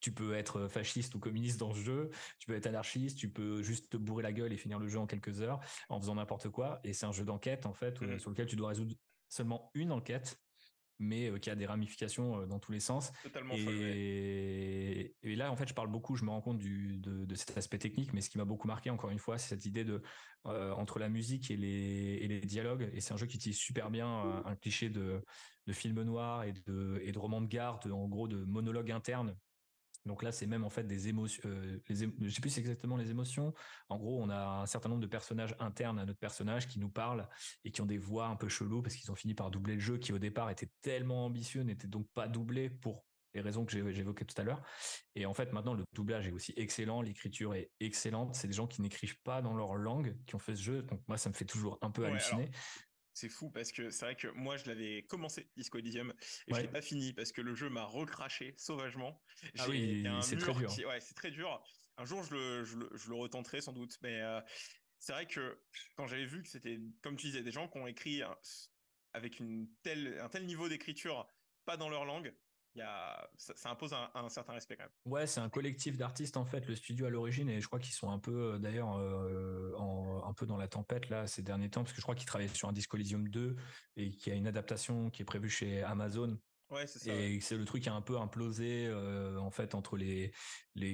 tu, 0.00 0.12
peux 0.12 0.34
être 0.34 0.68
fasciste 0.68 1.14
ou 1.14 1.18
communiste 1.18 1.58
dans 1.58 1.72
ce 1.72 1.80
jeu, 1.80 2.10
tu 2.38 2.46
peux 2.46 2.54
être 2.54 2.66
anarchiste, 2.66 3.16
tu 3.16 3.30
peux 3.30 3.62
juste 3.62 3.90
te 3.90 3.96
bourrer 3.96 4.22
la 4.22 4.32
gueule 4.32 4.52
et 4.52 4.58
finir 4.58 4.78
le 4.78 4.86
jeu 4.86 4.98
en 4.98 5.06
quelques 5.06 5.40
heures 5.40 5.60
en 5.88 5.98
faisant 5.98 6.16
n'importe 6.16 6.50
quoi. 6.50 6.80
Et 6.84 6.92
c'est 6.92 7.06
un 7.06 7.12
jeu 7.12 7.24
d'enquête 7.24 7.64
en 7.64 7.72
fait 7.72 7.98
mmh. 8.02 8.18
sur 8.18 8.28
lequel 8.28 8.46
tu 8.46 8.54
dois 8.54 8.68
résoudre 8.68 8.94
seulement 9.30 9.70
une 9.72 9.92
enquête 9.92 10.43
mais 10.98 11.38
qui 11.40 11.50
a 11.50 11.54
des 11.54 11.66
ramifications 11.66 12.46
dans 12.46 12.58
tous 12.58 12.72
les 12.72 12.80
sens. 12.80 13.12
Totalement 13.22 13.54
et... 13.54 15.14
et 15.22 15.36
là, 15.36 15.50
en 15.50 15.56
fait, 15.56 15.68
je 15.68 15.74
parle 15.74 15.90
beaucoup, 15.90 16.16
je 16.16 16.24
me 16.24 16.30
rends 16.30 16.40
compte 16.40 16.58
du, 16.58 16.98
de, 16.98 17.24
de 17.24 17.34
cet 17.34 17.56
aspect 17.56 17.78
technique, 17.78 18.12
mais 18.12 18.20
ce 18.20 18.30
qui 18.30 18.38
m'a 18.38 18.44
beaucoup 18.44 18.68
marqué, 18.68 18.90
encore 18.90 19.10
une 19.10 19.18
fois, 19.18 19.38
c'est 19.38 19.48
cette 19.54 19.66
idée 19.66 19.84
de 19.84 20.02
entre 20.44 20.98
la 20.98 21.08
musique 21.08 21.50
et 21.50 21.56
les, 21.56 22.18
et 22.20 22.28
les 22.28 22.40
dialogues. 22.40 22.90
Et 22.92 23.00
c'est 23.00 23.14
un 23.14 23.16
jeu 23.16 23.26
qui 23.26 23.36
utilise 23.36 23.56
super 23.56 23.90
bien 23.90 24.42
un 24.44 24.56
cliché 24.56 24.90
de, 24.90 25.24
de 25.66 25.72
film 25.72 26.02
noir 26.02 26.44
et 26.44 26.52
de, 26.52 27.00
et 27.02 27.12
de 27.12 27.18
roman 27.18 27.40
de 27.40 27.46
garde, 27.46 27.90
en 27.90 28.06
gros, 28.08 28.28
de 28.28 28.44
monologue 28.44 28.90
interne 28.90 29.36
donc 30.06 30.22
là, 30.22 30.32
c'est 30.32 30.46
même 30.46 30.64
en 30.64 30.70
fait 30.70 30.84
des 30.84 31.08
émotions. 31.08 31.42
Euh, 31.46 31.80
les 31.88 31.96
je 31.96 32.28
sais 32.28 32.40
plus 32.40 32.56
exactement 32.58 32.96
les 32.96 33.10
émotions. 33.10 33.54
En 33.88 33.98
gros, 33.98 34.22
on 34.22 34.28
a 34.28 34.62
un 34.62 34.66
certain 34.66 34.88
nombre 34.88 35.00
de 35.00 35.06
personnages 35.06 35.54
internes 35.58 35.98
à 35.98 36.04
notre 36.04 36.18
personnage 36.18 36.68
qui 36.68 36.78
nous 36.78 36.90
parlent 36.90 37.28
et 37.64 37.70
qui 37.70 37.80
ont 37.80 37.86
des 37.86 37.98
voix 37.98 38.26
un 38.26 38.36
peu 38.36 38.48
cheloues 38.48 38.82
parce 38.82 38.96
qu'ils 38.96 39.10
ont 39.10 39.16
fini 39.16 39.34
par 39.34 39.50
doubler 39.50 39.74
le 39.74 39.80
jeu, 39.80 39.98
qui 39.98 40.12
au 40.12 40.18
départ 40.18 40.50
était 40.50 40.70
tellement 40.82 41.24
ambitieux, 41.24 41.62
n'était 41.62 41.88
donc 41.88 42.06
pas 42.12 42.28
doublé 42.28 42.68
pour 42.68 43.04
les 43.32 43.40
raisons 43.40 43.64
que 43.64 43.92
j'évoquais 43.92 44.24
tout 44.24 44.40
à 44.40 44.44
l'heure. 44.44 44.62
Et 45.14 45.26
en 45.26 45.34
fait, 45.34 45.52
maintenant, 45.52 45.74
le 45.74 45.84
doublage 45.92 46.28
est 46.28 46.32
aussi 46.32 46.52
excellent, 46.56 47.02
l'écriture 47.02 47.54
est 47.54 47.70
excellente. 47.80 48.34
C'est 48.34 48.46
des 48.46 48.54
gens 48.54 48.66
qui 48.66 48.80
n'écrivent 48.80 49.20
pas 49.22 49.42
dans 49.42 49.54
leur 49.54 49.74
langue 49.74 50.16
qui 50.26 50.34
ont 50.36 50.38
fait 50.38 50.54
ce 50.54 50.62
jeu. 50.62 50.82
Donc 50.82 51.00
moi, 51.08 51.16
ça 51.16 51.30
me 51.30 51.34
fait 51.34 51.44
toujours 51.44 51.78
un 51.82 51.90
peu 51.90 52.04
halluciner. 52.04 52.50
C'est 53.14 53.28
fou 53.28 53.48
parce 53.50 53.70
que 53.70 53.90
c'est 53.90 54.04
vrai 54.04 54.16
que 54.16 54.26
moi 54.28 54.56
je 54.56 54.66
l'avais 54.66 55.04
commencé 55.04 55.48
Disco 55.56 55.78
Elysium 55.78 56.12
et 56.48 56.54
je 56.54 56.60
l'ai 56.60 56.68
pas 56.68 56.82
fini 56.82 57.12
parce 57.12 57.30
que 57.32 57.40
le 57.40 57.54
jeu 57.54 57.70
m'a 57.70 57.84
recraché 57.84 58.54
sauvagement. 58.58 59.22
Ah 59.58 59.68
oui, 59.68 60.04
c'est 60.20 60.36
très 60.36 60.52
dur. 60.52 60.70
ouais, 60.88 61.00
c'est 61.00 61.14
très 61.14 61.30
dur. 61.30 61.64
Un 61.96 62.04
jour 62.04 62.24
je 62.24 62.34
le, 62.34 62.64
je 62.64 62.76
le, 62.76 62.90
je 62.92 63.08
le 63.08 63.14
retenterai 63.14 63.60
sans 63.60 63.72
doute, 63.72 63.98
mais 64.02 64.20
euh, 64.20 64.40
c'est 64.98 65.12
vrai 65.12 65.26
que 65.26 65.62
quand 65.96 66.08
j'avais 66.08 66.26
vu 66.26 66.42
que 66.42 66.48
c'était, 66.48 66.80
comme 67.02 67.16
tu 67.16 67.28
disais, 67.28 67.42
des 67.42 67.52
gens 67.52 67.68
qui 67.68 67.78
ont 67.78 67.86
écrit 67.86 68.22
avec 69.12 69.38
une 69.38 69.68
telle, 69.82 70.18
un 70.20 70.28
tel 70.28 70.44
niveau 70.44 70.68
d'écriture, 70.68 71.32
pas 71.64 71.76
dans 71.76 71.88
leur 71.88 72.04
langue, 72.04 72.34
ça, 73.36 73.70
impose 73.70 73.94
un, 74.14 74.28
certain 74.28 74.52
respect 74.52 74.76
quand 74.76 74.84
même. 74.84 75.12
Ouais, 75.12 75.26
c'est 75.26 75.40
un 75.40 75.48
collectif 75.48 75.96
d'artistes 75.96 76.36
en 76.36 76.44
fait, 76.44 76.66
le 76.66 76.74
studio 76.74 77.06
à 77.06 77.10
l'origine, 77.10 77.48
et 77.48 77.60
je 77.60 77.66
crois 77.66 77.78
qu'ils 77.78 77.94
sont 77.94 78.10
un 78.10 78.18
peu 78.18 78.54
euh, 78.54 78.58
d'ailleurs 78.58 78.96
euh, 78.98 79.72
un 80.26 80.32
peu 80.32 80.46
dans 80.46 80.56
la 80.56 80.68
tempête 80.68 81.08
là 81.08 81.26
ces 81.26 81.42
derniers 81.42 81.70
temps, 81.70 81.82
parce 81.82 81.92
que 81.92 81.98
je 81.98 82.02
crois 82.02 82.14
qu'ils 82.14 82.26
travaillent 82.26 82.48
sur 82.48 82.68
un 82.68 82.72
Disco 82.72 82.96
Elysium 82.96 83.28
2 83.28 83.56
et 83.96 84.10
qu'il 84.10 84.32
y 84.32 84.36
a 84.36 84.38
une 84.38 84.46
adaptation 84.46 85.10
qui 85.10 85.22
est 85.22 85.26
prévue 85.26 85.50
chez 85.50 85.82
Amazon. 85.82 86.38
Et 87.06 87.40
c'est 87.40 87.56
le 87.56 87.64
truc 87.64 87.82
qui 87.82 87.88
a 87.88 87.94
un 87.94 88.00
peu 88.00 88.18
implosé 88.18 88.86
euh, 88.86 89.38
en 89.38 89.50
fait 89.50 89.74
entre 89.74 89.96
les 89.96 90.32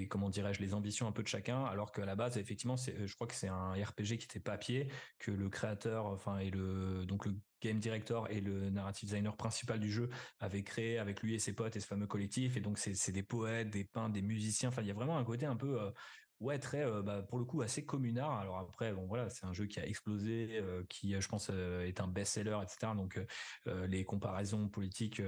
comment 0.08 0.28
dirais-je 0.28 0.60
les 0.60 0.74
ambitions 0.74 1.06
un 1.06 1.12
peu 1.12 1.22
de 1.22 1.28
chacun, 1.28 1.64
alors 1.64 1.92
qu'à 1.92 2.04
la 2.04 2.16
base 2.16 2.36
effectivement 2.36 2.76
c'est 2.76 3.06
je 3.06 3.14
crois 3.14 3.26
que 3.26 3.34
c'est 3.34 3.48
un 3.48 3.72
RPG 3.72 4.18
qui 4.18 4.24
était 4.24 4.40
papier, 4.40 4.88
que 5.18 5.30
le 5.30 5.48
créateur 5.48 6.06
enfin 6.06 6.38
et 6.38 6.50
le 6.50 7.06
donc 7.06 7.26
le 7.26 7.34
game 7.60 7.78
director 7.78 8.28
et 8.30 8.40
le 8.40 8.70
narrative 8.70 9.08
designer 9.08 9.36
principal 9.36 9.78
du 9.78 9.90
jeu 9.90 10.08
avait 10.38 10.62
créé 10.62 10.98
avec 10.98 11.22
lui 11.22 11.34
et 11.34 11.38
ses 11.38 11.52
potes 11.52 11.76
et 11.76 11.80
ce 11.80 11.86
fameux 11.86 12.06
collectif. 12.06 12.56
Et 12.56 12.60
donc, 12.60 12.78
c'est 12.78 13.12
des 13.12 13.22
poètes, 13.22 13.70
des 13.70 13.84
peintres, 13.84 14.14
des 14.14 14.22
musiciens. 14.22 14.70
Enfin, 14.70 14.82
il 14.82 14.88
y 14.88 14.90
a 14.90 14.94
vraiment 14.94 15.18
un 15.18 15.24
côté 15.24 15.46
un 15.46 15.56
peu, 15.56 15.80
euh, 15.80 15.90
ouais, 16.40 16.58
très, 16.58 16.84
euh, 16.84 17.02
bah, 17.02 17.22
pour 17.22 17.38
le 17.38 17.44
coup, 17.44 17.62
assez 17.62 17.84
communard. 17.84 18.40
Alors 18.40 18.58
après, 18.58 18.92
bon, 18.92 19.06
voilà, 19.06 19.28
c'est 19.30 19.44
un 19.44 19.52
jeu 19.52 19.66
qui 19.66 19.78
a 19.78 19.86
explosé, 19.86 20.58
euh, 20.60 20.82
qui, 20.88 21.18
je 21.20 21.28
pense, 21.28 21.50
est 21.50 22.00
un 22.00 22.08
best-seller, 22.08 22.58
etc. 22.62 22.92
Donc, 22.96 23.20
les 23.66 24.04
comparaisons 24.04 24.68
politiques 24.68 25.22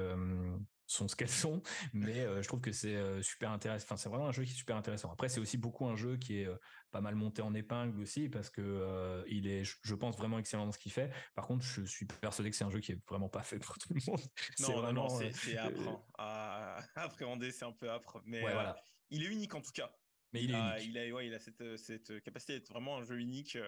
sont 0.87 1.09
ce 1.09 1.16
qu'elles 1.16 1.31
sont, 1.31 1.62
mais 1.94 2.27
je 2.42 2.48
trouve 2.48 2.61
que 2.61 2.72
c'est 2.72 3.22
super 3.22 3.51
intéressant. 3.51 3.85
Enfin, 3.85 3.96
c'est 3.96 4.09
vraiment 4.09 4.29
un 4.29 4.33
jeu 4.33 4.44
qui 4.44 4.51
est 4.51 4.57
super 4.57 4.77
intéressant. 4.77 5.12
Après, 5.12 5.29
c'est 5.29 5.40
aussi 5.40 5.59
beaucoup 5.59 5.87
un 5.87 5.96
jeu 5.96 6.16
qui 6.16 6.40
est 6.40 6.48
pas 6.90 7.01
mal 7.01 7.14
monté 7.14 7.40
en 7.42 7.55
épingle 7.55 7.98
aussi 8.01 8.29
parce 8.29 8.51
que 8.51 9.25
il 9.29 9.46
est, 9.46 9.64
je 9.64 9.94
pense, 9.94 10.16
vraiment 10.16 10.38
excellent 10.38 10.66
dans 10.66 10.72
ce 10.72 10.79
qu'il 10.79 10.92
fait. 10.92 11.11
Par 11.35 11.46
contre, 11.46 11.64
je 11.64 11.85
suis 11.85 12.07
persuadé 12.07 12.51
que 12.51 12.57
c'est 12.57 12.64
un 12.64 12.70
jeu 12.70 12.81
qui 12.81 12.92
est 12.92 13.01
vraiment 13.09 13.29
pas 13.29 13.42
fait 13.42 13.59
pour 13.59 13.79
tout 13.79 13.92
le 13.94 14.01
monde. 14.07 14.20
Non, 14.61 14.81
vraiment, 14.81 15.09
c'est 15.09 15.57
âpre 15.57 15.88
hein. 15.88 16.03
à 16.18 16.79
appréhender, 16.96 17.51
c'est 17.51 17.64
un 17.64 17.72
peu 17.72 17.90
âpre, 17.90 18.22
mais 18.25 18.40
voilà. 18.40 18.77
il 19.11 19.22
est 19.22 19.29
unique 19.29 19.55
en 19.55 19.61
tout 19.61 19.72
cas. 19.72 19.90
Mais 20.33 20.42
il, 20.45 20.55
a, 20.55 20.81
il 20.81 20.97
a, 20.97 21.14
ouais, 21.14 21.27
il 21.27 21.35
a 21.35 21.38
cette, 21.38 21.77
cette 21.77 22.23
capacité 22.23 22.55
d'être 22.55 22.68
vraiment 22.68 22.99
un 22.99 23.05
jeu 23.05 23.18
unique. 23.18 23.59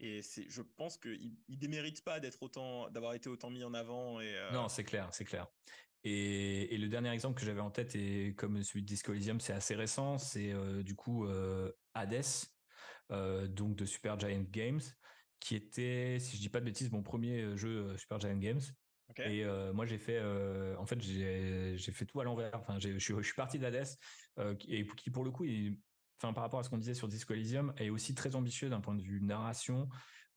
et 0.00 0.22
c'est, 0.22 0.48
je 0.50 0.62
pense 0.62 0.98
qu'il 0.98 1.36
il 1.48 1.58
démérite 1.58 2.04
pas 2.04 2.20
d'être 2.20 2.42
autant, 2.42 2.90
d'avoir 2.90 3.14
été 3.14 3.28
autant 3.28 3.50
mis 3.50 3.64
en 3.64 3.74
avant. 3.74 4.20
Et, 4.20 4.34
Non, 4.52 4.68
c'est 4.68 4.84
clair, 4.84 5.08
c'est 5.12 5.24
clair. 5.24 5.46
Et, 6.04 6.76
le 6.76 6.88
dernier 6.88 7.10
exemple 7.10 7.40
que 7.40 7.46
j'avais 7.46 7.62
en 7.62 7.70
tête, 7.70 7.96
et 7.96 8.34
comme 8.34 8.62
celui 8.62 8.82
de 8.82 8.86
Disco 8.86 9.12
Elysium, 9.12 9.40
c'est 9.40 9.54
assez 9.54 9.74
récent, 9.74 10.18
c'est 10.18 10.52
du 10.82 10.94
coup 10.94 11.26
Hades, 11.94 12.24
donc 13.10 13.76
de 13.76 13.86
Super 13.86 14.20
Giant 14.20 14.44
Games, 14.50 14.82
qui 15.40 15.56
était, 15.56 16.18
si 16.20 16.36
je 16.36 16.42
dis 16.42 16.50
pas 16.50 16.60
de 16.60 16.66
bêtises, 16.66 16.90
mon 16.90 17.02
premier 17.02 17.56
jeu 17.56 17.96
Super 17.96 18.20
Giant 18.20 18.36
Games. 18.36 18.60
Et 19.18 19.44
moi 19.72 19.86
j'ai 19.86 19.98
fait, 19.98 20.20
en 20.76 20.84
fait 20.84 21.00
j'ai 21.00 21.78
fait 21.78 22.04
tout 22.04 22.20
à 22.20 22.24
l'envers. 22.24 22.54
Enfin, 22.54 22.78
je 22.78 22.98
suis, 22.98 23.14
je 23.16 23.22
suis 23.22 23.34
parti 23.34 23.58
d'Hades, 23.58 23.88
et 24.68 24.86
qui 24.86 25.10
pour 25.10 25.24
le 25.24 25.30
coup, 25.30 25.46
par 26.32 26.42
rapport 26.42 26.60
à 26.60 26.62
ce 26.62 26.70
qu'on 26.70 26.78
disait 26.78 26.94
sur 26.94 27.08
Disco 27.08 27.34
Elysium, 27.34 27.74
est 27.76 27.90
aussi 27.90 28.14
très 28.14 28.34
ambitieux 28.36 28.70
d'un 28.70 28.80
point 28.80 28.94
de 28.94 29.02
vue 29.02 29.20
narration, 29.20 29.88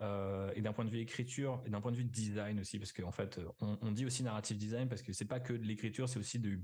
euh, 0.02 0.52
et 0.56 0.62
d'un 0.62 0.74
point 0.74 0.86
de 0.86 0.92
vue 0.92 1.00
écriture 1.00 1.60
et 1.66 1.72
d'un 1.72 1.82
point 1.82 1.92
de 1.92 1.98
vue 1.98 2.06
design 2.06 2.60
aussi 2.60 2.78
parce 2.78 2.94
qu'en 2.94 3.12
fait 3.12 3.42
on, 3.62 3.92
dit 3.92 4.06
aussi 4.06 4.22
narrative 4.22 4.56
design 4.56 4.88
parce 4.88 5.02
que 5.02 5.12
c'est 5.12 5.26
pas 5.26 5.40
que 5.40 5.54
de 5.54 5.64
l'écriture 5.64 6.08
c'est 6.08 6.20
aussi 6.20 6.38
de, 6.38 6.62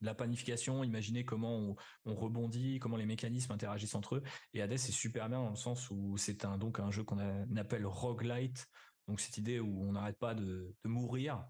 la 0.00 0.14
panification, 0.14 0.84
imaginer 0.84 1.24
comment 1.24 1.56
on, 1.56 1.76
on, 2.04 2.14
rebondit, 2.14 2.78
comment 2.78 2.96
les 2.96 3.06
mécanismes 3.06 3.52
interagissent 3.52 3.94
entre 3.94 4.16
eux. 4.16 4.22
Et 4.52 4.62
Hades 4.62 4.76
c'est 4.76 4.92
super 4.92 5.28
bien 5.28 5.38
dans 5.38 5.50
le 5.50 5.56
sens 5.56 5.90
où 5.90 6.16
c'est 6.16 6.44
un 6.44 6.58
donc 6.58 6.78
un 6.78 6.90
jeu 6.90 7.02
qu'on 7.02 7.18
appelle 7.56 7.86
roguelite, 7.86 8.68
donc 9.08 9.20
cette 9.20 9.38
idée 9.38 9.60
où 9.60 9.82
on 9.82 9.92
n'arrête 9.92 10.18
pas 10.18 10.34
de, 10.34 10.74
mourir 10.84 11.44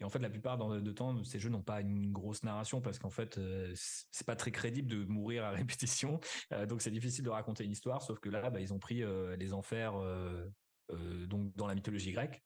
et 0.00 0.04
en 0.04 0.10
fait, 0.10 0.20
la 0.20 0.30
plupart 0.30 0.58
de 0.58 0.92
temps, 0.92 1.24
ces 1.24 1.38
jeux 1.38 1.48
n'ont 1.48 1.62
pas 1.62 1.80
une 1.80 2.12
grosse 2.12 2.44
narration 2.44 2.80
parce 2.80 2.98
qu'en 2.98 3.10
fait, 3.10 3.38
euh, 3.38 3.72
c'est 3.74 4.26
pas 4.26 4.36
très 4.36 4.52
crédible 4.52 4.88
de 4.88 5.04
mourir 5.04 5.44
à 5.44 5.50
répétition. 5.78 6.20
Euh, 6.52 6.66
donc, 6.66 6.82
c'est 6.82 6.90
difficile 6.90 7.24
de 7.24 7.30
raconter 7.30 7.64
une 7.64 7.72
histoire. 7.72 8.02
Sauf 8.02 8.20
que 8.20 8.28
là, 8.28 8.50
bah, 8.50 8.60
ils 8.60 8.72
ont 8.72 8.78
pris 8.78 9.02
euh, 9.02 9.36
les 9.36 9.52
enfers 9.52 9.94
donc 11.26 11.54
dans 11.54 11.66
la 11.66 11.74
mythologie 11.74 12.12
grecque. 12.12 12.42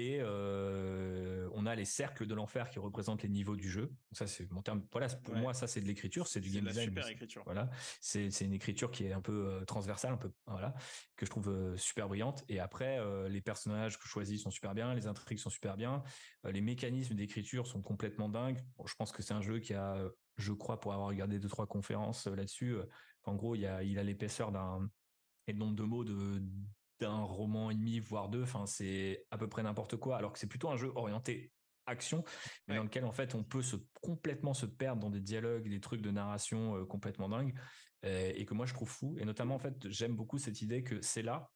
Et 0.00 0.18
euh, 0.20 1.46
on 1.52 1.66
a 1.66 1.74
les 1.74 1.84
cercles 1.84 2.26
de 2.26 2.34
l'enfer 2.34 2.70
qui 2.70 2.78
représentent 2.78 3.22
les 3.22 3.28
niveaux 3.28 3.56
du 3.56 3.68
jeu. 3.68 3.92
ça 4.12 4.26
c'est 4.26 4.50
mon 4.50 4.62
terme. 4.62 4.82
Voilà, 4.92 5.08
pour 5.08 5.36
moi 5.36 5.52
ça 5.52 5.66
c'est 5.66 5.82
de 5.82 5.86
l'écriture, 5.86 6.26
c'est 6.26 6.40
du 6.40 6.50
game 6.50 6.64
design. 6.64 6.88
Super 6.88 7.08
écriture. 7.08 7.42
Voilà, 7.44 7.68
c'est 8.00 8.40
une 8.40 8.54
écriture 8.54 8.90
qui 8.90 9.04
est 9.04 9.12
un 9.12 9.20
peu 9.20 9.46
euh, 9.46 9.64
transversale, 9.66 10.14
un 10.14 10.16
peu 10.16 10.32
voilà, 10.46 10.74
que 11.16 11.26
je 11.26 11.30
trouve 11.30 11.50
euh, 11.50 11.76
super 11.76 12.08
brillante. 12.08 12.44
Et 12.48 12.60
après 12.60 12.98
les 13.28 13.42
personnages 13.42 13.98
que 13.98 14.04
je 14.04 14.08
choisis 14.08 14.42
sont 14.42 14.50
super 14.50 14.74
bien, 14.74 14.94
les 14.94 15.06
intrigues 15.06 15.38
sont 15.38 15.50
super 15.50 15.76
bien, 15.76 16.02
les 16.44 16.60
mécanismes 16.60 17.14
d'écriture 17.14 17.66
sont 17.66 17.82
complètement 17.82 18.28
dingues. 18.28 18.58
je 18.84 18.94
pense 18.94 19.12
que 19.12 19.22
c'est 19.22 19.34
un 19.34 19.42
jeu 19.42 19.58
qui 19.58 19.74
a, 19.74 20.02
je 20.36 20.52
crois, 20.52 20.80
pour 20.80 20.94
avoir 20.94 21.08
regardé 21.08 21.38
deux 21.38 21.48
trois 21.48 21.66
conférences 21.66 22.26
là-dessus, 22.26 22.76
en 23.24 23.34
gros 23.34 23.54
il 23.54 23.66
a 23.66 23.82
il 23.82 23.98
a 23.98 24.02
l'épaisseur 24.02 24.50
d'un 24.50 24.88
et 25.46 25.52
le 25.52 25.58
nombre 25.58 25.74
de 25.74 25.82
mots 25.82 26.04
de 26.04 26.42
d'un 27.00 27.22
roman 27.22 27.70
et 27.70 27.74
demi, 27.74 27.98
voire 27.98 28.28
deux. 28.28 28.42
Enfin, 28.42 28.66
c'est 28.66 29.26
à 29.30 29.38
peu 29.38 29.48
près 29.48 29.62
n'importe 29.62 29.96
quoi, 29.96 30.16
alors 30.16 30.32
que 30.32 30.38
c'est 30.38 30.46
plutôt 30.46 30.68
un 30.68 30.76
jeu 30.76 30.92
orienté 30.94 31.52
action, 31.86 32.22
mais 32.68 32.76
dans 32.76 32.84
lequel 32.84 33.04
en 33.04 33.12
fait 33.12 33.34
on 33.34 33.42
peut 33.42 33.62
se 33.62 33.76
complètement 34.00 34.54
se 34.54 34.66
perdre 34.66 35.02
dans 35.02 35.10
des 35.10 35.20
dialogues, 35.20 35.68
des 35.68 35.80
trucs 35.80 36.02
de 36.02 36.10
narration 36.10 36.76
euh, 36.76 36.84
complètement 36.84 37.28
dingues, 37.28 37.54
euh, 38.04 38.32
et 38.34 38.44
que 38.44 38.54
moi 38.54 38.66
je 38.66 38.74
trouve 38.74 38.88
fou. 38.88 39.16
Et 39.18 39.24
notamment 39.24 39.56
en 39.56 39.58
fait, 39.58 39.88
j'aime 39.88 40.14
beaucoup 40.14 40.38
cette 40.38 40.62
idée 40.62 40.82
que 40.82 41.00
c'est 41.02 41.22
là. 41.22 41.50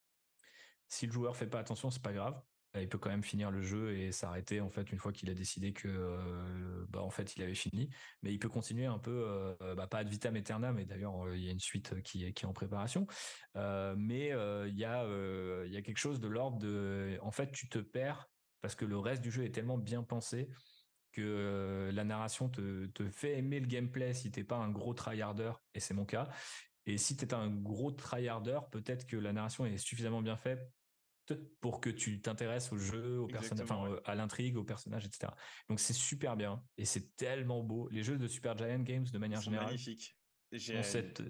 Si 0.88 1.07
le 1.07 1.12
joueur 1.12 1.37
fait 1.37 1.46
pas 1.46 1.61
attention, 1.61 1.90
c'est 1.90 2.02
pas 2.02 2.12
grave. 2.12 2.40
Euh, 2.76 2.82
il 2.82 2.88
peut 2.88 2.98
quand 2.98 3.10
même 3.10 3.22
finir 3.22 3.50
le 3.50 3.62
jeu 3.62 3.96
et 3.96 4.12
s'arrêter 4.12 4.60
en 4.60 4.70
fait 4.70 4.90
une 4.90 4.98
fois 4.98 5.12
qu'il 5.12 5.30
a 5.30 5.34
décidé 5.34 5.72
que 5.72 5.88
euh, 5.88 6.84
bah 6.88 7.02
en 7.02 7.10
fait 7.10 7.37
il 7.37 7.42
avait 7.42 7.54
fini. 7.54 7.90
Mais 8.22 8.32
il 8.32 8.38
peut 8.38 8.48
continuer 8.48 8.87
un 8.87 8.98
peu 8.98 9.24
euh, 9.60 9.74
bah, 9.74 9.87
pas 9.87 9.98
ad 9.98 10.08
vitam 10.08 10.37
aeternam 10.37 10.76
mais 10.76 10.84
d'ailleurs 10.87 11.34
il 11.34 11.42
y 11.42 11.48
a 11.48 11.52
une 11.52 11.60
suite 11.60 12.02
qui 12.02 12.24
est 12.24 12.32
qui 12.32 12.44
est 12.44 12.48
en 12.48 12.52
préparation. 12.52 13.06
Mais 13.54 14.28
il 14.28 14.76
y 14.76 14.84
a 14.84 15.04
il 15.64 15.72
y 15.72 15.76
a 15.76 15.82
quelque 15.82 15.98
chose 15.98 16.20
de 16.20 16.28
l'ordre 16.28 16.58
de 16.58 17.18
en 17.22 17.30
fait 17.30 17.52
tu 17.52 17.68
te 17.68 17.78
perds 17.78 18.28
parce 18.60 18.74
que 18.74 18.84
le 18.84 18.98
reste 18.98 19.22
du 19.22 19.30
jeu 19.30 19.44
est 19.44 19.54
tellement 19.54 19.78
bien 19.78 20.02
pensé 20.02 20.48
que 21.12 21.90
la 21.92 22.04
narration 22.04 22.48
te, 22.48 22.87
te 22.87 23.08
fait 23.08 23.38
aimer 23.38 23.60
le 23.60 23.66
gameplay 23.66 24.14
si 24.14 24.32
t'es 24.32 24.42
pas 24.42 24.56
un 24.56 24.70
gros 24.70 24.94
tryharder 24.94 25.52
et 25.74 25.80
c'est 25.80 25.94
mon 25.94 26.04
cas. 26.04 26.28
Et 26.87 26.98
si 26.98 27.16
t'es 27.16 27.32
un 27.32 27.50
gros 27.50 27.92
tryharder 27.92 28.58
peut-être 28.72 29.06
que 29.06 29.16
la 29.16 29.32
narration 29.32 29.64
est 29.64 29.78
suffisamment 29.78 30.22
bien 30.22 30.37
faite 30.37 30.70
pour 31.60 31.80
que 31.80 31.90
tu 31.90 32.20
t'intéresses 32.20 32.72
au 32.72 32.78
jeu, 32.78 33.18
au 33.18 33.26
personnage, 33.26 33.64
enfin, 33.64 33.90
euh, 33.90 34.00
à 34.04 34.14
l'intrigue, 34.14 34.56
aux 34.56 34.64
personnages, 34.64 35.04
etc. 35.04 35.32
Donc 35.68 35.80
c'est 35.80 35.92
super 35.92 36.37
bien 36.37 36.62
et 36.76 36.84
c'est 36.84 37.16
tellement 37.16 37.62
beau. 37.62 37.88
Les 37.90 38.02
jeux 38.02 38.18
de 38.18 38.28
Super 38.28 38.56
Giant 38.56 38.80
Games, 38.80 39.06
de 39.12 39.18
manière 39.18 39.40
générale. 39.40 39.76
J'ai 40.52 40.82
cette 40.82 41.22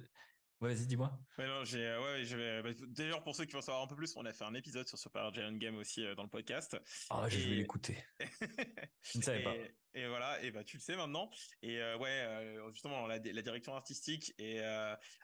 vas-y, 0.61 0.87
dis-moi. 0.87 1.19
Ouais, 1.39 1.47
non, 1.47 1.65
j'ai, 1.65 1.87
euh, 1.87 2.01
ouais. 2.01 2.63
Bah, 2.63 2.71
d'ailleurs, 2.89 3.23
pour 3.23 3.35
ceux 3.35 3.45
qui 3.45 3.53
veulent 3.53 3.63
savoir 3.63 3.85
un 3.85 3.87
peu 3.87 3.97
plus, 3.97 4.15
on 4.17 4.25
a 4.25 4.33
fait 4.33 4.45
un 4.45 4.55
épisode 4.55 4.89
sur 4.89 4.99
Super 4.99 5.33
Giant 5.33 5.53
Game 5.53 5.77
aussi 5.77 6.05
euh, 6.05 6.15
dans 6.15 6.23
le 6.23 6.29
podcast. 6.29 6.77
Ah, 7.11 7.29
je 7.29 7.39
vais 7.39 7.57
l'écouter. 7.57 8.03
je 9.03 9.19
ne 9.19 9.23
savais 9.23 9.43
pas. 9.43 9.55
Et 9.95 10.09
voilà, 10.09 10.43
et 10.43 10.51
bah 10.51 10.65
tu 10.65 10.77
le 10.77 10.83
sais 10.83 10.97
maintenant. 10.97 11.31
Et 11.63 11.79
ouais, 11.79 12.57
justement, 12.73 13.07
la, 13.07 13.19
la, 13.19 13.43
direction 13.43 13.77
artistique 13.77 14.35
est 14.39 14.61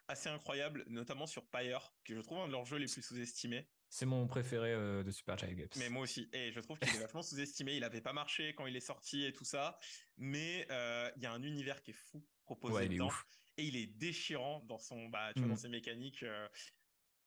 assez 0.07 0.29
incroyable, 0.29 0.85
notamment 0.87 1.27
sur 1.27 1.45
Pyre, 1.51 1.93
que 2.05 2.15
je 2.15 2.21
trouve 2.21 2.39
un 2.39 2.47
de 2.47 2.53
leurs 2.53 2.67
jeux 2.67 2.77
les 2.77 2.87
plus 2.87 3.03
sous-estimés. 3.03 3.69
C'est 3.93 4.07
mon 4.07 4.29
préféré 4.29 4.73
euh, 4.73 5.03
de 5.03 5.11
Super 5.11 5.37
Giant 5.37 5.53
Games. 5.53 5.69
Mais 5.77 5.89
moi 5.89 6.03
aussi. 6.03 6.31
Et 6.33 6.53
je 6.53 6.61
trouve 6.61 6.79
qu'il 6.79 6.95
est 6.95 7.01
vachement 7.03 7.23
sous-estimé. 7.23 7.75
Il 7.75 7.83
avait 7.83 8.01
pas 8.01 8.13
marché 8.13 8.55
quand 8.55 8.67
il 8.67 8.77
est 8.77 8.81
sorti 8.81 9.25
et 9.25 9.33
tout 9.33 9.45
ça. 9.45 9.79
Mais 10.17 10.65
euh, 10.71 11.11
il 11.17 11.23
y 11.23 11.27
a 11.27 11.33
un 11.33 11.43
univers 11.43 11.83
qui 11.83 11.91
est 11.91 11.99
fou 12.11 12.25
proposé 12.45 12.89
dedans. 12.89 13.11
Et 13.57 13.65
il 13.65 13.77
est 13.77 13.89
déchirant 13.89 14.61
dans 14.61 14.79
son, 14.79 15.09
bah, 15.09 15.33
tu 15.35 15.41
vois, 15.41 15.49
dans 15.49 15.55
mm. 15.55 15.59
ses 15.59 15.69
mécaniques. 15.69 16.23
Euh, 16.23 16.49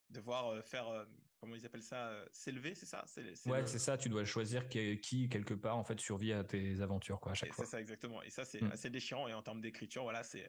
de 0.09 0.19
voir 0.19 0.63
faire, 0.63 1.07
comment 1.39 1.55
ils 1.55 1.65
appellent 1.65 1.81
ça, 1.81 2.13
s'élever, 2.31 2.75
c'est 2.75 2.85
ça? 2.85 3.03
Ouais, 3.47 3.65
c'est 3.65 3.79
ça. 3.79 3.97
Tu 3.97 4.09
dois 4.09 4.25
choisir 4.25 4.69
qui, 4.69 5.27
quelque 5.27 5.55
part, 5.55 5.75
en 5.75 5.83
fait, 5.83 5.99
survit 5.99 6.33
à 6.33 6.43
tes 6.43 6.81
aventures, 6.81 7.19
quoi, 7.19 7.31
à 7.31 7.35
chaque 7.35 7.51
fois. 7.51 7.65
C'est 7.65 7.71
ça, 7.71 7.81
exactement. 7.81 8.21
Et 8.21 8.29
ça, 8.29 8.45
c'est 8.45 8.61
mm. 8.61 8.71
assez 8.71 8.91
déchirant. 8.91 9.27
Et 9.27 9.33
en 9.33 9.41
termes 9.41 9.59
d'écriture, 9.59 10.03
voilà, 10.03 10.23
c'est, 10.23 10.47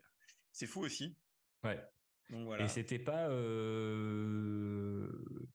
c'est 0.53 0.67
fou 0.67 0.83
aussi. 0.83 1.17
Ouais. 1.63 1.81
Et 2.59 2.69
c'était 2.69 2.99
pas 2.99 3.29
euh, 3.29 5.09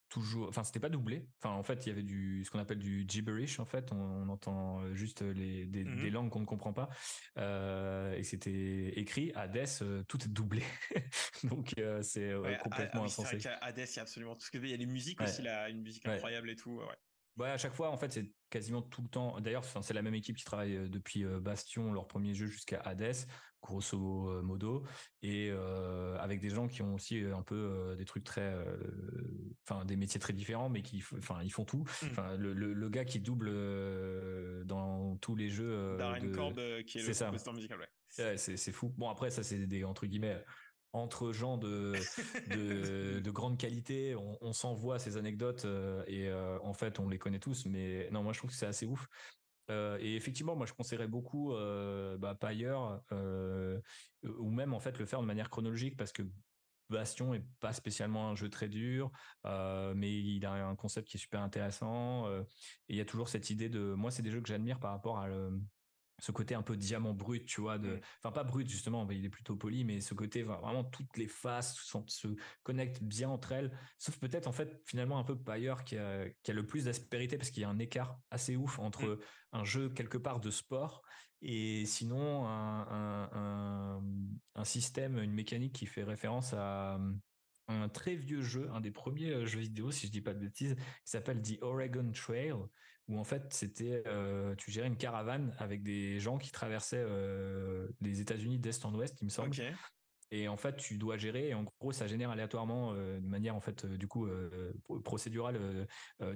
toujours, 0.10 0.48
enfin 0.48 0.64
c'était 0.64 0.80
pas 0.80 0.90
doublé. 0.90 1.28
Enfin 1.38 1.54
en 1.56 1.64
fait 1.64 1.86
il 1.86 1.90
y 1.90 1.92
avait 1.92 2.04
du 2.04 2.44
ce 2.46 2.52
qu'on 2.52 2.60
appelle 2.60 2.78
du 2.78 3.06
gibberish 3.08 3.60
en 3.60 3.66
fait. 3.66 3.92
On, 3.92 4.30
entend 4.30 4.94
juste 4.94 5.22
les 5.22 5.66
des, 5.66 5.84
mmh 5.84 6.10
langues 6.10 6.30
qu'on 6.30 6.42
ne 6.42 6.46
comprend 6.46 6.74
pas. 6.74 6.90
Euh, 7.38 8.14
et 8.14 8.24
c'était 8.24 8.94
écrit 9.00 9.32
Hades, 9.36 9.68
euh, 9.82 10.04
tout 10.04 10.24
est 10.24 10.30
doublé. 10.30 10.64
Donc 11.44 11.74
c'est 12.02 12.34
complètement 12.64 13.02
ah, 13.02 13.06
insensé. 13.06 13.40
Hades 13.62 13.78
il 13.78 13.96
y 13.96 14.00
a 14.00 14.02
absolument 14.02 14.36
tout 14.36 14.46
ce 14.46 14.52
que 14.52 14.60
il 14.60 14.70
y 14.70 14.74
a 14.74 14.78
les 14.78 14.86
musiques 14.86 15.22
aussi 15.22 15.42
là, 15.42 15.70
une 15.70 15.82
musique 15.82 16.08
incroyable 16.08 16.50
et 16.50 16.56
tout. 16.56 16.78
Ouais. 16.78 16.96
Ouais, 17.40 17.50
à 17.50 17.58
chaque 17.58 17.74
fois, 17.74 17.90
en 17.90 17.98
fait, 17.98 18.12
c'est 18.12 18.30
quasiment 18.50 18.82
tout 18.82 19.02
le 19.02 19.08
temps. 19.08 19.40
D'ailleurs, 19.40 19.64
c'est 19.64 19.94
la 19.94 20.02
même 20.02 20.16
équipe 20.16 20.36
qui 20.36 20.44
travaille 20.44 20.76
euh, 20.76 20.90
depuis 20.90 21.24
euh, 21.24 21.40
Bastion, 21.40 21.94
leur 21.94 22.06
premier 22.06 22.34
jeu, 22.34 22.48
jusqu'à 22.48 22.82
Hades, 22.82 23.16
grosso 23.62 24.30
euh, 24.30 24.42
modo, 24.42 24.84
et 25.22 25.52
avec 26.20 26.42
des 26.42 26.50
gens 26.50 26.68
qui 26.68 26.82
ont 26.82 26.96
aussi 26.96 27.20
un 27.20 27.42
peu 27.42 27.96
des 27.98 28.06
trucs 28.06 28.24
très, 28.24 28.56
enfin, 29.68 29.86
des 29.86 29.96
métiers 29.96 30.20
très 30.20 30.34
différents, 30.34 30.70
mais 30.70 30.82
qui, 30.82 31.04
enfin, 31.18 31.40
ils 31.44 31.52
font 31.52 31.66
tout. 31.66 31.86
Mmh. 32.02 32.08
Enfin, 32.12 32.36
le, 32.38 32.90
gars 32.90 33.06
qui 33.06 33.20
double 33.20 33.52
dans 34.66 35.18
tous 35.18 35.36
les 35.36 35.50
jeux. 35.50 35.98
Darren 35.98 36.20
de... 36.20 36.82
qui 36.82 37.00
est, 37.00 37.08
le 37.08 37.26
compositeur 37.26 37.54
musical, 37.54 37.80
ouais. 37.80 38.38
c'est 38.38 38.72
fou. 38.72 38.94
Bon, 38.98 39.10
après, 39.10 39.30
ça, 39.30 39.44
c'est 39.44 39.66
des 39.66 39.84
entre 39.84 40.06
guillemets 40.06 40.44
entre 40.94 41.32
gens 41.32 41.58
de 41.58 41.94
de, 43.20 43.32
grande 43.32 43.58
qualité, 43.58 44.16
on, 44.16 44.54
s'envoie 44.54 45.00
ces 45.00 45.18
anecdotes 45.18 45.66
euh, 45.66 46.04
et 46.08 46.28
euh, 46.28 46.58
en 46.62 46.74
fait 46.74 47.00
on 47.00 47.10
les 47.10 47.18
connaît 47.18 47.40
tous. 47.40 47.66
Mais 47.66 48.10
non, 48.12 48.24
moi 48.24 48.34
je 48.34 48.40
trouve 48.40 48.50
que 48.50 48.56
c'est 48.56 48.66
assez 48.66 48.86
ouf. 48.86 49.08
Euh, 49.70 50.00
et 50.02 50.16
effectivement, 50.16 50.56
moi 50.56 50.66
je 50.66 50.74
conseillerais 50.74 51.08
beaucoup 51.08 51.54
bah, 52.20 52.38
ailleurs 52.42 53.04
ou 54.24 54.50
même 54.50 54.74
en 54.74 54.80
fait 54.80 54.98
le 54.98 55.06
faire 55.06 55.22
de 55.22 55.28
manière 55.28 55.50
chronologique 55.50 55.96
parce 55.98 56.12
que 56.12 56.24
Bastion 56.90 57.36
est 57.36 57.46
pas 57.60 57.72
spécialement 57.72 58.30
un 58.30 58.36
jeu 58.36 58.50
très 58.50 58.68
dur, 58.68 59.12
mais 59.46 60.12
il 60.12 60.44
a 60.46 60.54
un 60.54 60.76
concept 60.76 61.08
qui 61.08 61.18
est 61.18 61.20
super 61.20 61.42
intéressant. 61.42 62.28
et 62.32 62.44
il 62.90 62.96
y 62.96 63.02
a 63.02 63.06
toujours 63.06 63.30
cette 63.30 63.52
idée 63.52 63.70
de, 63.70 63.94
moi 63.94 64.10
c'est 64.10 64.24
des 64.24 64.32
jeux 64.32 64.42
que 64.42 64.48
j'admire 64.48 64.80
par 64.80 64.92
rapport 64.92 65.20
à 65.20 65.28
ce 66.20 66.32
côté 66.32 66.56
un 66.56 66.62
peu 66.62 66.78
diamant 66.78 67.14
brut, 67.14 67.46
tu 67.46 67.62
vois, 67.62 67.78
de, 67.78 68.00
enfin 68.20 68.32
pas 68.32 68.44
brut 68.44 68.68
justement, 68.68 69.08
il 69.10 69.26
est 69.26 69.30
plutôt 69.30 69.56
poli, 69.56 69.84
mais 69.84 70.02
ce 70.02 70.14
côté 70.14 70.44
vraiment 70.44 70.84
toutes 70.84 71.18
les 71.18 71.28
faces 71.28 71.76
se 72.08 72.28
connectent 72.64 73.04
bien 73.04 73.30
entre 73.30 73.52
elles, 73.52 73.78
sauf 73.98 74.18
peut-être 74.18 74.48
en 74.48 74.52
fait 74.52 74.82
finalement 74.86 75.20
un 75.20 75.24
peu 75.24 75.38
Pyre 75.38 75.84
qui 75.84 75.98
a, 75.98 76.30
qui 76.44 76.52
a 76.52 76.54
le 76.54 76.66
plus 76.66 76.86
d'aspérité 76.86 77.38
parce 77.38 77.52
qu'il 77.52 77.62
y 77.62 77.66
a 77.66 77.70
un 77.70 77.80
écart 77.80 78.20
assez 78.32 78.56
ouf 78.56 78.80
entre 78.80 79.06
mmh. 79.06 79.20
un 79.54 79.64
jeu 79.64 79.90
quelque 79.90 80.18
part 80.18 80.40
de 80.40 80.52
sport 80.52 81.02
et 81.42 81.86
sinon 81.86 82.46
un, 82.48 83.30
un, 83.32 84.04
un, 84.56 84.64
système, 84.66 85.20
une 85.20 85.34
mécanique 85.34 85.74
qui 85.74 85.86
fait 85.86 86.04
référence 86.04 86.54
à 86.54 87.00
un 87.70 87.90
très 87.90 88.16
vieux 88.16 88.42
jeu, 88.42 88.70
un 88.74 88.82
des 88.82 88.92
premiers 88.92 89.32
euh, 89.32 89.46
jeux 89.46 89.60
vidéo, 89.60 89.92
si 89.92 90.08
je 90.08 90.12
dis 90.12 90.22
pas 90.22 90.34
de 90.34 90.40
bêtises, 90.40 90.76
qui 90.76 91.12
s'appelle 91.12 91.42
The 91.42 91.62
Oregon 91.62 92.12
Trail, 92.12 92.56
où 93.10 93.20
en 93.20 93.24
fait 93.24 93.52
c'était 93.54 94.04
euh, 94.08 94.56
tu 94.56 94.72
gérais 94.72 94.88
une 94.88 94.96
caravane 94.96 95.54
avec 95.58 95.84
des 95.84 96.20
gens 96.20 96.38
qui 96.38 96.52
traversaient 96.52 97.04
euh, 97.06 97.88
les 98.02 98.22
États-Unis 98.22 98.60
d'est 98.60 98.86
en 98.86 98.94
ouest, 98.94 99.18
il 99.22 99.26
me 99.26 99.30
semble. 99.30 99.50
Et 100.32 100.48
en 100.48 100.58
fait, 100.58 100.76
tu 100.78 101.00
dois 101.00 101.18
gérer. 101.18 101.50
Et 101.50 101.54
en 101.56 101.64
gros, 101.64 101.92
ça 101.92 102.06
génère 102.06 102.30
aléatoirement, 102.30 102.94
euh, 102.94 103.20
de 103.20 103.26
manière 103.26 103.56
en 103.56 103.62
fait, 103.62 103.88
du 103.88 104.08
coup, 104.08 104.30
procédurale. 105.04 105.88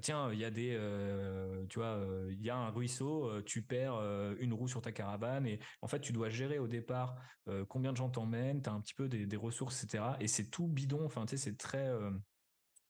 tiens, 0.01 0.33
il 0.33 0.39
y 0.39 0.45
a 0.45 0.49
des, 0.49 0.75
tu 1.69 1.77
vois, 1.77 2.03
il 2.31 2.41
y 2.41 2.49
a 2.49 2.55
un 2.55 2.69
ruisseau. 2.69 3.43
tu 3.43 3.61
perds 3.61 3.99
une 4.39 4.51
roue 4.51 4.67
sur 4.67 4.81
ta 4.81 4.91
caravane. 4.91 5.45
Et 5.45 5.59
en 5.83 5.87
fait, 5.87 5.99
tu 5.99 6.11
dois 6.11 6.29
gérer 6.29 6.57
au 6.57 6.67
départ 6.67 7.15
combien 7.69 7.91
de 7.91 7.97
gens 7.97 8.09
t'emmènent. 8.09 8.63
T'as 8.63 8.71
un 8.71 8.81
petit 8.81 8.95
peu 8.95 9.07
des, 9.07 9.27
des 9.27 9.37
ressources, 9.37 9.83
etc. 9.83 10.05
Et 10.19 10.27
c'est 10.27 10.49
tout 10.49 10.67
bidon. 10.67 11.05
Enfin, 11.05 11.27
tu 11.27 11.37
sais, 11.37 11.51
c'est 11.51 11.57
très 11.57 11.87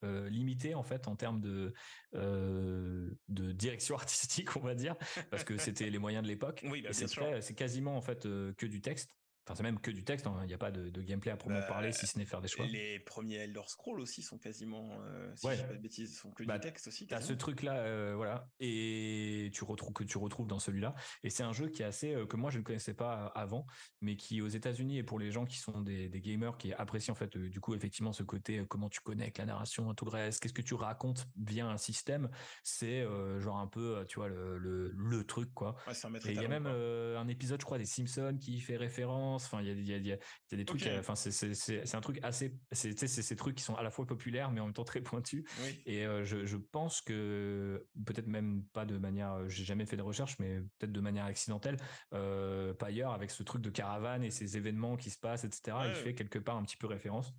euh, 0.04 0.30
limité 0.30 0.76
en 0.76 0.84
fait 0.84 1.08
en 1.08 1.16
termes 1.16 1.40
de 1.40 1.74
euh, 2.16 3.10
de 3.30 3.52
direction 3.52 3.96
artistique 4.04 4.56
on 4.56 4.60
va 4.60 4.76
dire 4.76 4.96
parce 5.30 5.44
que 5.44 5.58
c'était 5.58 5.90
les 5.90 6.00
moyens 6.00 6.24
de 6.24 6.28
l'époque. 6.28 6.64
Oui, 6.70 6.82
bah, 6.82 6.90
c'est 6.94 7.56
quasiment 7.56 7.98
en 7.98 8.02
fait 8.02 8.26
euh, 8.26 8.54
que 8.58 8.66
du 8.66 8.82
texte 8.82 9.12
Enfin, 9.46 9.56
c'est 9.56 9.64
même 9.64 9.80
que 9.80 9.92
du 9.92 10.06
texte, 10.06 10.26
hein. 10.26 10.38
il 10.44 10.48
n'y 10.48 10.54
a 10.54 10.58
pas 10.58 10.72
de, 10.72 11.02
gameplay 11.02 11.30
à 11.30 11.36
proprement 11.36 11.66
parler, 11.68 11.92
si 11.92 12.08
ce 12.08 12.18
n'est 12.18 12.26
faire 12.26 12.40
des 12.40 12.48
choix. 12.48 12.66
Les 12.66 13.00
premiers 13.00 13.36
Elder 13.36 13.64
Scrolls 13.68 14.00
aussi 14.00 14.22
sont 14.22 14.38
quasiment, 14.38 14.90
euh, 15.02 15.34
si 15.36 15.46
ouais. 15.46 15.58
pas 15.58 15.74
de 15.74 15.80
bêtises, 15.80 16.18
sont 16.18 16.32
que 16.32 16.44
du 16.44 16.48
bah, 16.48 16.60
texte 16.60 16.88
aussi. 16.88 17.08
T'as 17.08 17.20
ce 17.20 17.34
truc-là, 17.34 17.76
euh, 17.80 18.14
voilà, 18.16 18.48
et 18.62 19.52
tu 19.54 19.66
retrouves 19.66 19.92
que 19.92 20.06
tu 20.06 20.18
retrouves 20.18 20.48
dans 20.48 20.60
celui-là. 20.60 20.96
Et 21.24 21.30
c'est 21.30 21.44
un 21.44 21.52
jeu 21.52 21.68
qui 21.68 21.82
est 21.82 21.86
assez 21.86 22.14
euh, 22.14 22.26
que 22.26 22.38
moi 22.38 22.52
je 22.52 22.60
ne 22.60 22.64
connaissais 22.64 22.94
pas 22.94 23.26
avant, 23.36 23.68
mais 24.00 24.16
qui 24.16 24.42
aux 24.42 24.48
États-Unis 24.48 25.00
et 25.00 25.04
pour 25.04 25.20
les 25.20 25.30
gens 25.30 25.46
qui 25.46 25.58
sont 25.58 25.82
des, 25.82 26.10
gamers 26.24 26.58
qui 26.58 26.72
apprécient 26.72 27.12
en 27.12 27.16
fait 27.16 27.38
du 27.38 27.60
coup 27.60 27.76
effectivement 27.76 28.14
ce 28.14 28.24
côté 28.24 28.64
comment 28.70 28.88
tu 28.88 29.02
connectes 29.02 29.40
la 29.40 29.46
narration, 29.46 29.94
tout 29.94 30.06
le 30.06 30.12
reste, 30.12 30.42
qu'est-ce 30.42 30.54
que 30.54 30.62
tu 30.62 30.74
racontes 30.74 31.28
via 31.36 31.68
un 31.68 31.78
système, 31.78 32.30
c'est 32.64 33.06
genre 33.40 33.58
un 33.58 33.68
peu, 33.68 34.06
tu 34.08 34.20
vois 34.20 34.30
le, 34.30 34.58
le, 34.58 35.24
truc 35.26 35.54
quoi. 35.54 35.76
Ouais, 35.88 35.94
et 36.26 36.32
il 36.32 36.42
y 36.42 36.46
a 36.46 36.48
même 36.48 36.68
un 36.68 37.28
épisode, 37.28 37.60
je 37.60 37.66
crois, 37.66 37.78
des 37.78 37.86
Simpsons 37.86 38.38
qui 38.40 38.62
fait 38.62 38.78
référence 38.78 39.33
danse. 39.34 39.46
Enfin, 39.46 39.62
il 39.62 39.68
y 39.68 39.94
a, 39.94 39.98
y, 39.98 40.12
a, 40.12 40.14
y 40.14 40.14
a, 40.14 40.56
des 40.56 40.66
trucs. 40.66 40.88
Enfin, 40.98 41.16
c'est 41.16 41.32
c'est 41.32 41.96
un 41.96 42.02
truc 42.02 42.20
assez. 42.24 42.56
C'est 42.72 42.96
ces 42.96 43.36
trucs 43.36 43.56
qui 43.56 43.64
sont 43.64 43.76
à 43.76 43.84
la 43.84 43.92
fois 43.92 44.06
populaires 44.06 44.52
mais 44.52 44.60
en 44.60 44.66
même 44.66 44.74
temps 44.74 44.84
très 44.84 45.02
pointus. 45.02 45.44
Et 45.86 46.04
je, 46.24 46.46
je 46.46 46.58
pense 46.58 47.02
que 47.02 47.86
peut-être 48.06 48.28
même 48.28 48.64
pas 48.74 48.86
de 48.86 48.98
manière. 48.98 49.48
J'ai 49.50 49.64
jamais 49.64 49.86
fait 49.86 49.98
de 49.98 50.02
recherche, 50.02 50.38
mais 50.40 50.60
peut-être 50.78 50.92
de 50.92 51.02
manière 51.02 51.26
accidentelle. 51.26 51.78
Euh, 52.14 52.74
ailleurs 52.82 53.14
avec 53.14 53.32
ce 53.32 53.44
truc 53.44 53.62
de 53.62 53.70
caravane 53.70 54.24
et 54.24 54.30
ces 54.30 54.58
événements 54.58 54.98
qui 54.98 55.10
se 55.10 55.18
passent, 55.18 55.46
etc. 55.46 55.78
il 55.88 55.96
fait 55.96 56.14
quelque 56.14 56.40
part 56.40 56.58
un 56.58 56.64
petit 56.64 56.76
peu 56.76 56.88
référence. 56.88 57.34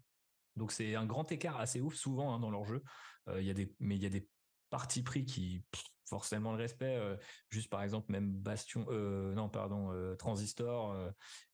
Donc 0.56 0.72
c'est 0.72 0.94
un 0.94 1.04
grand 1.04 1.30
écart 1.32 1.60
assez 1.60 1.80
ouf 1.82 1.94
souvent 1.94 2.34
hein, 2.34 2.38
dans 2.38 2.50
leur 2.50 2.64
jeu. 2.64 2.82
Il 3.36 3.44
y 3.44 3.50
a 3.50 3.54
des, 3.54 3.74
mais 3.78 3.96
il 3.96 4.02
y 4.02 4.06
a 4.06 4.10
des 4.10 4.26
partis 4.70 5.02
pris 5.02 5.24
qui 5.24 5.62
forcément 6.06 6.52
le 6.52 6.58
respect. 6.58 6.96
Euh, 6.96 7.16
juste 7.50 7.70
par 7.70 7.82
exemple, 7.82 8.10
même 8.10 8.30
Bastion, 8.32 8.86
euh, 8.90 9.34
non 9.34 9.48
pardon, 9.48 9.90
euh, 9.92 10.14
Transistor, 10.14 10.94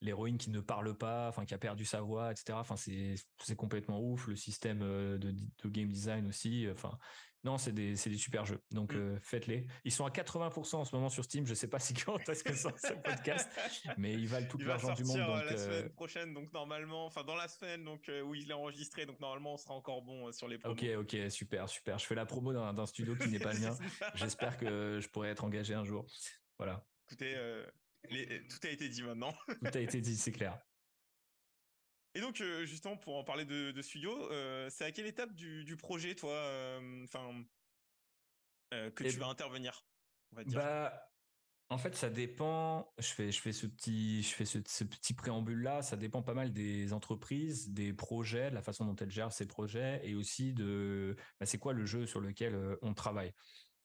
l'héroïne 0.01 0.38
qui 0.38 0.51
ne 0.51 0.61
parle 0.61 0.96
pas, 0.96 1.28
enfin 1.28 1.44
qui 1.44 1.55
a 1.55 1.59
perdu 1.59 1.84
sa 1.84 2.01
voix, 2.01 2.32
etc. 2.32 2.59
C'est 3.38 3.57
complètement 3.57 4.01
ouf. 4.01 4.28
Le 4.28 4.36
système 4.36 4.80
de, 4.80 5.34
game 5.66 5.88
design 5.88 6.26
aussi. 6.26 6.66
Non, 7.43 7.57
c'est 7.57 7.72
des, 7.72 7.97
c'est 7.97 8.11
des 8.11 8.18
super 8.18 8.45
jeux. 8.45 8.61
Donc, 8.70 8.93
mmh. 8.93 9.18
faites-les. 9.22 9.66
Ils 9.84 9.93
sont 9.93 10.05
à 10.05 10.11
80% 10.11 10.76
en 10.76 10.84
ce 10.84 10.95
moment 10.95 11.09
sur 11.09 11.24
Steam. 11.24 11.47
Je 11.47 11.55
sais 11.55 11.68
pas 11.68 11.78
si 11.78 11.95
quand 11.95 12.28
est-ce 12.28 12.45
que 12.45 12.55
sort 12.55 12.78
ce 12.78 12.93
podcast, 13.05 13.49
mais 13.97 14.12
ils 14.12 14.28
valent 14.28 14.47
tout 14.47 14.59
l'argent 14.59 14.93
du 14.93 15.05
monde. 15.05 15.18
Donc, 15.18 15.45
la 15.45 15.57
semaine 15.57 15.91
prochaine, 15.91 16.34
donc 16.34 16.53
normalement, 16.53 17.07
enfin 17.07 17.24
dans 17.24 17.34
la 17.34 17.49
semaine, 17.49 17.84
donc 17.84 18.11
où 18.24 18.34
il 18.34 18.51
est 18.51 18.55
enregistré, 18.55 19.07
donc 19.07 19.20
normalement 19.20 19.55
on 19.55 19.57
sera 19.57 19.74
encore 19.74 20.03
bon 20.03 20.30
sur 20.32 20.49
les 20.49 20.59
promos. 20.59 20.74
Ok, 20.74 20.84
ok, 20.99 21.30
super, 21.30 21.68
super. 21.68 21.99
Je 21.99 22.07
fais 22.07 22.14
la 22.14 22.26
promo 22.26 22.53
d'un, 22.53 22.86
studio 22.86 23.16
qui 23.16 23.28
n'est 23.28 23.38
pas 23.38 23.53
le 23.53 23.61
mien. 23.61 23.76
J'espère 24.14 24.57
que 24.57 24.99
je 25.01 25.09
pourrais 25.09 25.30
être 25.30 25.45
engagé 25.45 25.74
un 25.74 25.84
jour. 25.84 26.07
Voilà. 26.59 26.84
Écoutez, 27.07 27.34
tout 28.49 28.66
a 28.66 28.70
été 28.70 28.88
dit 28.88 29.03
maintenant. 29.03 29.32
tout 29.49 29.70
a 29.72 29.80
été 29.80 30.01
dit, 30.01 30.16
c'est 30.16 30.32
clair. 30.32 30.59
Et 32.14 32.20
donc, 32.20 32.42
justement, 32.64 32.96
pour 32.96 33.16
en 33.16 33.24
parler 33.24 33.44
de, 33.44 33.82
studio, 33.82 34.16
c'est 34.68 34.84
à 34.84 34.92
quelle 34.92 35.06
étape 35.06 35.32
du, 35.34 35.76
projet, 35.76 36.14
toi, 36.14 36.80
enfin, 37.04 37.44
que 38.70 39.04
tu 39.04 39.18
vas 39.18 39.28
intervenir 39.28 39.84
on 40.32 40.36
va 40.36 40.44
dire? 40.44 40.58
Bah, 40.58 41.11
en 41.68 41.78
fait, 41.78 41.94
ça 41.94 42.11
dépend. 42.11 42.92
Je 42.98 43.08
fais, 43.08 43.30
je 43.30 43.40
fais 43.40 43.52
ce 43.52 43.66
petit, 43.66 44.22
je 44.22 44.34
fais 44.34 44.44
ce, 44.44 44.58
petit 44.58 45.14
préambule 45.14 45.62
là. 45.62 45.82
Ça 45.82 45.96
dépend 45.96 46.22
pas 46.22 46.34
mal 46.34 46.52
des 46.52 46.92
entreprises, 46.92 47.70
des 47.70 47.92
projets, 47.92 48.50
de 48.50 48.54
la 48.54 48.62
façon 48.62 48.84
dont 48.84 48.96
elles 48.96 49.11
gèrent 49.11 49.32
ces 49.32 49.46
projets, 49.46 50.00
et 50.04 50.14
aussi 50.14 50.52
de, 50.52 51.16
bah, 51.38 51.46
c'est 51.46 51.58
quoi 51.58 51.72
le 51.72 51.86
jeu 51.86 52.06
sur 52.06 52.20
lequel 52.20 52.58
on 52.82 52.94
travaille. 52.94 53.32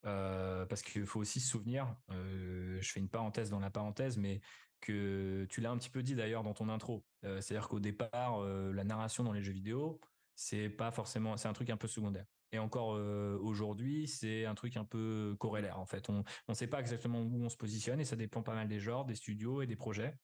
parce 0.02 0.82
qu'il 0.82 1.06
faut 1.06 1.20
aussi 1.20 1.40
se 1.40 1.50
souvenir. 1.50 1.96
je 2.10 2.90
fais 2.92 3.00
une 3.00 3.10
parenthèse 3.10 3.50
dans 3.50 3.60
la 3.60 3.70
parenthèse, 3.70 4.18
mais 4.18 4.42
tu 4.86 5.62
l'as 5.62 5.72
un 5.72 5.78
petit 5.78 5.90
peu 5.90 6.04
dit 6.04 6.16
d'ailleurs 6.16 6.44
dans 6.44 6.54
ton 6.54 6.70
intro. 6.70 7.04
Euh, 7.24 7.42
c'est-à-dire 7.42 7.68
qu'au 7.68 7.80
départ, 7.80 8.42
euh, 8.42 8.72
la 8.74 8.84
narration 8.84 9.24
dans 9.24 9.34
les 9.34 9.42
jeux 9.42 9.54
vidéo, 9.54 10.00
c'est 10.36 10.70
pas 10.70 10.92
forcément, 10.92 11.36
un 11.44 11.54
truc 11.54 11.70
un 11.70 11.78
peu 11.78 11.88
secondaire. 11.88 12.26
Et 12.52 12.60
encore 12.60 12.96
euh, 12.96 13.38
aujourd'hui, 13.42 14.08
c'est 14.08 14.46
un 14.46 14.56
truc 14.56 14.78
un 14.78 14.86
peu 14.86 15.36
corrélaire 15.40 15.80
en 15.80 15.86
fait. 15.86 16.10
On 16.10 16.24
ne 16.48 16.54
sait 16.54 16.68
pas 16.68 16.80
exactement 16.80 17.20
où 17.20 17.44
on 17.44 17.50
se 17.50 17.58
positionne 17.58 18.00
et 18.00 18.06
ça 18.06 18.16
dépend 18.16 18.44
pas 18.44 18.54
mal 18.54 18.68
des 18.68 18.80
genres, 18.80 19.06
des 19.06 19.16
studios 19.16 19.62
et 19.62 19.68
des 19.68 19.76
projets. 19.76 20.16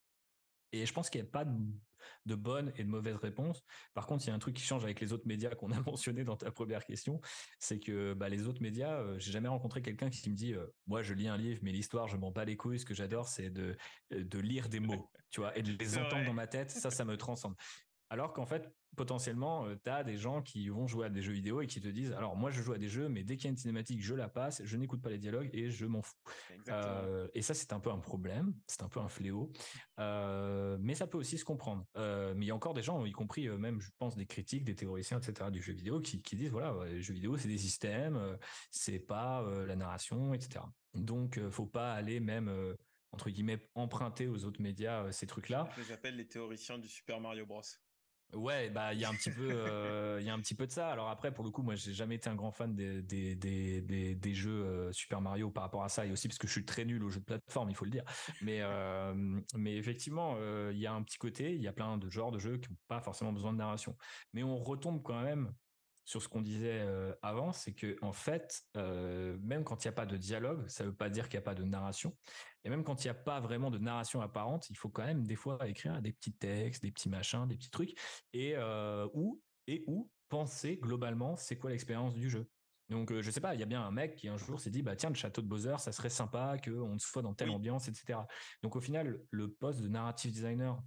Et 0.72 0.86
je 0.86 0.94
pense 0.94 1.10
qu'il 1.10 1.22
n'y 1.22 1.28
a 1.28 1.32
pas 1.32 1.46
de, 1.46 1.58
de 2.26 2.36
bonne 2.36 2.72
et 2.78 2.84
de 2.84 2.90
mauvaise 2.90 3.16
réponse. 3.16 3.64
Par 3.94 4.06
contre, 4.06 4.26
il 4.26 4.30
y 4.30 4.32
a 4.32 4.36
un 4.36 4.40
truc 4.40 4.56
qui 4.56 4.64
change 4.64 4.84
avec 4.84 5.00
les 5.00 5.14
autres 5.14 5.28
médias 5.28 5.54
qu'on 5.56 5.72
a 5.72 5.80
mentionné 5.86 6.24
dans 6.24 6.38
ta 6.38 6.52
première 6.52 6.86
question, 6.86 7.20
c'est 7.60 7.80
que 7.80 8.14
bah, 8.14 8.30
les 8.30 8.48
autres 8.48 8.62
médias, 8.62 9.00
euh, 9.00 9.20
j'ai 9.20 9.32
jamais 9.32 9.50
rencontré 9.50 9.82
quelqu'un 9.82 10.10
qui 10.10 10.30
me 10.30 10.36
dit, 10.36 10.54
euh, 10.54 10.66
moi 10.88 11.02
je 11.02 11.14
lis 11.14 11.28
un 11.28 11.38
livre, 11.38 11.60
mais 11.64 11.72
l'histoire 11.72 12.08
je 12.08 12.18
m'en 12.18 12.32
bats 12.32 12.46
les 12.46 12.58
couilles. 12.58 12.80
Ce 12.80 12.86
que 12.86 12.94
j'adore, 12.94 13.28
c'est 13.28 13.50
de 13.50 13.76
de 14.12 14.40
lire 14.40 14.70
des 14.70 14.80
mots, 14.80 15.10
tu 15.30 15.40
vois, 15.40 15.58
et 15.58 15.62
de 15.62 15.72
les 15.72 15.98
entendre 15.98 16.26
dans 16.26 16.34
ma 16.34 16.48
tête. 16.48 16.70
Ça, 16.70 16.92
ça 16.92 17.06
me 17.06 17.18
transcende. 17.18 17.56
Alors 18.12 18.34
qu'en 18.34 18.46
fait, 18.46 18.70
potentiellement, 18.98 19.66
euh, 19.68 19.76
tu 19.82 19.90
as 19.90 20.04
des 20.04 20.18
gens 20.18 20.42
qui 20.42 20.68
vont 20.68 20.86
jouer 20.86 21.06
à 21.06 21.10
des 21.10 21.22
jeux 21.22 21.32
vidéo 21.32 21.62
et 21.62 21.68
qui 21.68 21.80
te 21.80 21.88
disent, 21.88 22.12
alors 22.12 22.36
moi 22.36 22.52
je 22.52 22.62
joue 22.62 22.74
à 22.74 22.78
des 22.78 22.90
jeux, 22.90 23.08
mais 23.08 23.24
dès 23.24 23.38
qu'il 23.38 23.46
y 23.46 23.48
a 23.48 23.52
une 23.52 23.58
cinématique, 23.58 24.04
je 24.04 24.14
la 24.14 24.28
passe, 24.28 24.62
je 24.66 24.76
n'écoute 24.76 25.02
pas 25.02 25.10
les 25.10 25.18
dialogues 25.18 25.50
et 25.54 25.70
je 25.70 25.86
m'en 25.86 26.02
fous. 26.02 26.18
Euh, 26.68 27.30
et 27.34 27.42
ça, 27.42 27.54
c'est 27.54 27.72
un 27.72 27.80
peu 27.80 27.90
un 27.90 28.00
problème, 28.00 28.54
c'est 28.68 28.84
un 28.84 28.90
peu 28.90 29.00
un 29.00 29.08
fléau, 29.08 29.54
euh, 30.02 30.78
mais 30.82 30.94
ça 30.94 31.08
peut 31.08 31.18
aussi 31.18 31.38
se 31.38 31.46
comprendre. 31.46 31.86
mais 31.96 32.46
il 32.46 32.48
y 32.50 32.52
a 32.52 32.56
encore 32.56 32.74
des 32.74 32.84
gens, 32.84 33.06
y 33.06 33.14
compris 33.14 33.48
même, 33.48 33.80
je 33.80 33.92
pense, 33.98 34.18
des 34.18 34.26
critiques, 34.26 34.66
des 34.66 34.76
théoriciens, 34.76 35.20
etc., 35.20 35.50
du 35.50 35.62
jeu 35.62 35.72
vidéo, 35.72 36.02
qui, 36.02 36.36
disent, 36.36 36.52
voilà, 36.52 36.76
les 36.90 37.02
jeux 37.02 37.14
vidéo, 37.14 37.38
c'est 37.38 37.48
des 37.48 37.58
systèmes, 37.58 38.38
c'est 38.72 39.00
pas 39.00 39.42
la 39.66 39.78
narration, 39.78 40.34
etc. 40.34 40.66
Donc, 40.96 41.40
faut 41.50 41.66
pas 41.66 41.94
aller 41.94 42.20
même 42.20 42.76
entre 43.14 43.30
guillemets 43.30 43.70
emprunter 43.76 44.28
aux 44.28 44.44
autres 44.44 44.62
médias 44.62 45.12
ces 45.14 45.28
trucs-là. 45.28 45.70
Je 45.78 45.82
les 45.84 45.92
appelle 45.94 46.18
les 46.18 46.28
théoriciens 46.28 46.78
du 46.78 46.90
Super 46.90 47.22
Mario 47.22 47.46
Bros. 47.46 47.62
Ouais, 48.34 48.70
bah 48.70 48.94
il 48.94 49.00
y 49.00 49.04
a 49.04 49.10
un 49.10 49.14
petit 49.14 49.30
peu, 49.30 49.50
euh, 49.52 50.18
il 50.22 50.26
y 50.26 50.30
a 50.30 50.34
un 50.34 50.40
petit 50.40 50.56
peu 50.56 50.66
de 50.66 50.72
ça. 50.72 50.90
Alors 50.90 51.10
après, 51.10 51.34
pour 51.34 51.44
le 51.44 51.52
coup, 51.52 51.64
moi, 51.64 51.76
j'ai 51.76 51.92
jamais 51.92 52.16
été 52.16 52.30
un 52.30 52.36
grand 52.36 52.52
fan 52.52 52.74
des 52.74 53.02
des 53.02 53.36
des 53.36 54.16
des, 54.16 54.34
jeux 54.34 54.64
euh, 54.64 54.94
Super 54.94 55.20
Mario 55.20 55.52
par 55.52 55.64
rapport 55.64 55.84
à 55.84 55.90
ça, 55.90 56.06
et 56.06 56.12
aussi 56.12 56.30
parce 56.30 56.38
que 56.38 56.48
je 56.48 56.54
suis 56.54 56.64
très 56.64 56.86
nul 56.86 57.04
aux 57.04 57.10
jeux 57.10 57.20
de 57.20 57.26
plateforme, 57.26 57.70
il 57.70 57.76
faut 57.76 57.84
le 57.84 57.92
dire. 57.92 58.06
Mais 58.42 58.60
euh, 58.62 59.14
mais 59.56 59.76
effectivement, 59.76 60.38
il 60.72 60.78
y 60.78 60.88
a 60.88 60.94
un 60.94 61.04
petit 61.04 61.18
côté, 61.18 61.54
il 61.54 61.62
y 61.62 61.68
a 61.68 61.74
plein 61.74 61.98
de 61.98 62.10
genres 62.10 62.32
de 62.32 62.40
jeux 62.40 62.58
qui 62.58 62.70
n'ont 62.70 62.78
pas 62.88 63.02
forcément 63.02 63.34
besoin 63.34 63.52
de 63.52 63.58
narration, 63.58 63.98
mais 64.34 64.44
on 64.44 64.58
retombe 64.58 65.02
quand 65.04 65.22
même 65.22 65.54
sur 66.06 66.22
ce 66.22 66.28
qu'on 66.28 66.42
disait 66.42 66.86
avant, 67.22 67.54
c'est 67.54 67.74
que 67.74 67.96
en 68.02 68.12
fait, 68.12 68.62
même 68.76 69.64
quand 69.64 69.84
il 69.84 69.88
n'y 69.88 69.90
a 69.90 69.96
pas 69.96 70.06
de 70.06 70.18
dialogue, 70.18 70.68
ça 70.68 70.84
ne 70.84 70.90
veut 70.90 70.96
pas 70.96 71.10
dire 71.10 71.30
qu'il 71.30 71.38
n'y 71.38 71.44
a 71.44 71.46
pas 71.46 71.56
de 71.56 71.64
narration. 71.64 72.16
Et 72.64 72.70
même 72.70 72.84
quand 72.84 73.04
il 73.04 73.08
n'y 73.08 73.12
a 73.12 73.16
pas 73.16 73.40
vraiment 73.40 73.72
de 73.72 73.78
narration 73.78 74.22
apparente, 74.22 74.70
il 74.70 74.78
faut 74.78 74.90
quand 74.90 75.06
même 75.06 75.26
des 75.26 75.36
fois 75.36 75.68
écrire 75.68 76.02
des 76.02 76.12
petits 76.12 76.34
textes, 76.34 76.84
des 76.84 76.92
petits 76.92 77.10
machins, 77.10 77.48
des 77.48 77.56
petits 77.56 77.72
trucs, 77.72 77.98
et 78.34 78.56
où 79.14 79.42
et 79.68 79.84
où 79.88 80.10
penser 80.30 80.78
globalement 80.78 81.36
c'est 81.36 81.58
quoi 81.58 81.70
l'expérience 81.70 82.14
du 82.14 82.30
jeu. 82.30 82.50
Donc 82.90 83.14
je 83.22 83.32
sais 83.32 83.40
pas, 83.40 83.54
il 83.54 83.60
y 83.60 83.64
a 83.64 83.68
bien 83.68 83.82
un 83.82 83.92
mec 83.92 84.16
qui 84.16 84.28
un 84.28 84.38
jour 84.38 84.60
s'est 84.60 84.70
dit 84.70 84.82
bah 84.82 84.96
tiens 84.96 85.10
le 85.10 85.16
château 85.16 85.42
de 85.42 85.48
Bowser 85.48 85.76
ça 85.78 85.94
serait 85.94 86.10
sympa 86.10 86.58
qu'on 86.58 87.00
se 87.00 87.08
soit 87.08 87.22
dans 87.22 87.34
telle 87.34 87.50
ambiance 87.50 87.88
etc. 87.88 88.20
Donc 88.64 88.76
au 88.76 88.82
final 88.82 89.22
le 89.30 89.52
poste 89.52 89.82
de 89.82 89.88
narrative 89.88 90.32
designer 90.32 90.78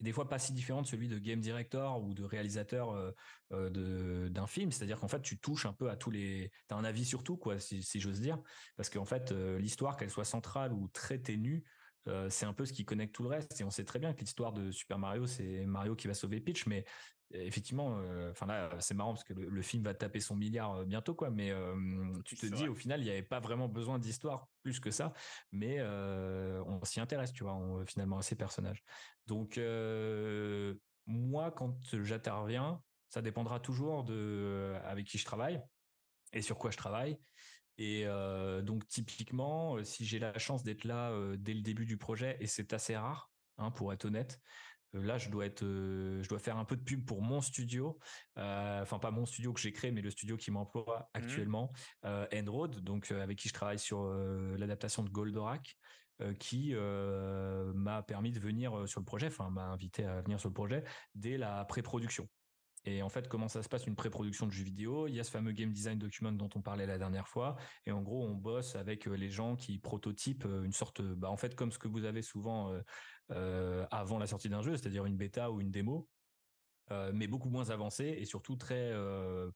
des 0.00 0.12
fois 0.12 0.28
pas 0.28 0.38
si 0.38 0.52
différent 0.52 0.82
de 0.82 0.86
celui 0.86 1.08
de 1.08 1.18
game 1.18 1.40
director 1.40 2.02
ou 2.02 2.14
de 2.14 2.24
réalisateur 2.24 2.90
euh, 2.90 3.10
euh, 3.52 4.28
d'un 4.28 4.46
film. 4.46 4.70
C'est-à-dire 4.70 5.00
qu'en 5.00 5.08
fait, 5.08 5.22
tu 5.22 5.38
touches 5.38 5.66
un 5.66 5.72
peu 5.72 5.90
à 5.90 5.96
tous 5.96 6.10
les. 6.10 6.50
T'as 6.68 6.76
un 6.76 6.84
avis 6.84 7.04
sur 7.04 7.22
tout, 7.22 7.36
quoi, 7.36 7.58
si, 7.58 7.82
j'ose 8.00 8.20
dire, 8.20 8.38
parce 8.76 8.90
qu'en 8.90 9.04
fait, 9.04 9.32
euh, 9.32 9.58
l'histoire, 9.58 9.96
qu'elle 9.96 10.10
soit 10.10 10.24
centrale 10.24 10.72
ou 10.72 10.88
très 10.88 11.18
ténue, 11.18 11.64
c'est 12.28 12.46
un 12.46 12.52
peu 12.52 12.64
ce 12.64 12.72
qui 12.72 12.84
connecte 12.84 13.16
tout 13.16 13.24
le 13.24 13.28
reste. 13.30 13.60
Et 13.60 13.64
on 13.64 13.70
sait 13.70 13.82
très 13.82 13.98
bien 13.98 14.14
que 14.14 14.20
l'histoire 14.20 14.52
de 14.52 14.70
Super 14.70 14.96
Mario, 14.96 15.26
c'est 15.26 15.66
Mario 15.66 15.96
qui 15.96 16.06
va 16.06 16.14
sauver 16.14 16.40
Peach, 16.40 16.66
mais 16.66 16.84
effectivement, 17.30 18.00
enfin 18.30 18.46
là, 18.46 18.70
c'est 18.80 18.94
marrant 18.94 19.12
parce 19.12 19.24
que 19.24 19.34
le, 19.34 19.62
film 19.62 19.82
va 19.82 19.94
taper 19.94 20.20
son 20.20 20.36
milliard 20.36 20.84
bientôt, 20.84 21.14
quoi. 21.14 21.30
Mais 21.30 21.52
tu 22.24 22.36
te 22.36 22.46
dis, 22.46 22.68
au 22.68 22.74
final, 22.74 23.00
il 23.00 23.04
n'y 23.04 23.10
avait 23.10 23.22
pas 23.22 23.40
vraiment 23.40 23.68
besoin 23.68 23.98
d'histoire 23.98 24.48
plus 24.62 24.80
que 24.80 24.90
ça, 24.90 25.12
mais 25.52 25.82
on 25.82 26.84
s'y 26.84 27.00
intéresse, 27.00 27.32
tu 27.32 27.44
vois, 27.44 27.58
finalement 27.86 28.18
à 28.18 28.22
ces 28.22 28.36
personnages. 28.36 28.82
Donc 29.26 29.60
moi, 31.06 31.50
quand 31.50 31.78
j'interviens, 32.02 32.80
ça 33.08 33.22
dépendra 33.22 33.60
toujours 33.60 34.04
de 34.04 34.74
avec 34.84 35.06
qui 35.06 35.18
je 35.18 35.24
travaille 35.24 35.60
et 36.32 36.42
sur 36.42 36.58
quoi 36.58 36.70
je 36.70 36.76
travaille. 36.76 37.18
Et 37.78 38.06
donc 38.62 38.86
typiquement, 38.86 39.82
si 39.84 40.04
j'ai 40.04 40.18
la 40.18 40.38
chance 40.38 40.62
d'être 40.62 40.84
là 40.84 41.12
dès 41.36 41.54
le 41.54 41.62
début 41.62 41.86
du 41.86 41.96
projet, 41.96 42.36
et 42.40 42.46
c'est 42.46 42.72
assez 42.72 42.96
rare, 42.96 43.30
hein, 43.58 43.70
pour 43.70 43.92
être 43.92 44.04
honnête, 44.04 44.40
là 45.02 45.18
je 45.18 45.28
dois 45.30 45.46
être 45.46 45.62
je 45.62 46.28
dois 46.28 46.38
faire 46.38 46.56
un 46.56 46.64
peu 46.64 46.76
de 46.76 46.82
pub 46.82 47.04
pour 47.04 47.22
mon 47.22 47.40
studio 47.40 47.98
enfin 48.36 48.98
pas 48.98 49.10
mon 49.10 49.26
studio 49.26 49.52
que 49.52 49.60
j'ai 49.60 49.72
créé 49.72 49.90
mais 49.90 50.02
le 50.02 50.10
studio 50.10 50.36
qui 50.36 50.50
m'emploie 50.50 51.00
mmh. 51.00 51.18
actuellement 51.18 51.72
euh, 52.04 52.26
Enroad 52.34 52.80
donc 52.80 53.10
avec 53.10 53.38
qui 53.38 53.48
je 53.48 53.54
travaille 53.54 53.78
sur 53.78 54.04
l'adaptation 54.58 55.02
de 55.02 55.10
Goldorak 55.10 55.76
qui 56.38 56.74
m'a 56.74 58.02
permis 58.02 58.32
de 58.32 58.40
venir 58.40 58.88
sur 58.88 59.00
le 59.00 59.06
projet 59.06 59.28
enfin 59.28 59.50
m'a 59.50 59.66
invité 59.66 60.04
à 60.04 60.20
venir 60.22 60.40
sur 60.40 60.48
le 60.48 60.54
projet 60.54 60.84
dès 61.14 61.36
la 61.36 61.64
pré-production 61.64 62.28
et 62.86 63.02
en 63.02 63.08
fait, 63.08 63.28
comment 63.28 63.48
ça 63.48 63.62
se 63.62 63.68
passe 63.68 63.86
une 63.86 63.96
pré-production 63.96 64.46
de 64.46 64.52
jeux 64.52 64.64
vidéo? 64.64 65.08
Il 65.08 65.14
y 65.14 65.20
a 65.20 65.24
ce 65.24 65.30
fameux 65.30 65.50
game 65.50 65.72
design 65.72 65.98
document 65.98 66.30
dont 66.30 66.48
on 66.54 66.62
parlait 66.62 66.86
la 66.86 66.98
dernière 66.98 67.28
fois. 67.28 67.56
Et 67.84 67.90
en 67.90 68.00
gros, 68.00 68.24
on 68.24 68.34
bosse 68.34 68.76
avec 68.76 69.06
les 69.06 69.28
gens 69.28 69.56
qui 69.56 69.78
prototypent 69.78 70.46
une 70.64 70.72
sorte, 70.72 71.02
bah, 71.02 71.28
en 71.28 71.36
fait, 71.36 71.56
comme 71.56 71.72
ce 71.72 71.78
que 71.78 71.88
vous 71.88 72.04
avez 72.04 72.22
souvent 72.22 72.72
avant 73.28 74.18
la 74.18 74.26
sortie 74.28 74.48
d'un 74.48 74.62
jeu, 74.62 74.76
c'est-à-dire 74.76 75.04
une 75.04 75.16
bêta 75.16 75.50
ou 75.50 75.60
une 75.60 75.72
démo. 75.72 76.08
mais 77.12 77.26
beaucoup 77.26 77.50
moins 77.50 77.70
avancée 77.70 78.14
et 78.18 78.24
surtout 78.24 78.54
très 78.54 78.94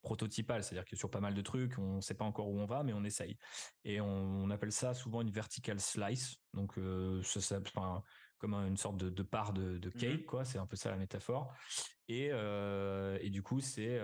prototypale, 0.03 0.65
c'est-à-dire 0.65 0.85
que 0.85 0.97
sur 0.97 1.09
pas 1.09 1.21
mal 1.21 1.35
de 1.35 1.41
trucs, 1.41 1.79
on 1.79 1.97
ne 1.97 2.01
sait 2.01 2.15
pas 2.15 2.25
encore 2.25 2.49
où 2.49 2.59
on 2.59 2.67
va, 2.67 2.83
mais 2.83 2.93
on 2.93 3.05
essaye. 3.05 3.39
Et 3.85 4.01
on, 4.01 4.51
appelle 4.51 4.73
ça 4.73 4.93
souvent 4.93 5.21
une 5.21 5.31
vertical 5.31 5.79
slice. 5.79 6.37
Donc, 6.53 6.75
ça, 7.23 7.41
ça, 7.41 7.61
comme 8.41 8.55
une 8.55 8.77
sorte 8.77 8.97
de, 8.97 9.23
part 9.23 9.53
de, 9.53 9.79
de 9.79 9.89
mmh 9.89 9.93
cake, 9.93 10.27
quoi. 10.27 10.45
C'est 10.45 10.59
un 10.59 10.67
peu 10.67 10.77
ça 10.77 10.91
la 10.91 10.97
métaphore. 10.97 11.55
Et, 12.09 12.31
et 12.31 13.31
du 13.31 13.43
coup, 13.43 13.61
c'est 13.61 14.01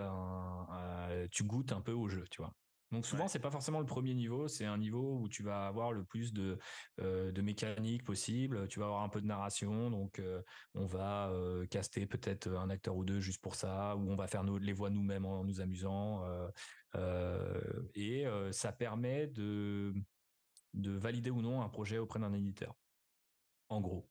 tu 1.32 1.42
goûtes 1.44 1.72
un 1.72 1.80
peu 1.80 1.92
au 1.92 2.08
jeu, 2.08 2.24
tu 2.30 2.42
vois. 2.42 2.54
Donc 2.92 3.04
souvent 3.04 3.26
c'est 3.26 3.40
pas 3.40 3.50
forcément 3.50 3.80
le 3.80 3.86
premier 3.86 4.14
niveau, 4.14 4.46
c'est 4.46 4.64
un 4.64 4.78
niveau 4.78 5.18
où 5.18 5.28
tu 5.28 5.42
vas 5.42 5.66
avoir 5.66 5.92
le 5.92 6.04
plus 6.04 6.32
de 6.32 6.56
de 6.98 7.42
mécanique 7.42 8.04
possible. 8.04 8.68
Tu 8.68 8.78
vas 8.78 8.86
avoir 8.86 9.02
un 9.02 9.08
peu 9.08 9.20
de 9.20 9.26
narration, 9.26 9.90
donc 9.90 10.22
on 10.74 10.86
va 10.86 11.32
caster 11.68 12.06
peut-être 12.06 12.48
un 12.48 12.70
acteur 12.70 12.96
ou 12.96 13.04
deux 13.04 13.18
juste 13.18 13.42
pour 13.42 13.56
ça, 13.56 13.96
ou 13.96 14.08
on 14.08 14.16
va 14.16 14.28
faire 14.28 14.44
les 14.44 14.72
voix 14.72 14.90
nous-mêmes 14.90 15.26
en 15.26 15.42
nous 15.42 15.60
amusant. 15.60 16.22
et 17.94 18.24
ça 18.52 18.72
permet 18.72 19.26
de 19.26 19.92
de 20.74 20.92
valider 20.92 21.30
ou 21.30 21.42
non 21.42 21.62
un 21.62 21.68
projet 21.68 21.98
auprès 21.98 22.20
d'un 22.20 22.32
éditeur. 22.32 22.74
En 23.68 23.80
gros. 23.80 24.08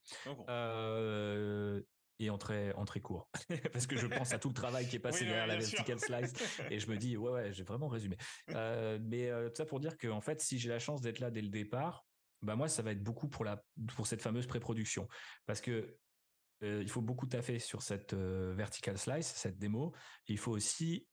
et 2.18 2.30
en 2.30 2.38
très, 2.38 2.72
en 2.74 2.84
très 2.84 3.00
court. 3.00 3.28
Parce 3.72 3.86
que 3.86 3.96
je 3.96 4.06
pense 4.06 4.32
à 4.32 4.38
tout 4.38 4.48
le 4.48 4.54
travail 4.54 4.88
qui 4.88 4.96
est 4.96 5.00
passé 5.00 5.24
derrière 5.24 5.46
la 5.46 5.56
vertical 5.56 5.98
slice 5.98 6.32
et 6.70 6.78
je 6.78 6.90
me 6.90 6.96
dis, 6.96 7.16
ouais, 7.16 7.30
ouais, 7.30 7.52
j'ai 7.52 7.64
vraiment 7.64 7.88
résumé. 7.88 8.16
mais 8.48 9.30
tout 9.48 9.56
ça 9.56 9.66
pour 9.66 9.80
dire 9.80 9.96
que, 9.96 10.08
en 10.08 10.20
fait, 10.20 10.40
si 10.40 10.58
j'ai 10.58 10.68
la 10.68 10.78
chance 10.78 11.00
d'être 11.00 11.20
là 11.20 11.30
dès 11.30 11.42
le 11.42 11.48
départ, 11.48 12.06
bah 12.42 12.56
moi, 12.56 12.68
ça 12.68 12.82
va 12.82 12.92
être 12.92 13.02
beaucoup 13.02 13.28
pour 13.28 13.44
la, 13.44 13.62
pour 13.94 14.06
cette 14.06 14.22
fameuse 14.22 14.46
pré-production. 14.46 15.08
Parce 15.46 15.60
que 15.60 15.96
il 16.62 16.88
faut 16.88 17.02
beaucoup 17.02 17.26
taffer 17.26 17.58
sur 17.58 17.82
cette 17.82 18.14
vertical 18.14 18.96
slice, 18.96 19.26
cette 19.26 19.58
démo. 19.58 19.94
Il 20.26 20.38
faut 20.38 20.52
aussi 20.52 21.06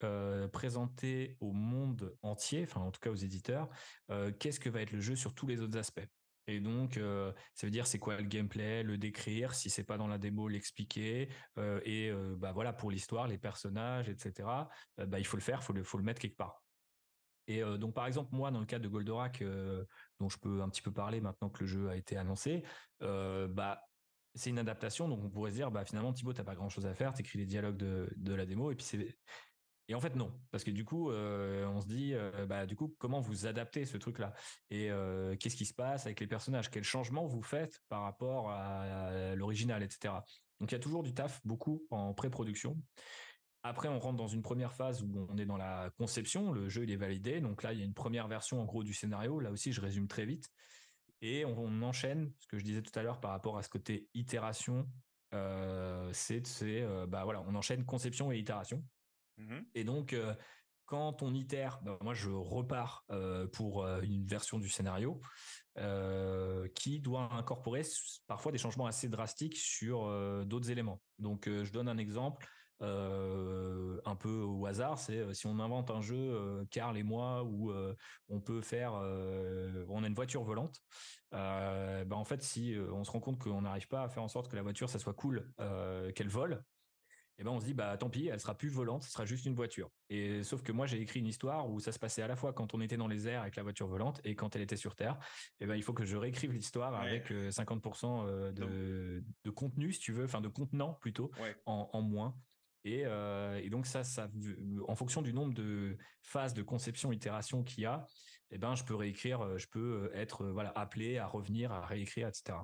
présenter 0.52 1.36
au 1.40 1.52
monde 1.52 2.16
entier, 2.22 2.64
enfin 2.64 2.80
en 2.80 2.90
tout 2.90 3.00
cas 3.00 3.10
aux 3.10 3.16
éditeurs, 3.16 3.68
qu'est-ce 4.38 4.60
que 4.60 4.70
va 4.70 4.80
être 4.80 4.92
le 4.92 5.00
jeu 5.00 5.16
sur 5.16 5.34
tous 5.34 5.46
les 5.46 5.60
autres 5.60 5.78
aspects. 5.78 6.06
Et 6.46 6.60
donc, 6.60 6.94
ça 7.54 7.66
veut 7.66 7.70
dire 7.70 7.86
c'est 7.86 7.98
quoi 7.98 8.16
le 8.16 8.24
gameplay, 8.26 8.82
le 8.82 8.98
décrire, 8.98 9.54
si 9.54 9.70
c'est 9.70 9.84
pas 9.84 9.96
dans 9.96 10.06
la 10.06 10.18
démo, 10.18 10.48
l'expliquer. 10.48 11.28
et 11.84 12.12
bah 12.36 12.52
voilà 12.52 12.72
pour 12.72 12.90
l'histoire, 12.90 13.28
les 13.28 13.38
personnages, 13.38 14.08
etc. 14.08 14.68
bah 14.98 15.18
il 15.18 15.26
faut 15.26 15.36
le 15.36 15.42
faire, 15.42 15.62
faut 15.62 15.72
le 15.72 15.82
faut 15.82 15.98
le 15.98 16.04
mettre 16.04 16.20
quelque 16.20 16.36
part. 16.36 16.62
Et 17.46 17.62
donc 17.78 17.94
par 17.94 18.06
exemple 18.06 18.34
moi 18.34 18.50
dans 18.50 18.60
le 18.60 18.66
cas 18.66 18.78
de 18.78 18.88
Goldorak, 18.88 19.42
dont 20.20 20.28
je 20.28 20.38
peux 20.38 20.62
un 20.62 20.68
petit 20.68 20.82
peu 20.82 20.92
parler 20.92 21.20
maintenant 21.20 21.50
que 21.50 21.60
le 21.60 21.66
jeu 21.66 21.88
a 21.88 21.96
été 21.96 22.16
annoncé, 22.16 22.62
bah 23.00 23.80
c'est 24.34 24.50
une 24.50 24.58
adaptation, 24.58 25.08
donc 25.08 25.22
on 25.22 25.30
pourrait 25.30 25.52
se 25.52 25.56
dire, 25.56 25.70
bah 25.70 25.84
finalement 25.84 26.12
Thibaut, 26.12 26.32
t'as 26.32 26.44
pas 26.44 26.56
grand 26.56 26.68
chose 26.68 26.86
à 26.86 26.94
faire, 26.94 27.14
t'écris 27.14 27.38
les 27.38 27.46
dialogues 27.46 27.76
de, 27.76 28.12
de 28.16 28.34
la 28.34 28.46
démo, 28.46 28.72
et 28.72 28.74
puis 28.74 28.84
c'est 28.84 29.16
et 29.88 29.94
en 29.94 30.00
fait 30.00 30.16
non, 30.16 30.32
parce 30.50 30.64
que 30.64 30.70
du 30.70 30.84
coup, 30.84 31.10
euh, 31.10 31.66
on 31.66 31.80
se 31.80 31.86
dit, 31.86 32.14
euh, 32.14 32.46
bah 32.46 32.64
du 32.64 32.74
coup, 32.74 32.94
comment 32.98 33.20
vous 33.20 33.46
adaptez 33.46 33.84
ce 33.84 33.98
truc-là? 33.98 34.32
Et 34.70 34.90
euh, 34.90 35.36
qu'est-ce 35.36 35.56
qui 35.56 35.66
se 35.66 35.74
passe 35.74 36.06
avec 36.06 36.20
les 36.20 36.26
personnages, 36.26 36.70
quel 36.70 36.84
changement 36.84 37.26
vous 37.26 37.42
faites 37.42 37.80
par 37.88 38.02
rapport 38.02 38.50
à, 38.50 39.34
l'original, 39.34 39.82
etc. 39.82 40.14
Donc 40.60 40.72
il 40.72 40.74
y 40.74 40.76
a 40.76 40.80
toujours 40.80 41.02
du 41.02 41.12
taf, 41.12 41.40
beaucoup 41.44 41.84
en 41.90 42.14
pré-production. 42.14 42.80
Après, 43.62 43.88
on 43.88 43.98
rentre 43.98 44.16
dans 44.16 44.28
une 44.28 44.42
première 44.42 44.72
phase 44.72 45.02
où 45.02 45.26
on 45.28 45.36
est 45.36 45.46
dans 45.46 45.56
la 45.56 45.90
conception, 45.98 46.52
le 46.52 46.68
jeu 46.68 46.84
il 46.84 46.90
est 46.90 46.96
validé, 46.96 47.40
donc 47.40 47.62
là 47.62 47.72
il 47.72 47.78
y 47.78 47.82
a 47.82 47.84
une 47.84 47.94
première 47.94 48.28
version 48.28 48.60
en 48.60 48.64
gros 48.64 48.84
du 48.84 48.94
scénario. 48.94 49.40
Là 49.40 49.50
aussi, 49.50 49.72
je 49.72 49.80
résume 49.80 50.08
très 50.08 50.24
vite. 50.24 50.48
Et 51.20 51.44
on, 51.44 51.82
enchaîne, 51.82 52.32
ce 52.38 52.46
que 52.46 52.58
je 52.58 52.64
disais 52.64 52.82
tout 52.82 52.98
à 52.98 53.02
l'heure 53.02 53.20
par 53.20 53.30
rapport 53.30 53.56
à 53.56 53.62
ce 53.62 53.68
côté 53.68 54.08
itération, 54.14 54.86
c'est 56.12 56.86
bah 57.08 57.24
voilà, 57.24 57.42
on 57.46 57.54
enchaîne 57.54 57.84
conception 57.84 58.30
et 58.32 58.38
itération. 58.38 58.82
Mmh 59.36 59.60
et 59.74 59.84
donc 59.84 60.14
quand 60.86 61.22
on 61.22 61.32
itère, 61.32 61.80
bah, 61.82 61.98
moi 62.02 62.14
je 62.14 62.30
repars 62.30 63.04
pour 63.52 63.86
une 63.86 64.26
version 64.26 64.58
du 64.58 64.68
scénario 64.68 65.20
qui 66.74 67.00
doit 67.00 67.32
incorporer 67.32 67.82
parfois 68.26 68.52
des 68.52 68.58
changements 68.58 68.86
assez 68.86 69.08
drastiques 69.08 69.56
sur 69.56 70.44
d'autres 70.44 70.70
éléments. 70.70 71.02
Donc 71.18 71.48
je 71.48 71.72
donne 71.72 71.88
un 71.88 71.98
exemple. 71.98 72.46
Un 72.80 74.16
peu 74.16 74.42
au 74.42 74.66
hasard, 74.66 74.98
c'est 74.98 75.32
si 75.32 75.46
on 75.46 75.58
invente 75.58 75.90
un 75.90 76.02
jeu, 76.02 76.66
Carl 76.70 76.98
et 76.98 77.02
moi, 77.02 77.42
où 77.44 77.72
on 78.28 78.40
peut 78.40 78.60
faire, 78.60 78.92
on 78.92 80.04
a 80.04 80.06
une 80.06 80.14
voiture 80.14 80.44
volante. 80.44 80.76
bah 81.30 82.04
en 82.10 82.24
fait, 82.24 82.42
si 82.42 82.76
on 82.92 83.04
se 83.04 83.10
rend 83.10 83.20
compte 83.20 83.38
qu'on 83.38 83.62
n'arrive 83.62 83.88
pas 83.88 84.02
à 84.02 84.08
faire 84.10 84.22
en 84.22 84.28
sorte 84.28 84.50
que 84.50 84.56
la 84.56 84.62
voiture 84.62 84.90
ça 84.90 84.98
soit 84.98 85.14
cool, 85.14 85.50
qu'elle 86.14 86.28
vole, 86.28 86.62
et 87.38 87.44
ben 87.44 87.50
on 87.50 87.60
se 87.60 87.64
dit 87.64 87.74
bah 87.74 87.96
tant 87.96 88.10
pis, 88.10 88.28
elle 88.28 88.40
sera 88.40 88.56
plus 88.56 88.68
volante, 88.68 89.02
ce 89.02 89.10
sera 89.10 89.24
juste 89.24 89.46
une 89.46 89.54
voiture. 89.54 89.90
Et 90.08 90.42
sauf 90.42 90.62
que 90.62 90.72
moi 90.72 90.86
j'ai 90.86 91.00
écrit 91.00 91.20
une 91.20 91.26
histoire 91.26 91.68
où 91.68 91.80
ça 91.80 91.92
se 91.92 91.98
passait 91.98 92.22
à 92.22 92.28
la 92.28 92.36
fois 92.36 92.52
quand 92.52 92.74
on 92.74 92.80
était 92.80 92.96
dans 92.96 93.08
les 93.08 93.26
airs 93.26 93.42
avec 93.42 93.56
la 93.56 93.62
voiture 93.62 93.88
volante 93.88 94.20
et 94.24 94.34
quand 94.34 94.54
elle 94.54 94.62
était 94.62 94.76
sur 94.76 94.94
terre. 94.94 95.18
Et 95.60 95.66
ben 95.66 95.74
il 95.74 95.82
faut 95.82 95.92
que 95.92 96.04
je 96.04 96.16
réécrive 96.16 96.52
l'histoire 96.52 96.94
avec 96.94 97.30
50% 97.30 98.52
de, 98.52 99.24
de, 99.44 99.50
contenu 99.50 99.92
si 99.92 100.00
tu 100.00 100.12
veux, 100.12 100.24
enfin 100.24 100.40
de 100.40 100.48
contenant 100.48 100.94
plutôt 100.94 101.30
en, 101.66 101.90
en 101.92 102.02
moins. 102.02 102.36
Euh, 102.86 103.60
et, 103.62 103.70
donc 103.70 103.86
ça, 103.86 104.04
ça, 104.04 104.28
en 104.86 104.94
fonction 104.94 105.22
du 105.22 105.32
nombre 105.32 105.54
de 105.54 105.96
phases 106.22 106.54
de 106.54 106.62
conception, 106.62 107.12
itération 107.12 107.62
qu'il 107.62 107.84
y 107.84 107.86
a, 107.86 108.06
eh 108.50 108.58
ben 108.58 108.74
je 108.74 108.84
peux 108.84 108.94
réécrire, 108.94 109.40
euh, 109.40 109.58
je 109.58 109.66
peux 109.68 110.10
euh, 110.12 110.16
être 110.16 110.46
voilà 110.46 110.70
appelé 110.76 111.18
à 111.18 111.26
revenir, 111.26 111.72
à 111.72 111.86
réécrire, 111.86 112.28
etc. 112.28 112.58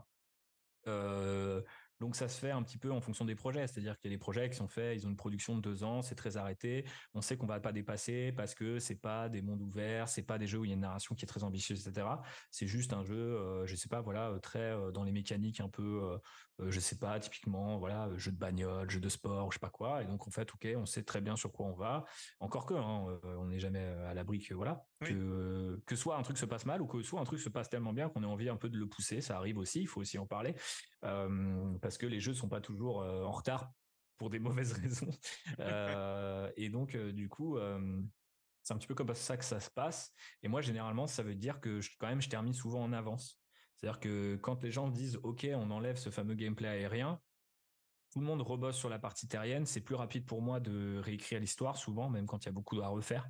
Donc 2.00 2.16
ça 2.16 2.28
se 2.28 2.38
fait 2.38 2.50
un 2.50 2.62
petit 2.62 2.78
peu 2.78 2.90
en 2.90 3.00
fonction 3.00 3.24
des 3.26 3.34
projets, 3.34 3.66
c'est-à-dire 3.66 3.98
qu'il 3.98 4.10
y 4.10 4.14
a 4.14 4.16
des 4.16 4.20
projets 4.20 4.48
qui 4.48 4.56
sont 4.56 4.68
faits, 4.68 4.98
ils 4.98 5.06
ont 5.06 5.10
une 5.10 5.16
production 5.16 5.54
de 5.54 5.60
deux 5.60 5.84
ans, 5.84 6.00
c'est 6.00 6.14
très 6.14 6.38
arrêté, 6.38 6.86
on 7.12 7.20
sait 7.20 7.36
qu'on 7.36 7.46
va 7.46 7.60
pas 7.60 7.72
dépasser 7.72 8.32
parce 8.32 8.54
que 8.54 8.78
c'est 8.78 9.00
pas 9.00 9.28
des 9.28 9.42
mondes 9.42 9.60
ouverts, 9.60 10.08
c'est 10.08 10.22
pas 10.22 10.38
des 10.38 10.46
jeux 10.46 10.58
où 10.58 10.64
il 10.64 10.68
y 10.68 10.70
a 10.72 10.74
une 10.74 10.80
narration 10.80 11.14
qui 11.14 11.24
est 11.24 11.28
très 11.28 11.44
ambitieuse, 11.44 11.86
etc. 11.86 12.06
C'est 12.50 12.66
juste 12.66 12.94
un 12.94 13.04
jeu, 13.04 13.14
euh, 13.14 13.66
je 13.66 13.76
sais 13.76 13.88
pas, 13.88 14.00
voilà, 14.00 14.38
très 14.42 14.58
euh, 14.72 14.90
dans 14.90 15.04
les 15.04 15.12
mécaniques 15.12 15.60
un 15.60 15.68
peu, 15.68 16.18
euh, 16.60 16.70
je 16.70 16.80
sais 16.80 16.96
pas, 16.96 17.20
typiquement, 17.20 17.78
voilà, 17.78 18.08
jeu 18.16 18.32
de 18.32 18.38
bagnole, 18.38 18.88
jeu 18.90 19.00
de 19.00 19.08
sport, 19.08 19.52
je 19.52 19.56
sais 19.56 19.60
pas 19.60 19.70
quoi, 19.70 20.02
et 20.02 20.06
donc 20.06 20.26
en 20.26 20.30
fait, 20.30 20.50
ok, 20.54 20.68
on 20.76 20.86
sait 20.86 21.02
très 21.02 21.20
bien 21.20 21.36
sur 21.36 21.52
quoi 21.52 21.66
on 21.66 21.74
va. 21.74 22.04
Encore 22.40 22.64
que, 22.64 22.74
hein, 22.74 23.20
on 23.24 23.46
n'est 23.46 23.58
jamais 23.60 23.84
à 23.84 24.14
l'abri 24.14 24.38
que 24.38 24.54
voilà, 24.54 24.86
que 25.00 25.82
que 25.86 25.96
soit 25.96 26.16
un 26.16 26.22
truc 26.22 26.38
se 26.38 26.46
passe 26.46 26.64
mal 26.64 26.80
ou 26.80 26.86
que 26.86 27.02
soit 27.02 27.20
un 27.20 27.24
truc 27.24 27.40
se 27.40 27.48
passe 27.48 27.68
tellement 27.68 27.92
bien 27.92 28.08
qu'on 28.08 28.22
ait 28.22 28.26
envie 28.26 28.48
un 28.48 28.56
peu 28.56 28.70
de 28.70 28.78
le 28.78 28.86
pousser, 28.86 29.20
ça 29.20 29.36
arrive 29.36 29.58
aussi, 29.58 29.80
il 29.82 29.86
faut 29.86 30.00
aussi 30.00 30.18
en 30.18 30.26
parler. 30.26 30.54
Parce 31.02 31.89
que 31.98 32.06
les 32.06 32.20
jeux 32.20 32.34
sont 32.34 32.48
pas 32.48 32.60
toujours 32.60 32.98
en 32.98 33.30
retard 33.30 33.72
pour 34.16 34.30
des 34.30 34.38
mauvaises 34.40 34.72
raisons. 34.72 35.10
et 36.56 36.68
donc, 36.68 36.96
du 36.96 37.28
coup, 37.28 37.58
c'est 38.62 38.74
un 38.74 38.78
petit 38.78 38.86
peu 38.86 38.94
comme 38.94 39.14
ça 39.14 39.36
que 39.36 39.44
ça 39.44 39.60
se 39.60 39.70
passe. 39.70 40.12
Et 40.42 40.48
moi, 40.48 40.60
généralement, 40.60 41.06
ça 41.06 41.22
veut 41.22 41.34
dire 41.34 41.60
que 41.60 41.80
je, 41.80 41.90
quand 41.98 42.08
même, 42.08 42.20
je 42.20 42.28
termine 42.28 42.54
souvent 42.54 42.82
en 42.82 42.92
avance. 42.92 43.40
C'est-à-dire 43.76 44.00
que 44.00 44.36
quand 44.36 44.62
les 44.62 44.70
gens 44.70 44.88
disent, 44.88 45.18
OK, 45.22 45.46
on 45.54 45.70
enlève 45.70 45.96
ce 45.96 46.10
fameux 46.10 46.34
gameplay 46.34 46.68
aérien, 46.68 47.18
tout 48.10 48.20
le 48.20 48.26
monde 48.26 48.42
rebosse 48.42 48.76
sur 48.76 48.88
la 48.88 48.98
partie 48.98 49.28
terrienne. 49.28 49.64
C'est 49.66 49.80
plus 49.80 49.94
rapide 49.94 50.26
pour 50.26 50.42
moi 50.42 50.60
de 50.60 50.98
réécrire 50.98 51.40
l'histoire, 51.40 51.76
souvent, 51.76 52.10
même 52.10 52.26
quand 52.26 52.44
il 52.44 52.46
y 52.46 52.50
a 52.50 52.52
beaucoup 52.52 52.80
à 52.82 52.88
refaire, 52.88 53.28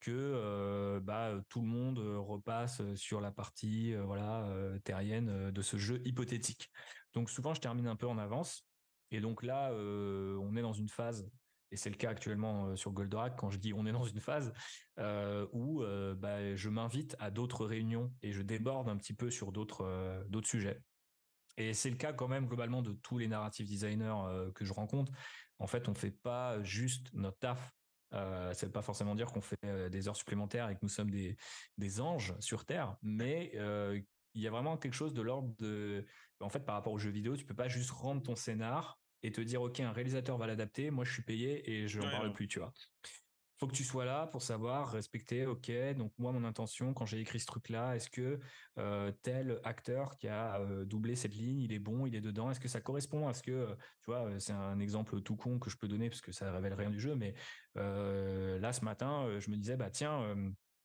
que 0.00 1.00
bah, 1.02 1.34
tout 1.48 1.60
le 1.60 1.66
monde 1.66 1.98
repasse 1.98 2.82
sur 2.94 3.20
la 3.20 3.32
partie 3.32 3.94
voilà 3.94 4.48
terrienne 4.84 5.50
de 5.50 5.62
ce 5.62 5.76
jeu 5.76 6.00
hypothétique. 6.04 6.70
Donc 7.14 7.30
souvent, 7.30 7.54
je 7.54 7.60
termine 7.60 7.86
un 7.86 7.96
peu 7.96 8.06
en 8.06 8.18
avance. 8.18 8.68
Et 9.10 9.20
donc 9.20 9.42
là, 9.42 9.70
euh, 9.72 10.36
on 10.42 10.56
est 10.56 10.62
dans 10.62 10.72
une 10.72 10.88
phase, 10.88 11.30
et 11.70 11.76
c'est 11.76 11.90
le 11.90 11.96
cas 11.96 12.10
actuellement 12.10 12.68
euh, 12.68 12.76
sur 12.76 12.92
Goldorak, 12.92 13.36
quand 13.36 13.50
je 13.50 13.58
dis 13.58 13.72
on 13.72 13.86
est 13.86 13.92
dans 13.92 14.04
une 14.04 14.20
phase 14.20 14.52
euh, 14.98 15.46
où 15.52 15.82
bah, 16.16 16.54
je 16.54 16.68
m'invite 16.68 17.16
à 17.18 17.30
d'autres 17.30 17.64
réunions 17.64 18.12
et 18.22 18.32
je 18.32 18.42
déborde 18.42 18.88
un 18.88 18.96
petit 18.96 19.14
peu 19.14 19.30
sur 19.30 19.52
d'autres 19.52 20.24
d'autres 20.28 20.48
sujets. 20.48 20.80
Et 21.56 21.74
c'est 21.74 21.90
le 21.90 21.96
cas 21.96 22.12
quand 22.12 22.28
même 22.28 22.46
globalement 22.46 22.82
de 22.82 22.92
tous 22.92 23.18
les 23.18 23.26
narrative 23.26 23.66
designers 23.66 24.50
que 24.54 24.64
je 24.64 24.72
rencontre. 24.72 25.12
En 25.58 25.66
fait, 25.66 25.88
on 25.88 25.94
fait 25.94 26.12
pas 26.12 26.62
juste 26.62 27.12
notre 27.14 27.38
taf. 27.38 27.72
Euh, 28.14 28.54
ça 28.54 28.64
veut 28.64 28.72
pas 28.72 28.80
forcément 28.80 29.14
dire 29.14 29.26
qu'on 29.26 29.40
fait 29.40 29.90
des 29.90 30.08
heures 30.08 30.16
supplémentaires 30.16 30.70
et 30.70 30.74
que 30.74 30.80
nous 30.82 30.88
sommes 30.88 31.10
des, 31.10 31.36
des 31.76 32.00
anges 32.00 32.34
sur 32.38 32.64
Terre, 32.64 32.96
mais 33.02 33.52
il 34.34 34.42
y 34.42 34.46
a 34.46 34.50
vraiment 34.50 34.76
quelque 34.76 34.94
chose 34.94 35.14
de 35.14 35.22
l'ordre 35.22 35.54
de, 35.58 36.04
en 36.40 36.48
fait, 36.48 36.60
par 36.60 36.74
rapport 36.74 36.92
aux 36.92 36.98
jeux 36.98 37.10
vidéo, 37.10 37.36
tu 37.36 37.44
peux 37.44 37.54
pas 37.54 37.68
juste 37.68 37.90
rendre 37.90 38.22
ton 38.22 38.36
scénar 38.36 38.98
et 39.22 39.32
te 39.32 39.40
dire, 39.40 39.62
OK, 39.62 39.80
un 39.80 39.92
réalisateur 39.92 40.38
va 40.38 40.46
l'adapter, 40.46 40.90
moi 40.90 41.04
je 41.04 41.12
suis 41.12 41.22
payé 41.22 41.70
et 41.70 41.88
je 41.88 42.00
n'en 42.00 42.10
parle 42.10 42.32
plus, 42.32 42.46
tu 42.46 42.58
vois. 42.60 42.72
Faut 43.58 43.66
que 43.66 43.74
tu 43.74 43.82
sois 43.82 44.04
là 44.04 44.28
pour 44.28 44.40
savoir 44.40 44.92
respecter, 44.92 45.44
ok, 45.44 45.72
donc 45.96 46.12
moi 46.16 46.30
mon 46.30 46.44
intention 46.44 46.94
quand 46.94 47.06
j'ai 47.06 47.18
écrit 47.18 47.40
ce 47.40 47.46
truc-là, 47.46 47.96
est-ce 47.96 48.08
que 48.08 48.38
euh, 48.78 49.10
tel 49.22 49.58
acteur 49.64 50.16
qui 50.16 50.28
a 50.28 50.60
euh, 50.60 50.84
doublé 50.84 51.16
cette 51.16 51.34
ligne, 51.34 51.58
il 51.58 51.72
est 51.72 51.80
bon, 51.80 52.06
il 52.06 52.14
est 52.14 52.20
dedans, 52.20 52.52
est-ce 52.52 52.60
que 52.60 52.68
ça 52.68 52.80
correspond 52.80 53.26
à 53.26 53.34
ce 53.34 53.42
que, 53.42 53.76
tu 54.04 54.12
vois, 54.12 54.30
c'est 54.38 54.52
un 54.52 54.78
exemple 54.78 55.20
tout 55.22 55.34
con 55.34 55.58
que 55.58 55.70
je 55.70 55.76
peux 55.76 55.88
donner 55.88 56.08
parce 56.08 56.20
que 56.20 56.30
ça 56.30 56.52
révèle 56.52 56.74
rien 56.74 56.90
du 56.90 57.00
jeu, 57.00 57.16
mais 57.16 57.34
euh, 57.76 58.60
là 58.60 58.72
ce 58.72 58.84
matin, 58.84 59.40
je 59.40 59.50
me 59.50 59.56
disais, 59.56 59.76
bah 59.76 59.90
tiens, 59.90 60.36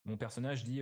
mon 0.05 0.17
personnage 0.17 0.63
dit, 0.63 0.81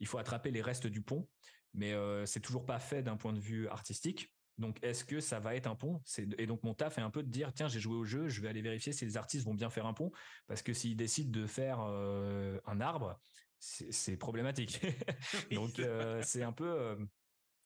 il 0.00 0.06
faut 0.08 0.18
attraper 0.18 0.50
les 0.50 0.62
restes 0.62 0.88
du 0.88 1.00
pont 1.00 1.28
mais 1.74 1.94
c'est 2.26 2.40
toujours 2.40 2.66
pas 2.66 2.78
fait 2.78 3.02
d'un 3.02 3.16
point 3.16 3.32
de 3.32 3.40
vue 3.40 3.68
artistique. 3.68 4.32
Donc, 4.58 4.78
est-ce 4.82 5.04
que 5.04 5.20
ça 5.20 5.40
va 5.40 5.54
être 5.54 5.66
un 5.66 5.74
pont? 5.74 6.02
Et 6.36 6.46
donc, 6.46 6.62
mon 6.64 6.74
taf 6.74 6.98
est 6.98 7.02
un 7.02 7.10
peu 7.10 7.22
de 7.22 7.30
dire, 7.30 7.52
tiens, 7.54 7.68
j'ai 7.68 7.80
joué 7.80 7.96
au 7.96 8.04
jeu, 8.04 8.28
je 8.28 8.42
vais 8.42 8.48
aller 8.48 8.60
vérifier 8.60 8.92
si 8.92 9.06
les 9.06 9.16
artistes 9.16 9.46
vont 9.46 9.54
bien 9.54 9.70
faire 9.70 9.86
un 9.86 9.94
pont, 9.94 10.10
parce 10.46 10.62
que 10.62 10.74
s'ils 10.74 10.96
décident 10.96 11.30
de 11.30 11.46
faire 11.46 11.80
un 11.80 12.80
arbre, 12.80 13.18
c'est 13.58 14.16
problématique. 14.16 14.80
donc, 15.52 15.80
c'est 16.22 16.42
un 16.42 16.52
peu 16.52 16.98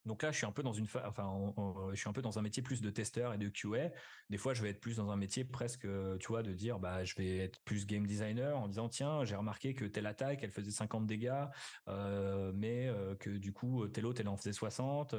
Donc 0.07 0.23
là, 0.23 0.33
je 0.33 0.37
suis 0.37 0.47
un 0.47 0.53
peu 0.53 0.63
dans 0.63 0.73
une, 0.73 0.87
enfin, 1.07 1.53
je 1.93 1.97
suis 1.99 2.09
un 2.09 2.13
peu 2.13 2.21
dans 2.21 2.39
un 2.39 2.43
métier 2.43 2.63
plus 2.63 2.83
de 2.83 2.91
testeur 2.91 3.33
et 3.33 3.39
de 3.39 3.49
QA. 3.49 3.91
Des 4.29 4.37
fois, 4.37 4.53
je 4.53 4.63
vais 4.63 4.71
être 4.71 4.81
plus 4.81 4.97
dans 4.97 5.11
un 5.11 5.17
métier 5.17 5.45
presque, 5.45 5.87
tu 6.21 6.29
vois, 6.29 6.43
de 6.43 6.53
dire, 6.53 6.79
bah, 6.79 7.05
je 7.05 7.15
vais 7.17 7.39
être 7.39 7.61
plus 7.65 7.87
game 7.87 8.07
designer 8.07 8.59
en 8.59 8.69
disant, 8.69 8.89
tiens, 8.89 9.25
j'ai 9.25 9.37
remarqué 9.37 9.75
que 9.75 9.87
telle 9.87 10.07
attaque, 10.07 10.41
elle 10.43 10.51
faisait 10.51 10.71
50 10.71 11.07
dégâts, 11.07 11.45
euh, 11.89 12.53
mais 12.55 12.89
euh, 12.89 13.15
que 13.15 13.31
du 13.31 13.53
coup, 13.53 13.87
telle 13.89 14.05
autre, 14.05 14.21
elle 14.21 14.29
en 14.29 14.37
faisait 14.37 14.53
60. 14.53 15.15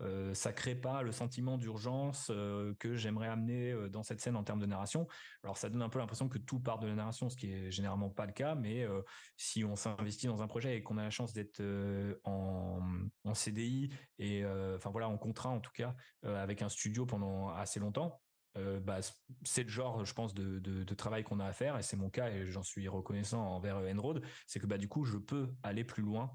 Euh, 0.00 0.34
ça 0.34 0.52
crée 0.52 0.74
pas 0.74 1.02
le 1.02 1.12
sentiment 1.12 1.56
d'urgence 1.56 2.30
que 2.78 2.94
j'aimerais 2.94 3.28
amener 3.28 3.74
dans 3.90 4.02
cette 4.02 4.20
scène 4.20 4.36
en 4.36 4.44
termes 4.44 4.60
de 4.60 4.66
narration. 4.66 5.06
Alors, 5.44 5.56
ça 5.56 5.70
donne 5.70 5.82
un 5.82 5.88
peu 5.88 5.98
l'impression 5.98 6.28
que 6.28 6.38
tout 6.38 6.60
part 6.60 6.78
de 6.78 6.86
la 6.86 6.94
narration, 6.94 7.30
ce 7.30 7.36
qui 7.36 7.52
est 7.52 7.70
généralement 7.70 8.10
pas 8.10 8.26
le 8.26 8.32
cas, 8.32 8.54
mais 8.54 8.86
si 9.36 9.64
on 9.64 9.76
s'investit 9.76 10.26
dans 10.26 10.42
un 10.42 10.46
projet 10.46 10.76
et 10.76 10.82
qu'on 10.82 10.98
a 10.98 11.02
la 11.02 11.10
chance 11.10 11.32
d'être 11.32 11.62
en, 12.24 12.80
en 13.24 13.34
CDI 13.34 13.90
et 14.18 14.25
et 14.26 14.44
euh, 14.44 14.76
enfin 14.76 14.90
voilà, 14.90 15.08
en 15.08 15.18
contrat 15.18 15.50
en 15.50 15.60
tout 15.60 15.72
cas 15.72 15.94
euh, 16.24 16.42
avec 16.42 16.62
un 16.62 16.68
studio 16.68 17.06
pendant 17.06 17.50
assez 17.50 17.80
longtemps. 17.80 18.20
Euh, 18.56 18.80
bah, 18.80 19.00
c'est 19.44 19.64
le 19.64 19.68
genre, 19.68 20.04
je 20.04 20.14
pense, 20.14 20.32
de, 20.32 20.94
travail 20.94 21.24
qu'on 21.24 21.40
a 21.40 21.44
à 21.44 21.52
faire, 21.52 21.76
et 21.76 21.82
c'est 21.82 21.96
mon 21.96 22.08
cas, 22.08 22.30
et 22.30 22.46
j'en 22.46 22.62
suis 22.62 22.88
reconnaissant 22.88 23.42
envers 23.42 23.76
Enroad, 23.76 24.24
c'est 24.46 24.60
que 24.60 24.66
bah 24.66 24.78
du 24.78 24.88
coup, 24.88 25.04
je 25.04 25.18
peux 25.18 25.52
aller 25.62 25.84
plus 25.84 26.02
loin 26.02 26.30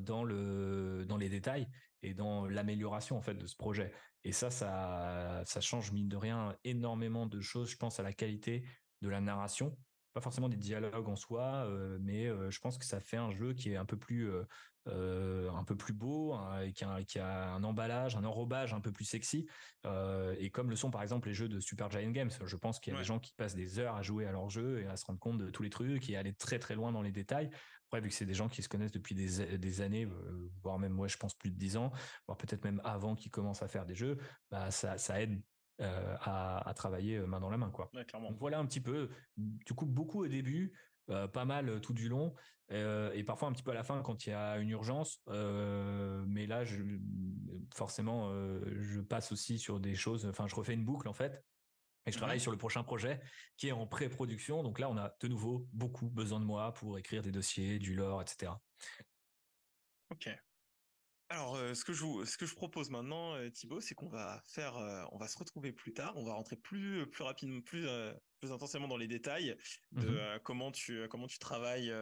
dans 0.00 0.24
le 0.24 1.04
dans 1.06 1.16
les 1.16 1.28
détails 1.28 1.68
et 2.02 2.12
dans 2.12 2.46
l'amélioration 2.46 3.16
en 3.16 3.20
fait 3.20 3.34
de 3.34 3.46
ce 3.46 3.54
projet. 3.54 3.92
Et 4.24 4.32
ça, 4.32 4.50
ça 4.50 5.60
change 5.60 5.92
mine 5.92 6.08
de 6.08 6.16
rien 6.16 6.56
énormément 6.64 7.26
de 7.26 7.40
choses. 7.40 7.70
Je 7.70 7.76
pense 7.76 8.00
à 8.00 8.02
la 8.02 8.12
qualité 8.12 8.64
de 9.02 9.08
la 9.08 9.20
narration, 9.20 9.76
pas 10.12 10.20
forcément 10.20 10.48
des 10.48 10.56
dialogues 10.56 11.08
en 11.08 11.16
soi, 11.16 11.68
mais 12.00 12.26
je 12.50 12.58
pense 12.60 12.78
que 12.78 12.84
ça 12.84 13.00
fait 13.00 13.16
un 13.16 13.30
jeu 13.30 13.52
qui 13.52 13.72
est 13.72 13.76
un 13.76 13.84
peu 13.84 13.96
plus 13.96 14.30
euh, 14.88 15.50
un 15.50 15.62
peu 15.62 15.76
plus 15.76 15.92
beau, 15.92 16.32
hein, 16.32 16.70
qui 16.72 16.84
a, 16.84 17.02
qui 17.04 17.18
a, 17.18 17.52
un 17.52 17.62
emballage, 17.64 18.16
un 18.16 18.24
enrobage 18.24 18.72
un 18.72 18.80
peu 18.80 18.90
plus 18.90 19.04
sexy. 19.04 19.46
Euh, 19.84 20.34
et 20.38 20.50
comme 20.50 20.70
le 20.70 20.76
sont 20.76 20.90
par 20.90 21.02
exemple 21.02 21.28
les 21.28 21.34
jeux 21.34 21.48
de 21.48 21.60
Super 21.60 21.90
Giant 21.90 22.10
Games, 22.10 22.30
je 22.44 22.56
pense 22.56 22.80
qu'il 22.80 22.94
y 22.94 22.96
a 22.96 22.98
des 22.98 23.04
gens 23.04 23.18
qui 23.18 23.34
passent 23.34 23.54
des 23.54 23.78
heures 23.78 23.94
à 23.94 24.02
jouer 24.02 24.26
à 24.26 24.32
leur 24.32 24.48
jeu 24.48 24.80
et 24.80 24.86
à 24.86 24.96
se 24.96 25.04
rendre 25.04 25.18
compte 25.18 25.36
de 25.36 25.50
tous 25.50 25.62
les 25.62 25.68
trucs 25.68 26.08
et 26.08 26.16
à 26.16 26.20
aller 26.20 26.32
très 26.32 26.58
très 26.58 26.74
loin 26.74 26.92
dans 26.92 27.02
les 27.02 27.12
détails. 27.12 27.50
Après, 27.88 28.00
vu 28.00 28.08
que 28.08 28.14
c'est 28.14 28.24
des 28.24 28.34
gens 28.34 28.48
qui 28.48 28.62
se 28.62 28.68
connaissent 28.68 28.92
depuis 28.92 29.14
des, 29.14 29.58
des 29.58 29.80
années, 29.82 30.06
euh, 30.06 30.50
voire 30.62 30.78
même 30.78 30.92
moi 30.92 31.08
je 31.08 31.18
pense 31.18 31.34
plus 31.34 31.50
de 31.50 31.56
10 31.56 31.76
ans, 31.76 31.92
voire 32.26 32.38
peut-être 32.38 32.64
même 32.64 32.80
avant 32.82 33.14
qu'ils 33.14 33.30
commencent 33.30 33.62
à 33.62 33.68
faire 33.68 33.84
des 33.84 33.94
jeux, 33.94 34.16
bah 34.50 34.70
ça, 34.70 34.96
ça 34.96 35.20
aide 35.20 35.42
à, 35.80 36.68
à, 36.68 36.74
travailler 36.74 37.18
main 37.20 37.40
dans 37.40 37.50
la 37.50 37.56
main 37.56 37.70
quoi. 37.70 37.90
Donc 37.94 38.38
voilà 38.38 38.58
un 38.58 38.66
petit 38.66 38.80
peu. 38.80 39.08
Du 39.36 39.74
coup 39.74 39.86
beaucoup 39.86 40.24
au 40.24 40.28
début, 40.28 40.72
euh, 41.10 41.26
pas 41.26 41.44
mal 41.44 41.68
euh, 41.68 41.80
tout 41.80 41.92
du 41.92 42.08
long 42.08 42.34
euh, 42.70 43.10
et 43.14 43.24
parfois 43.24 43.48
un 43.48 43.52
petit 43.52 43.64
peu 43.64 43.72
à 43.72 43.74
la 43.74 43.82
fin 43.82 44.00
quand 44.02 44.26
il 44.26 44.30
y 44.30 44.32
a 44.32 44.58
une 44.58 44.70
urgence. 44.70 45.20
mais 45.26 46.46
là, 46.46 46.64
je, 46.64 46.82
forcément, 47.74 48.32
je 48.78 49.00
passe 49.00 49.32
aussi 49.32 49.58
sur 49.58 49.80
des 49.80 49.96
choses. 49.96 50.26
Enfin, 50.26 50.46
je 50.46 50.54
refais 50.54 50.74
une 50.74 50.84
boucle 50.84 51.08
en 51.08 51.12
fait. 51.12 51.44
Et 52.06 52.12
je 52.12 52.16
travaille 52.16 52.40
sur 52.40 52.52
le 52.52 52.56
prochain 52.56 52.82
projet 52.82 53.20
qui 53.56 53.68
est 53.68 53.72
en 53.72 53.86
pré-production. 53.86 54.62
Donc 54.62 54.78
là, 54.78 54.88
on 54.88 54.96
a 54.96 55.14
de 55.20 55.28
nouveau 55.28 55.68
beaucoup 55.72 56.08
besoin 56.08 56.40
de 56.40 56.44
moi 56.44 56.72
pour 56.72 56.96
écrire 56.96 57.22
des 57.22 57.32
dossiers, 57.32 57.78
du 57.78 57.94
lore, 57.94 58.22
etc. 58.22 58.52
Ok. 60.10 60.30
Alors, 61.30 61.56
ce 61.76 61.84
que 61.84 61.92
je 61.92 62.02
vous, 62.02 62.24
ce 62.24 62.36
que 62.36 62.44
je 62.44 62.56
propose 62.56 62.90
maintenant, 62.90 63.36
Thibaut, 63.50 63.80
c'est 63.80 63.94
qu'on 63.94 64.08
va 64.08 64.42
faire, 64.48 64.74
on 65.12 65.16
va 65.16 65.28
se 65.28 65.38
retrouver 65.38 65.70
plus 65.70 65.92
tard. 65.92 66.12
On 66.16 66.24
va 66.24 66.34
rentrer 66.34 66.56
plus, 66.56 67.08
plus 67.08 67.22
rapidement, 67.22 67.60
plus, 67.60 67.86
plus 68.40 68.50
intensément 68.50 68.88
dans 68.88 68.96
les 68.96 69.06
détails 69.06 69.56
de 69.92 70.08
mmh 70.08 70.40
comment 70.42 70.72
tu, 70.72 71.06
comment 71.08 71.28
tu 71.28 71.38
travailles 71.38 71.94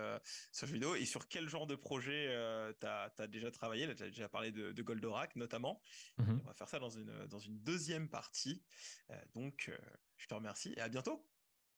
sur 0.51 0.67
ce 0.67 0.73
vidéo 0.73 0.95
et 0.95 1.05
sur 1.05 1.29
quel 1.29 1.47
genre 1.47 1.67
de 1.67 1.75
projet 1.75 2.35
tu 2.81 2.87
as, 2.87 3.27
déjà 3.29 3.51
travaillé. 3.51 3.87
Là, 3.87 3.95
tu 3.95 4.03
as 4.03 4.07
déjà 4.07 4.31
parlé 4.31 4.51
de, 4.51 4.83
Goldorak 4.83 5.37
notamment. 5.37 5.83
Mmh 6.17 6.41
on 6.43 6.47
va 6.47 6.55
faire 6.55 6.69
ça 6.71 6.79
dans 6.79 6.89
une, 6.89 7.27
dans 7.27 7.39
une 7.39 7.59
deuxième 7.59 8.09
partie. 8.09 8.65
donc, 9.35 9.71
je 10.17 10.27
te 10.27 10.33
remercie 10.33 10.73
et 10.75 10.81
à 10.81 10.89
bientôt. 10.89 11.29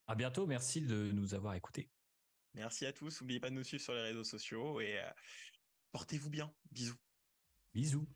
À 0.06 0.14
bientôt. 0.14 0.46
Merci 0.46 0.82
de 0.82 1.10
nous 1.10 1.34
avoir 1.34 1.54
écoutés. 1.54 1.90
Merci 2.54 2.86
à 2.86 2.92
tous. 2.92 3.20
N'oubliez 3.20 3.40
pas 3.40 3.50
de 3.50 3.56
nous 3.56 3.64
suivre 3.64 3.82
sur 3.82 3.94
les 3.94 4.02
réseaux 4.02 4.24
sociaux 4.24 4.80
et 4.80 5.00
portez-vous 5.90 6.30
bien. 6.30 6.54
Bisous. 6.70 7.09
Bisous. 7.74 8.06